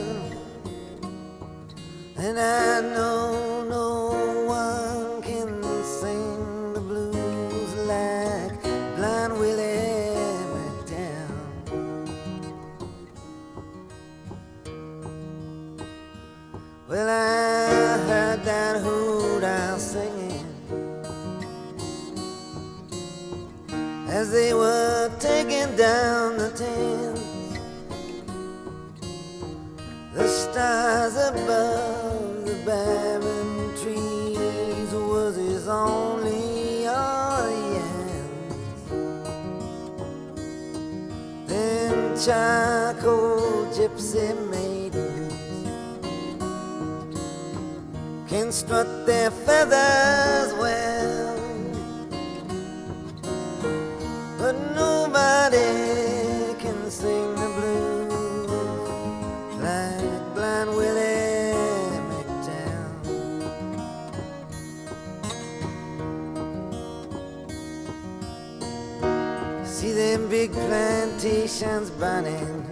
And 2.19 2.39
I 2.39 2.81
know 2.81 3.65
no 3.65 4.45
one 4.47 5.23
can 5.23 5.63
sing 6.01 6.73
the 6.75 6.81
blues 6.81 7.75
like 7.93 8.63
Blind 8.97 9.33
Willie 9.39 10.15
McDowell. 10.55 11.33
Well, 16.89 17.09
I 17.09 17.99
heard 18.09 18.45
that 18.45 18.81
hoot 18.83 19.45
owl 19.45 19.79
singing 19.79 20.47
as 24.09 24.31
they 24.31 24.55
were 24.55 25.11
taking 25.19 25.75
down 25.77 26.39
the 26.39 26.46
stars 30.57 31.17
above 31.17 32.47
the 32.47 32.55
barren 32.65 33.77
trees 33.77 34.91
was 34.91 35.37
his 35.37 35.69
only 35.69 36.87
audience. 36.87 38.81
Then 41.47 42.17
charcoal 42.17 43.67
gypsy 43.77 44.33
maidens 44.49 45.35
can 48.31 48.51
strut 48.51 49.05
their 49.05 49.31
feathers 49.31 50.55
Nations 71.59 71.91
burning. 71.93 72.65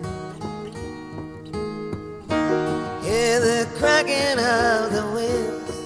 Hear 3.03 3.41
the 3.41 3.67
cracking 3.79 4.39
of 4.39 4.93
the 4.93 5.03
whips. 5.15 5.77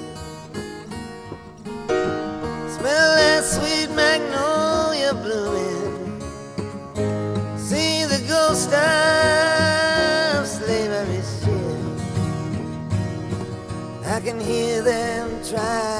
Smell 2.74 3.14
that 3.14 3.44
sweet 3.44 3.90
magnolia 3.94 5.14
blooming. 5.14 6.20
See 7.56 8.04
the 8.04 8.20
ghost 8.26 8.72
of 8.72 10.44
slavery's 10.48 11.30
ship. 11.44 11.78
I 14.06 14.20
can 14.20 14.40
hear 14.40 14.82
them 14.82 15.40
tribes 15.44 15.97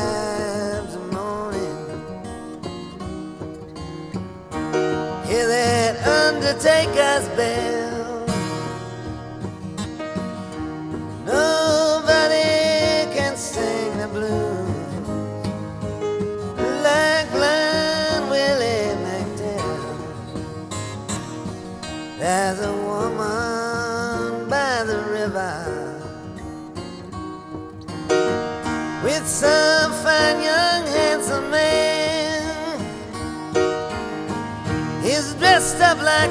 take 6.61 6.89
us 6.97 7.29
back. 7.37 7.78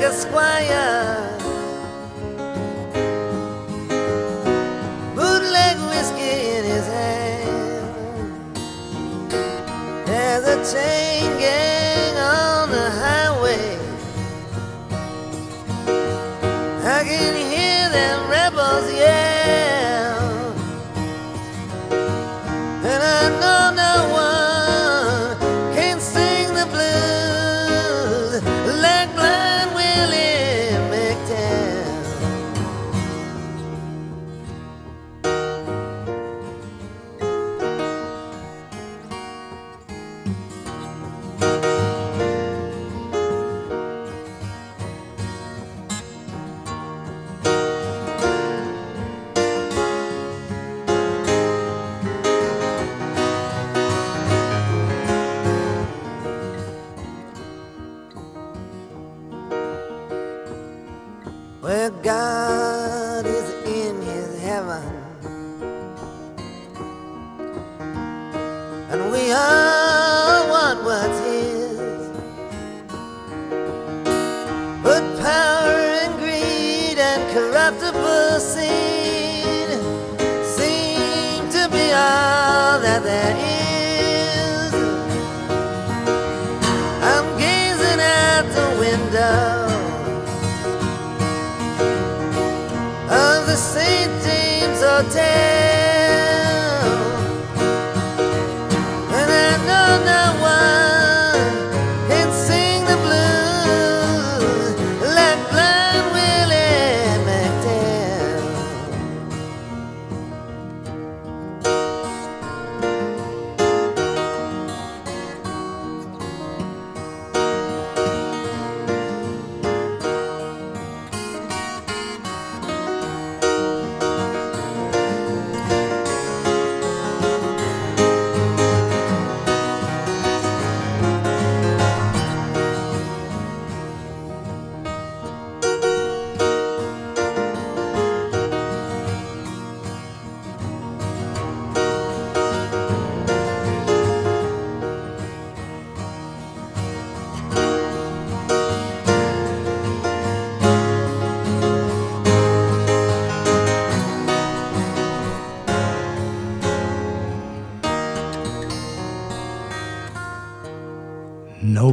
esquire. 0.08 1.17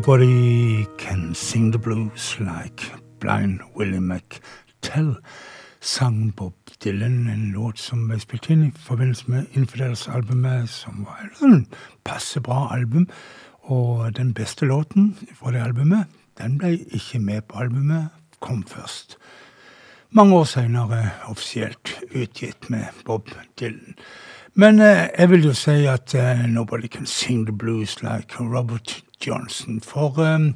Nobody 0.06 0.86
can 0.98 1.34
sing 1.34 1.70
the 1.70 1.78
blues 1.78 2.36
like 2.38 2.92
Blind 3.20 3.60
Willie 3.74 4.00
McTell, 4.00 5.16
sang 5.80 6.30
Bob 6.36 6.52
Dylan, 6.78 7.26
en 7.26 7.52
låt 7.52 7.78
som 7.78 8.02
ble 8.08 8.18
spilt 8.20 8.50
inn 8.52 8.66
i 8.66 8.72
forbindelse 8.84 9.30
med 9.32 9.56
Infidels-albumet, 9.56 10.68
som 10.68 11.06
var 11.06 11.22
en 11.22 11.30
sånn 11.38 11.64
passe 12.04 12.42
bra 12.44 12.66
album. 12.74 13.06
Og 13.62 14.12
den 14.18 14.34
beste 14.36 14.68
låten 14.68 15.14
fra 15.38 15.54
det 15.56 15.64
albumet, 15.64 16.12
den 16.36 16.58
ble 16.60 16.74
ikke 16.92 17.22
med 17.24 17.48
på 17.48 17.64
albumet, 17.64 18.12
kom 18.44 18.60
først. 18.68 19.16
Mange 20.12 20.36
år 20.36 20.44
seinere 20.52 21.00
offisielt 21.32 21.94
utgitt 22.12 22.68
med 22.68 22.92
Bob 23.08 23.32
Dylan. 23.56 23.96
Men 24.52 24.84
eh, 24.84 25.08
jeg 25.16 25.32
vil 25.32 25.48
jo 25.48 25.56
si 25.56 25.80
at 25.88 26.12
eh, 26.14 26.44
nobody 26.44 26.92
can 26.92 27.06
sing 27.06 27.48
the 27.48 27.56
blues 27.56 28.02
like 28.02 28.36
Robert 28.38 29.00
Johnson. 29.26 29.80
For 29.84 30.20
eh, 30.22 30.50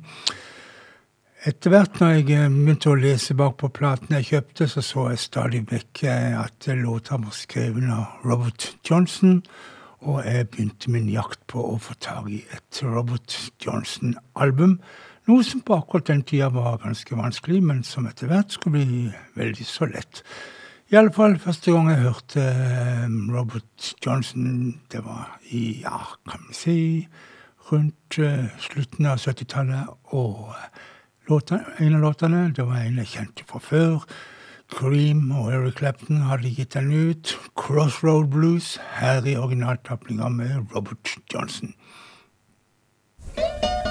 etter 1.46 1.70
hvert 1.70 2.00
når 2.00 2.14
jeg 2.16 2.28
eh, 2.34 2.46
begynte 2.50 2.92
å 2.92 2.98
lese 2.98 3.36
bak 3.38 3.58
på 3.60 3.70
platen 3.74 4.16
jeg 4.18 4.30
kjøpte, 4.32 4.66
så 4.70 4.82
så 4.82 5.08
jeg 5.12 5.22
stadig 5.22 5.64
vekk 5.70 6.04
eh, 6.10 6.34
at 6.38 6.70
låta 6.80 7.20
var 7.22 7.34
skrevet 7.36 7.90
av 7.94 8.24
Robert 8.26 8.72
Johnson. 8.88 9.42
Og 10.06 10.22
jeg 10.26 10.48
begynte 10.52 10.90
min 10.94 11.08
jakt 11.10 11.40
på 11.50 11.62
å 11.72 11.78
få 11.82 11.94
tak 12.02 12.28
i 12.30 12.44
et 12.54 12.82
Robert 12.86 13.34
Johnson-album. 13.64 14.78
Noe 15.28 15.44
som 15.44 15.60
på 15.60 15.76
akkurat 15.76 16.08
den 16.08 16.22
tida 16.24 16.48
var 16.54 16.78
ganske 16.82 17.16
vanskelig, 17.18 17.58
men 17.70 17.82
som 17.84 18.06
etter 18.08 18.30
hvert 18.30 18.54
skulle 18.54 18.78
bli 18.78 19.10
veldig 19.36 19.66
så 19.68 19.88
lett. 19.90 20.22
I 20.88 20.96
alle 20.96 21.12
fall 21.12 21.34
første 21.36 21.74
gang 21.74 21.90
jeg 21.92 22.00
hørte 22.00 22.42
eh, 22.42 23.08
Robert 23.34 23.90
Johnson, 24.00 24.78
det 24.88 25.02
var 25.04 25.34
i, 25.52 25.82
ja, 25.82 25.98
kan 26.30 26.46
vi 26.48 26.56
si, 26.56 26.78
rundt 27.72 28.18
eh, 28.18 28.48
slutten 28.60 29.06
av 29.06 29.20
70-tallet. 29.22 29.92
Og 30.16 30.54
eh, 30.54 30.84
en 31.78 31.94
av 31.94 32.00
låtene, 32.00 32.48
det 32.56 32.66
var 32.66 32.82
en 32.82 33.00
jeg 33.02 33.12
kjente 33.14 33.48
fra 33.48 33.60
før. 33.62 34.06
Cream 34.68 35.30
og 35.32 35.52
Eric 35.52 35.78
Clapton 35.80 36.24
hadde 36.28 36.52
gitt 36.52 36.76
den 36.76 36.92
ut. 36.92 37.34
Crossroad 37.56 38.28
Blues, 38.32 38.76
her 39.00 39.24
i 39.24 39.36
originaltapninga 39.36 40.28
med 40.28 40.74
Robert 40.74 41.16
Johnson. 41.32 41.74
crossroad. 43.36 43.87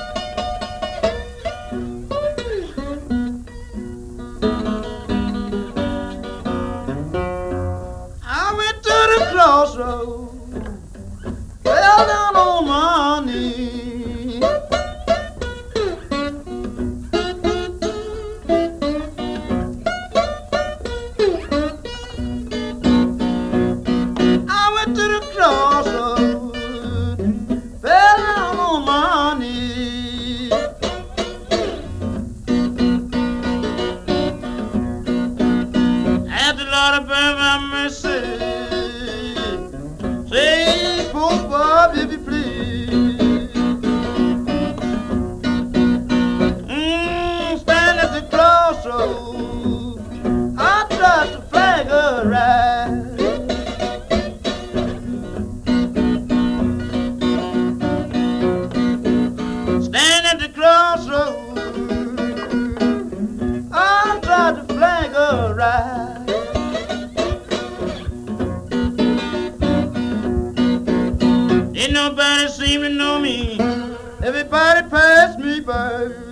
Everybody 74.58 74.90
passed 74.90 75.40
me 75.40 75.60
by. 75.60 76.27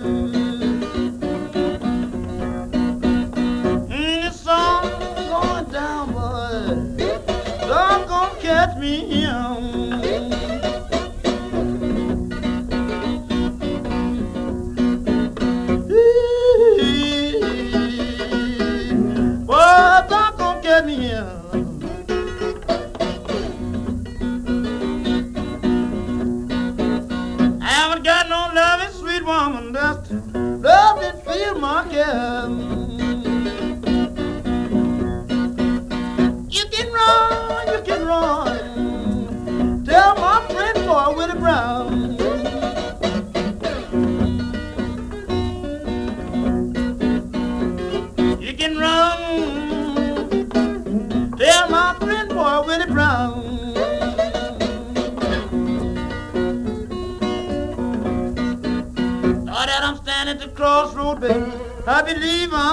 Freedom. 32.06 32.55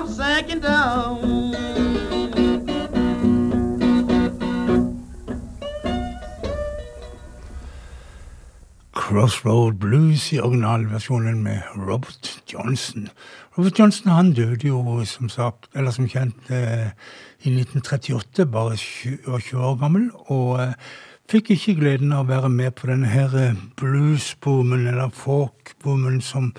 I'm 0.04 0.10
sinking 0.10 0.60
down. 0.60 1.56
Crossroad 8.92 9.74
Blues 9.80 10.34
i 10.34 10.40
originalversjonen 10.40 11.44
med 11.44 11.62
Robert 11.76 12.44
Johnson. 12.54 13.10
Robert 13.58 13.80
Johnson 13.80 14.12
han 14.12 14.34
døde 14.34 14.68
jo 14.68 15.06
som 15.06 15.30
sagt, 15.30 15.70
eller 15.74 15.92
som 15.92 16.10
kjent 16.10 16.52
eh, 16.52 16.92
i 17.40 17.56
1938, 17.56 18.46
bare 18.46 18.76
20 18.76 19.28
år 19.56 19.80
gammel. 19.80 20.10
Og 20.28 20.60
eh, 20.60 20.74
fikk 21.32 21.56
ikke 21.56 21.80
gleden 21.80 22.12
av 22.12 22.26
å 22.26 22.34
være 22.34 22.52
med 22.52 22.76
på 22.76 22.92
denne 22.92 23.08
her 23.08 23.32
eh, 23.40 23.56
bluesboomen, 23.80 24.84
eller 24.88 25.16
folkboomen, 25.16 26.20
som 26.22 26.52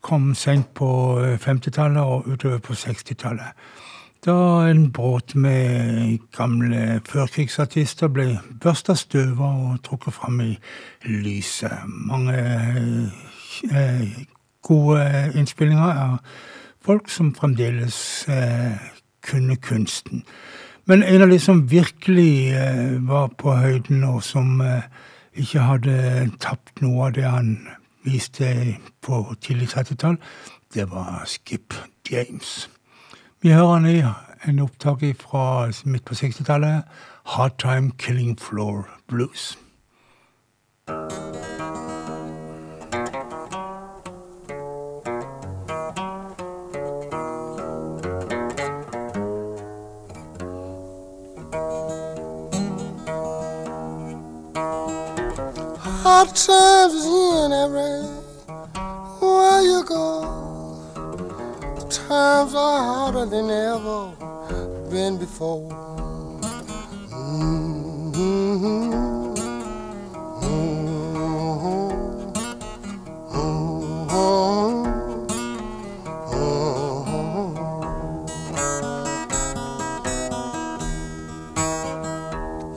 kom 0.00 0.34
sent 0.34 0.72
på 0.74 0.90
eh, 1.20 1.38
50-tallet 1.38 2.02
og 2.02 2.28
utover 2.28 2.58
på 2.58 2.72
60-tallet. 2.72 3.56
Da 4.26 4.34
en 4.68 4.90
båt 4.92 5.34
med 5.34 6.18
gamle 6.36 7.00
førkrigsartister 7.08 8.10
ble 8.12 8.34
børsta 8.60 8.94
støv 8.94 9.40
og 9.40 9.78
trukket 9.86 10.14
fram 10.14 10.42
i 10.44 10.50
lyset. 11.08 11.86
Mange 11.88 12.36
eh, 13.72 14.18
gode 14.62 15.06
innspillinger 15.34 16.02
av 16.04 16.18
folk 16.84 17.08
som 17.08 17.32
fremdeles 17.34 18.28
eh, 18.28 18.76
kunne 19.24 19.56
kunsten. 19.56 20.24
Men 20.84 21.02
en 21.02 21.22
av 21.22 21.30
de 21.30 21.38
som 21.38 21.64
virkelig 21.70 22.52
eh, 22.56 22.96
var 23.08 23.28
på 23.38 23.56
høyden, 23.56 24.04
og 24.04 24.22
som 24.26 24.60
eh, 24.60 24.84
ikke 25.38 25.64
hadde 25.64 26.30
tapt 26.42 26.80
noe 26.84 27.08
av 27.08 27.16
det 27.16 27.28
han 27.28 27.54
viste 28.04 28.76
på 29.02 29.34
tidlig 29.40 29.68
30-tall, 29.68 30.16
det 30.74 30.90
var 30.90 31.22
Skip 31.26 31.74
James. 32.10 32.70
Vi 33.42 33.52
hører 33.52 33.86
i 33.86 34.04
en 34.48 34.58
opptak 34.58 35.04
fra 35.20 35.72
midt 35.84 36.04
på 36.04 36.14
60-tallet, 36.14 36.82
'Hard 37.26 37.58
Time 37.58 37.92
Killing 37.98 38.38
Floor 38.40 38.88
Blues'. 39.12 39.56
Hard 56.02 56.34
times 56.34 57.04
in 57.04 57.52
every 57.52 58.08
where 59.20 59.62
you 59.62 59.84
go. 59.84 60.82
Times 61.90 62.54
are 62.54 62.82
harder 62.82 63.26
than 63.26 63.50
ever 63.50 64.10
been 64.90 65.18
before. 65.18 65.68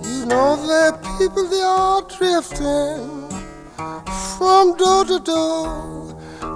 You 0.03 0.25
know 0.25 0.57
that 0.67 0.99
people 1.17 1.47
they 1.47 1.61
are 1.61 2.01
drifting 2.01 3.12
from 4.37 4.75
door 4.77 5.05
to 5.05 5.19
door, 5.19 6.15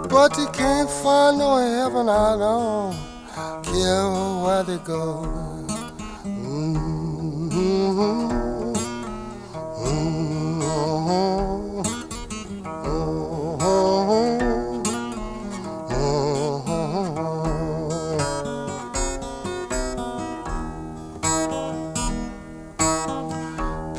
but 0.09 0.37
you 0.37 0.47
can't 0.53 0.89
find 0.89 1.37
no 1.37 1.57
heaven. 1.57 2.09
I 2.09 2.37
don't 2.37 3.63
care 3.63 4.09
where 4.43 4.63
they 4.63 4.77
go. 4.79 5.47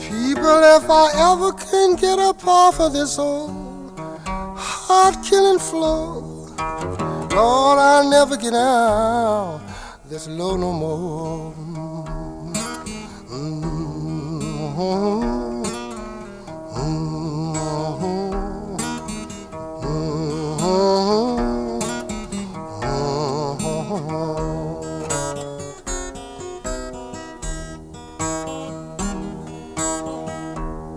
People, 0.09 0.61
if 0.77 0.91
I 0.91 1.11
ever 1.33 1.53
can 1.53 1.97
get 1.97 2.19
up 2.19 2.47
off 2.47 2.81
of 2.81 2.93
this 2.93 3.19
old 3.19 3.68
heart 4.89 5.23
killing 5.23 5.59
floor, 5.59 6.23
Lord, 7.37 7.79
I'll 7.79 8.09
never 8.09 8.39
get 8.39 8.55
out 8.55 9.61
this 10.09 10.27
low 10.29 10.57
no 10.57 10.73
more. 10.73 11.53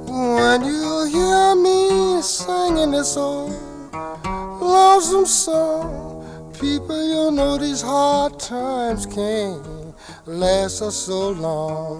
When 0.07 0.63
you 0.63 1.05
hear 1.11 1.55
me 1.55 2.21
singing 2.21 2.91
this 2.91 3.17
old 3.17 3.60
lonesome 4.71 5.25
song, 5.25 6.53
people, 6.59 7.01
you 7.13 7.31
know 7.31 7.57
these 7.57 7.81
hard 7.81 8.39
times 8.39 9.05
can't 9.05 9.95
last 10.25 10.81
us 10.81 10.95
so 10.95 11.29
long. 11.31 11.99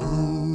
You 0.00 0.45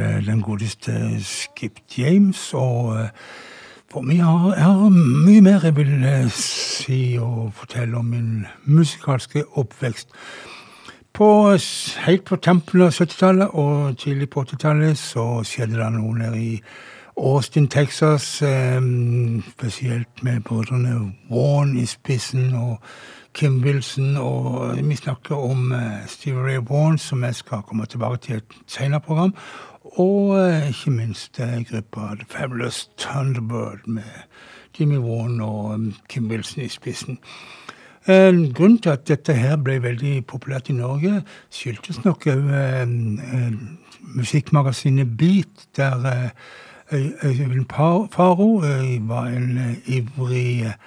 den 0.00 0.42
godeste 0.42 0.92
Skip 1.24 1.80
James, 1.98 2.54
og 2.54 2.96
eh, 3.00 3.08
for 3.92 4.00
meg 4.04 4.20
har, 4.20 4.54
jeg 4.54 4.64
har 4.64 4.88
mye 5.24 5.40
mer 5.40 5.64
jeg 5.64 5.76
vil 5.76 6.04
eh, 6.04 6.28
si 6.30 7.16
og 7.20 7.52
fortelle 7.54 7.96
om 7.96 8.04
min 8.04 8.46
musikalske 8.64 9.44
oppvekst. 9.52 10.08
På, 11.16 11.56
helt 12.06 12.24
på 12.28 12.36
tampen 12.36 12.82
av 12.84 12.92
70-tallet 12.92 13.54
og 13.56 13.96
tidlig 13.98 14.28
på 14.30 14.44
80-tallet 14.44 14.98
så 15.00 15.24
skjedde 15.48 15.78
det 15.80 15.92
noe 15.94 16.18
nede 16.18 16.42
i 16.42 16.60
Austin, 17.16 17.68
Texas, 17.68 18.42
eh, 18.42 18.80
spesielt 19.50 20.22
med 20.22 20.40
brødrene 20.44 21.12
Warren 21.30 21.76
i 21.78 21.86
spissen 21.86 22.54
og 22.54 22.82
Kim 23.36 23.62
Wilson, 23.64 24.16
og 24.16 24.76
vi 24.76 24.96
snakker 24.96 25.36
om 25.36 25.72
eh, 25.72 26.06
Stevie 26.06 26.42
Ray 26.42 26.58
Warren, 26.58 26.98
som 26.98 27.24
jeg 27.24 27.34
skal 27.34 27.62
komme 27.68 27.86
tilbake 27.86 28.16
til 28.16 28.34
i 28.34 28.36
et 28.36 28.54
senere 28.66 29.00
program, 29.00 29.34
og 29.92 30.38
eh, 30.40 30.68
ikke 30.68 30.90
minst 30.90 31.40
eh, 31.40 31.62
gruppa 31.70 32.14
The 32.14 32.26
Fabulous 32.28 32.90
Thunderbird 32.98 33.86
med 33.86 34.02
Jimmy 34.78 34.98
Warren 34.98 35.40
og 35.40 35.74
eh, 35.74 35.94
Kim 36.08 36.30
Wilson 36.30 36.62
i 36.62 36.68
spissen. 36.68 37.18
En 38.08 38.52
grunn 38.54 38.78
til 38.78 38.90
at 38.90 39.08
dette 39.08 39.34
her 39.34 39.56
ble 39.56 39.80
veldig 39.82 40.26
populært 40.30 40.68
i 40.70 40.76
Norge, 40.76 41.22
skyldtes 41.50 42.04
nok 42.04 42.28
òg 42.30 42.52
eh, 42.54 42.82
eh, 42.82 43.56
musikkmagasinet 44.14 45.16
Beat, 45.18 45.66
der 45.76 46.06
eh, 46.12 46.30
Øyvind 47.24 47.66
Faro 48.12 48.62
eh, 48.62 49.08
var 49.08 49.26
en 49.26 49.58
eh, 49.58 49.96
ivrig 49.96 50.62
eh, 50.62 50.78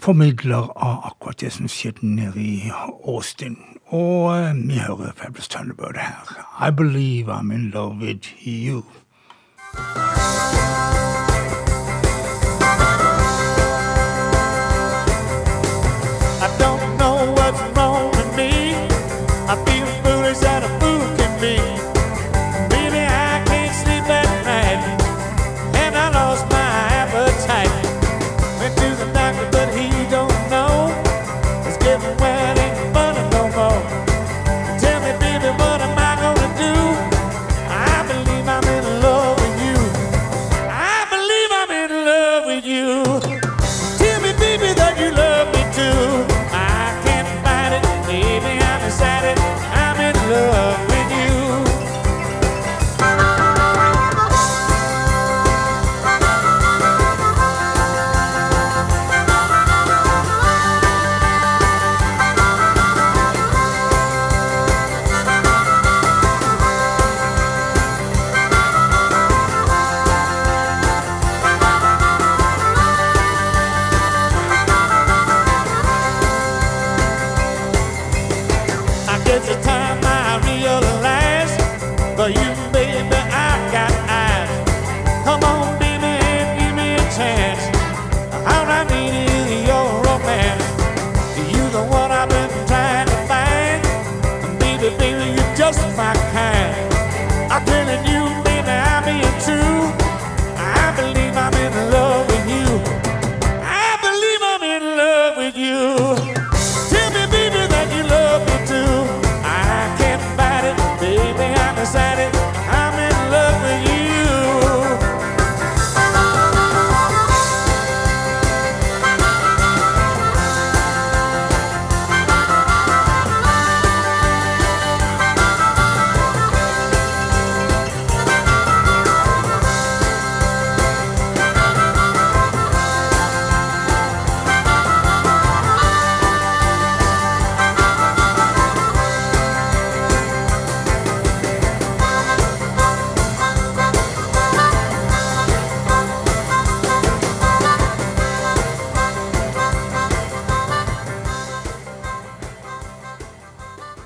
formidler 0.00 0.70
av 0.76 1.04
akkurat 1.04 1.40
det 1.40 1.52
som 1.52 1.68
skjedde 1.68 2.06
nede 2.06 2.40
i 2.40 2.72
Austin. 3.04 3.56
Og 3.90 4.32
eh, 4.36 4.54
vi 4.54 4.78
hører 4.78 5.12
Fabulous 5.16 5.48
Thunderbird 5.48 5.96
her. 5.96 6.44
I 6.60 6.70
believe 6.70 7.28
I'm 7.28 7.52
in 7.52 7.70
love 7.70 8.00
with 8.00 8.26
you. 8.46 8.84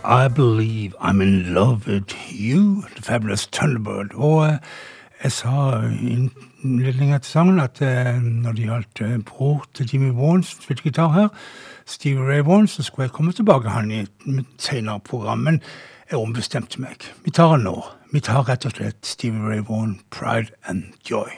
I 0.05 0.29
believe 0.29 0.95
I'm 1.01 1.23
in 1.23 1.55
love 1.55 1.87
with 1.87 2.15
you, 2.31 2.85
The 2.95 3.03
Fabulous 3.03 3.47
Thunderbird. 3.47 4.15
Og 4.15 4.47
eh, 4.47 4.59
jeg 5.23 5.33
sa 5.33 5.81
i 5.81 6.31
innledningen 6.65 7.21
til 7.21 7.31
sangen 7.31 7.61
at 7.61 7.81
eh, 7.83 8.21
når 8.21 8.53
det 8.53 8.67
gjaldt 8.67 9.01
eh, 9.01 9.19
bror 9.25 9.65
til 9.75 9.89
Jimmy 9.93 10.11
Warnes, 10.11 10.47
som 10.47 10.63
spilte 10.63 10.83
gitar 10.83 11.09
her, 11.09 11.29
Stevie 11.87 12.21
Ray 12.21 12.41
Warnes, 12.41 12.71
så 12.71 12.83
skulle 12.83 13.05
jeg 13.05 13.13
komme 13.13 13.33
tilbake 13.33 13.69
han 13.69 13.91
i 13.91 14.01
et 14.05 14.45
senere 14.59 15.01
program, 15.01 15.39
men 15.39 15.61
jeg 16.11 16.19
ombestemte 16.19 16.81
meg. 16.81 17.09
Vi 17.25 17.31
tar 17.31 17.49
han 17.57 17.65
nå. 17.65 17.79
Vi 18.13 18.21
tar 18.21 18.45
rett 18.49 18.67
og 18.67 18.77
slett 18.77 19.07
Stevie 19.07 19.41
Ray 19.41 19.65
Warne, 19.69 19.97
Pride 20.11 20.53
and 20.69 20.93
Joy. 21.11 21.31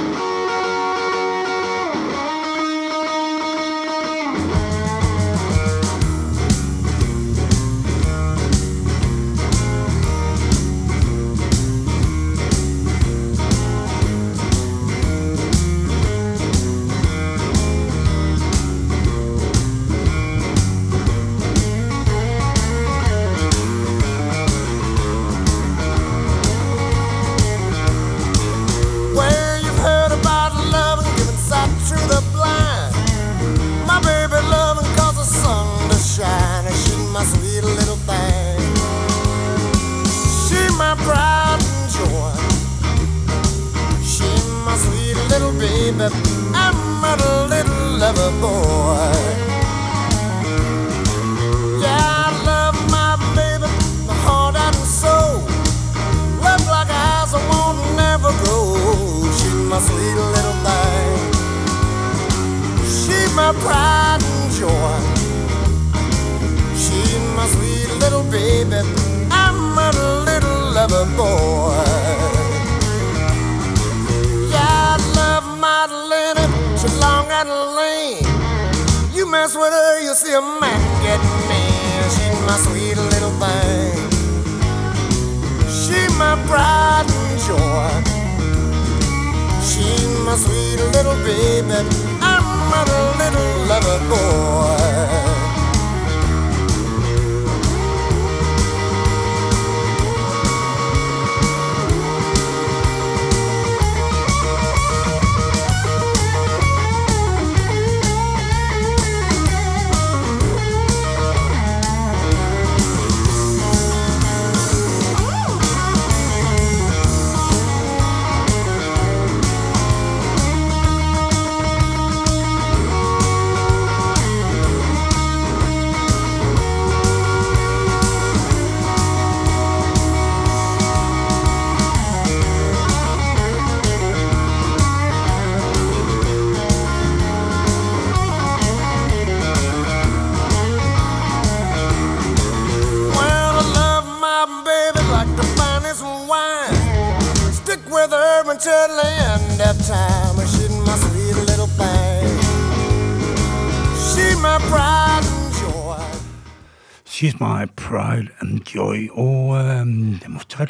Where 0.00 0.29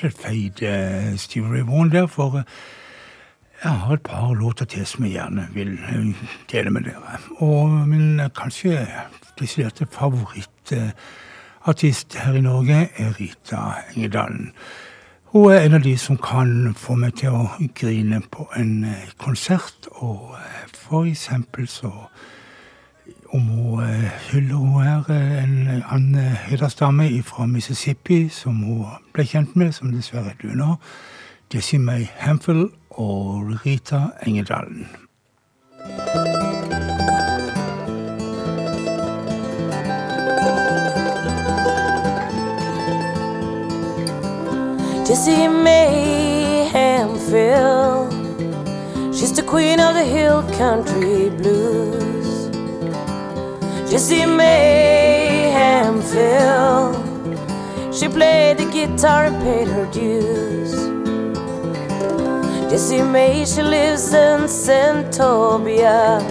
feide 0.09 1.13
uh, 1.13 1.17
Stevie 1.17 1.53
Ray 1.53 1.67
Vaughan 1.67 1.93
der, 1.93 2.07
for 2.07 2.29
uh, 2.29 2.43
jeg 3.65 3.73
har 3.73 3.93
et 3.93 4.03
par 4.03 4.35
låter 4.35 4.65
til 4.65 4.87
som 4.87 5.05
jeg 5.05 5.13
gjerne 5.13 5.49
vil 5.55 5.73
uh, 5.73 6.07
dele 6.53 6.71
med 6.71 6.83
dere. 6.83 7.19
Og 7.37 7.71
min 7.71 8.21
uh, 8.21 8.27
kanskje 8.37 8.89
desiderte 9.41 9.87
favorittartist 9.91 12.17
her 12.17 12.33
i 12.33 12.41
Norge 12.41 12.89
er 12.97 13.21
Rita 13.21 13.57
Engedalen. 13.97 14.53
Hun 15.25 15.53
er 15.53 15.61
en 15.61 15.75
av 15.75 15.83
de 15.83 15.99
som 15.99 16.17
kan 16.17 16.75
få 16.75 16.95
meg 16.99 17.15
til 17.21 17.29
å 17.31 17.49
grine 17.75 18.21
på 18.33 18.49
en 18.57 18.87
konsert, 19.19 19.87
og 19.91 20.37
for 20.75 21.05
eksempel 21.07 21.69
så 21.69 21.93
om 23.33 23.41
hun 23.41 23.83
eh, 23.83 24.11
hyller 24.33 24.55
hun 24.55 24.83
her 24.83 25.11
eh, 25.11 25.45
en 25.45 25.83
annen 25.91 26.17
hedersdame 26.21 27.23
fra 27.23 27.47
Mississippi 27.47 28.29
som 28.29 28.63
hun 28.63 28.85
ble 29.13 29.25
kjent 29.25 29.57
med, 29.57 29.73
som 29.73 29.93
dessverre 29.93 30.35
er 30.35 30.41
død 30.43 30.57
nå. 30.57 30.75
Jessie 31.55 31.79
May 31.79 32.07
Hemphill 32.17 32.69
og 32.91 33.53
Rita 33.67 34.01
Engedalen. 34.27 34.87
Jessie 45.09 45.49
May 45.49 46.11
Phil. 47.31 48.09
She's 49.13 49.33
the 49.33 49.43
queen 49.43 49.79
of 49.79 49.95
the 49.95 50.05
hill 50.05 50.43
country 50.59 51.31
blues. 51.31 52.10
Jessie 53.91 54.25
Mayhem 54.25 56.01
Phil. 56.01 56.95
She 57.93 58.07
played 58.07 58.59
the 58.59 58.71
guitar 58.71 59.25
and 59.25 59.43
paid 59.43 59.67
her 59.67 59.85
dues. 59.91 60.73
Jessie 62.71 63.03
May, 63.03 63.45
she 63.45 63.63
lives 63.63 64.15
in 64.15 64.43
Santobia 64.43 66.23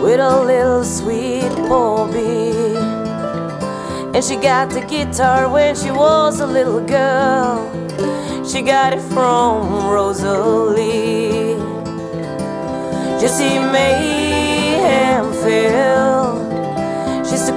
with 0.00 0.20
a 0.20 0.40
little 0.40 0.84
sweet 0.84 1.50
Bobby. 1.68 2.76
And 4.14 4.24
she 4.24 4.36
got 4.36 4.70
the 4.70 4.82
guitar 4.82 5.48
when 5.48 5.74
she 5.74 5.90
was 5.90 6.38
a 6.38 6.46
little 6.46 6.80
girl. 6.86 7.58
She 8.46 8.62
got 8.62 8.92
it 8.92 9.02
from 9.12 9.90
Rosalie. 9.90 11.58
Jessie 13.20 13.58
Mayhem 13.58 15.32
Phil. 15.42 16.17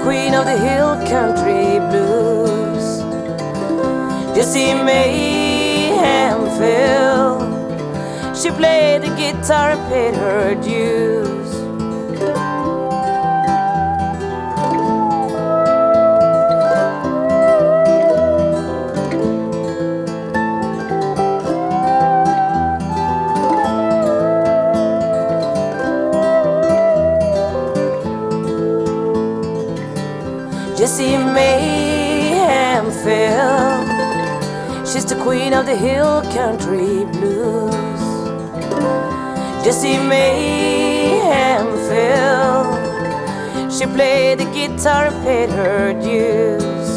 Queen 0.04 0.34
of 0.34 0.46
the 0.46 0.58
hill 0.58 0.96
country 1.08 1.78
blues. 1.90 3.02
Jessie 4.36 4.74
Mayhem 4.74 6.40
Phil. 6.58 8.34
She 8.34 8.50
played 8.50 9.04
the 9.04 9.14
guitar 9.16 9.72
and 9.72 9.90
paid 9.92 10.16
her 10.16 10.56
dues. 10.56 11.41
Queen 35.24 35.54
of 35.54 35.68
the 35.68 35.76
hill 35.76 36.22
country 36.34 37.06
blues. 37.06 38.02
Jessie 39.64 39.98
Mayhem 39.98 41.68
Phil. 41.88 42.62
She 43.70 43.86
played 43.86 44.40
the 44.40 44.46
guitar 44.46 45.06
and 45.08 45.24
paid 45.24 45.50
her 45.50 45.94
dues. 45.94 46.92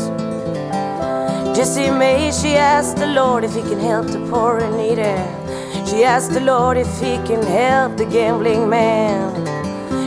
Jessie 1.55 1.91
May, 1.91 2.33
she 2.33 2.57
asked 2.57 2.97
the 2.97 3.07
Lord 3.07 3.45
if 3.45 3.55
he 3.55 3.61
can 3.61 3.79
help 3.79 4.07
the 4.07 4.21
poor 4.31 4.59
and 4.59 4.77
needy. 4.77 5.17
She 5.89 6.03
asked 6.03 6.33
the 6.33 6.41
Lord 6.41 6.79
if 6.79 6.99
he 6.99 7.17
can 7.29 7.43
help 7.43 7.99
the 7.99 8.07
gambling 8.07 8.69
man. 8.71 9.33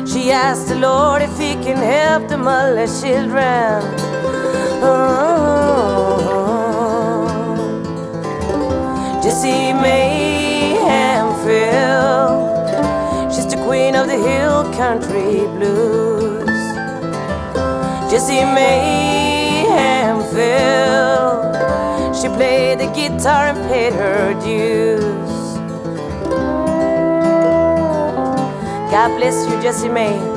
She 0.08 0.32
asked 0.32 0.68
the 0.70 0.76
Lord 0.76 1.22
if 1.22 1.38
he 1.38 1.54
can 1.54 1.78
help 1.78 2.28
the 2.28 2.38
motherless 2.38 3.02
children. 3.02 3.84
Oh. 4.84 5.37
Jessie 9.38 9.72
Mayhem 9.72 11.28
Phil. 11.46 13.30
She's 13.30 13.46
the 13.46 13.62
queen 13.68 13.94
of 13.94 14.08
the 14.08 14.18
hill 14.18 14.64
country 14.74 15.46
blues. 15.54 16.50
Jessie 18.10 18.44
Mayhem 18.58 20.24
Phil. 20.34 21.54
She 22.16 22.28
played 22.30 22.80
the 22.80 22.92
guitar 22.96 23.50
and 23.50 23.70
paid 23.70 23.94
her 23.94 24.34
dues. 24.42 25.30
God 28.90 29.18
bless 29.18 29.48
you, 29.48 29.62
Jessie 29.62 29.88
May. 29.88 30.37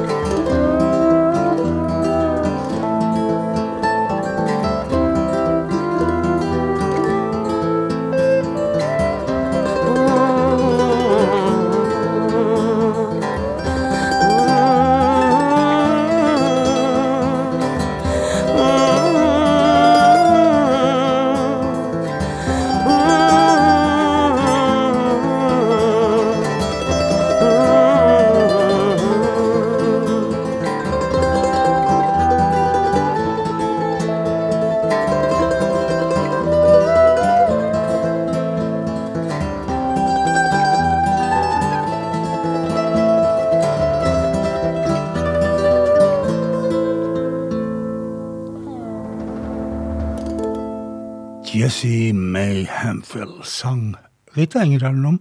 Jesse 51.71 52.13
May 52.13 52.67
Hamfield 52.69 53.45
sang 53.45 53.97
Rita 54.37 54.59
Engedalen 54.59 55.05
om. 55.07 55.21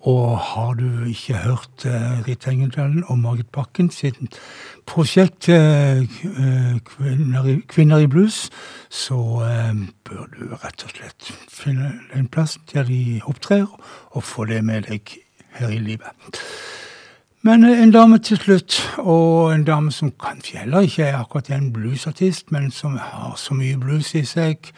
Og 0.00 0.38
har 0.38 0.74
du 0.74 1.04
ikke 1.04 1.34
hørt 1.34 1.86
uh, 1.86 2.28
Rita 2.28 2.50
Engedalen 2.50 3.04
og 3.06 3.18
Margit 3.18 3.48
Bakken 3.50 3.90
sitt 3.90 4.14
prosjekt 4.86 5.48
uh, 5.48 6.06
kvinner, 6.86 7.46
i, 7.46 7.56
kvinner, 7.68 7.98
i, 7.98 8.06
blues, 8.06 8.50
så 8.90 9.18
uh, 9.42 9.74
bør 10.04 10.28
du 10.36 10.54
rett 10.62 10.84
og 10.86 10.94
slett 10.94 11.32
finne 11.50 11.90
en 12.14 12.30
plass 12.30 12.60
der 12.72 12.86
de 12.86 13.18
opptrer, 13.26 13.66
og 14.10 14.22
få 14.22 14.46
det 14.46 14.62
med 14.64 14.86
deg 14.86 15.16
her 15.58 15.74
i 15.74 15.82
livet. 15.82 16.38
Men 17.42 17.64
en 17.64 17.90
dame 17.90 18.22
til 18.22 18.38
slutt, 18.38 18.78
og 18.98 19.50
en 19.50 19.66
dame 19.66 19.90
som 19.92 20.14
kanskje 20.14 20.62
heller 20.62 20.86
ikke 20.86 21.10
er 21.10 21.18
akkurat 21.18 21.50
en 21.50 21.72
bluesartist, 21.72 22.52
men 22.54 22.70
som 22.70 23.00
har 23.02 23.34
så 23.34 23.58
mye 23.58 23.82
blues 23.82 24.14
i 24.14 24.22
seg, 24.22 24.70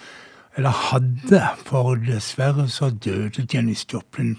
eller 0.57 0.71
hadde, 0.71 1.43
for 1.67 1.95
dessverre 1.95 2.69
så 2.69 2.91
døde 2.91 3.47
Janis 3.53 3.87
Joplin 3.93 4.37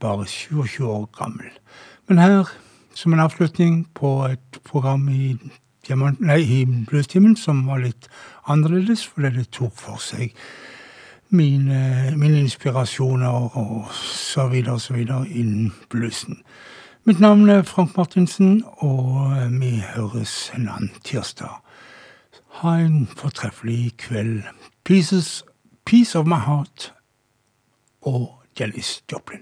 bare 0.00 0.26
27 0.26 0.86
år 0.86 1.08
gammel. 1.18 1.50
Men 2.08 2.18
her, 2.18 2.44
som 2.94 3.12
en 3.12 3.20
avslutning 3.20 3.88
på 3.94 4.24
et 4.26 4.60
program 4.64 5.08
i, 5.08 5.36
i 5.88 6.64
Bluestimen 6.88 7.36
som 7.36 7.66
var 7.66 7.84
litt 7.84 8.08
annerledes, 8.46 9.06
fordi 9.06 9.36
det 9.36 9.50
tok 9.52 9.76
for 9.76 10.00
seg 10.00 10.34
mine, 11.32 12.12
mine 12.16 12.40
inspirasjoner 12.40 13.56
og 13.56 13.88
så 13.94 14.48
videre 14.48 14.76
og 14.76 14.80
så 14.80 14.94
videre 14.94 15.28
innen 15.28 15.72
bluesen. 15.90 16.42
Mitt 17.04 17.20
navn 17.20 17.48
er 17.50 17.62
Frank 17.62 17.96
Martinsen, 17.96 18.64
og 18.78 19.32
vi 19.60 19.80
høres 19.94 20.52
en 20.54 20.68
annen 20.68 20.92
tirsdag. 21.04 21.56
Ha 22.60 22.76
en 22.78 23.08
fortreffelig 23.16 23.96
kveld. 23.98 24.44
Pieces, 24.84 25.44
Piece 25.84 26.18
of 26.18 26.26
My 26.26 26.34
Heart 26.34 26.94
og 28.02 28.42
Jellis 28.60 29.04
Joplin. 29.12 29.40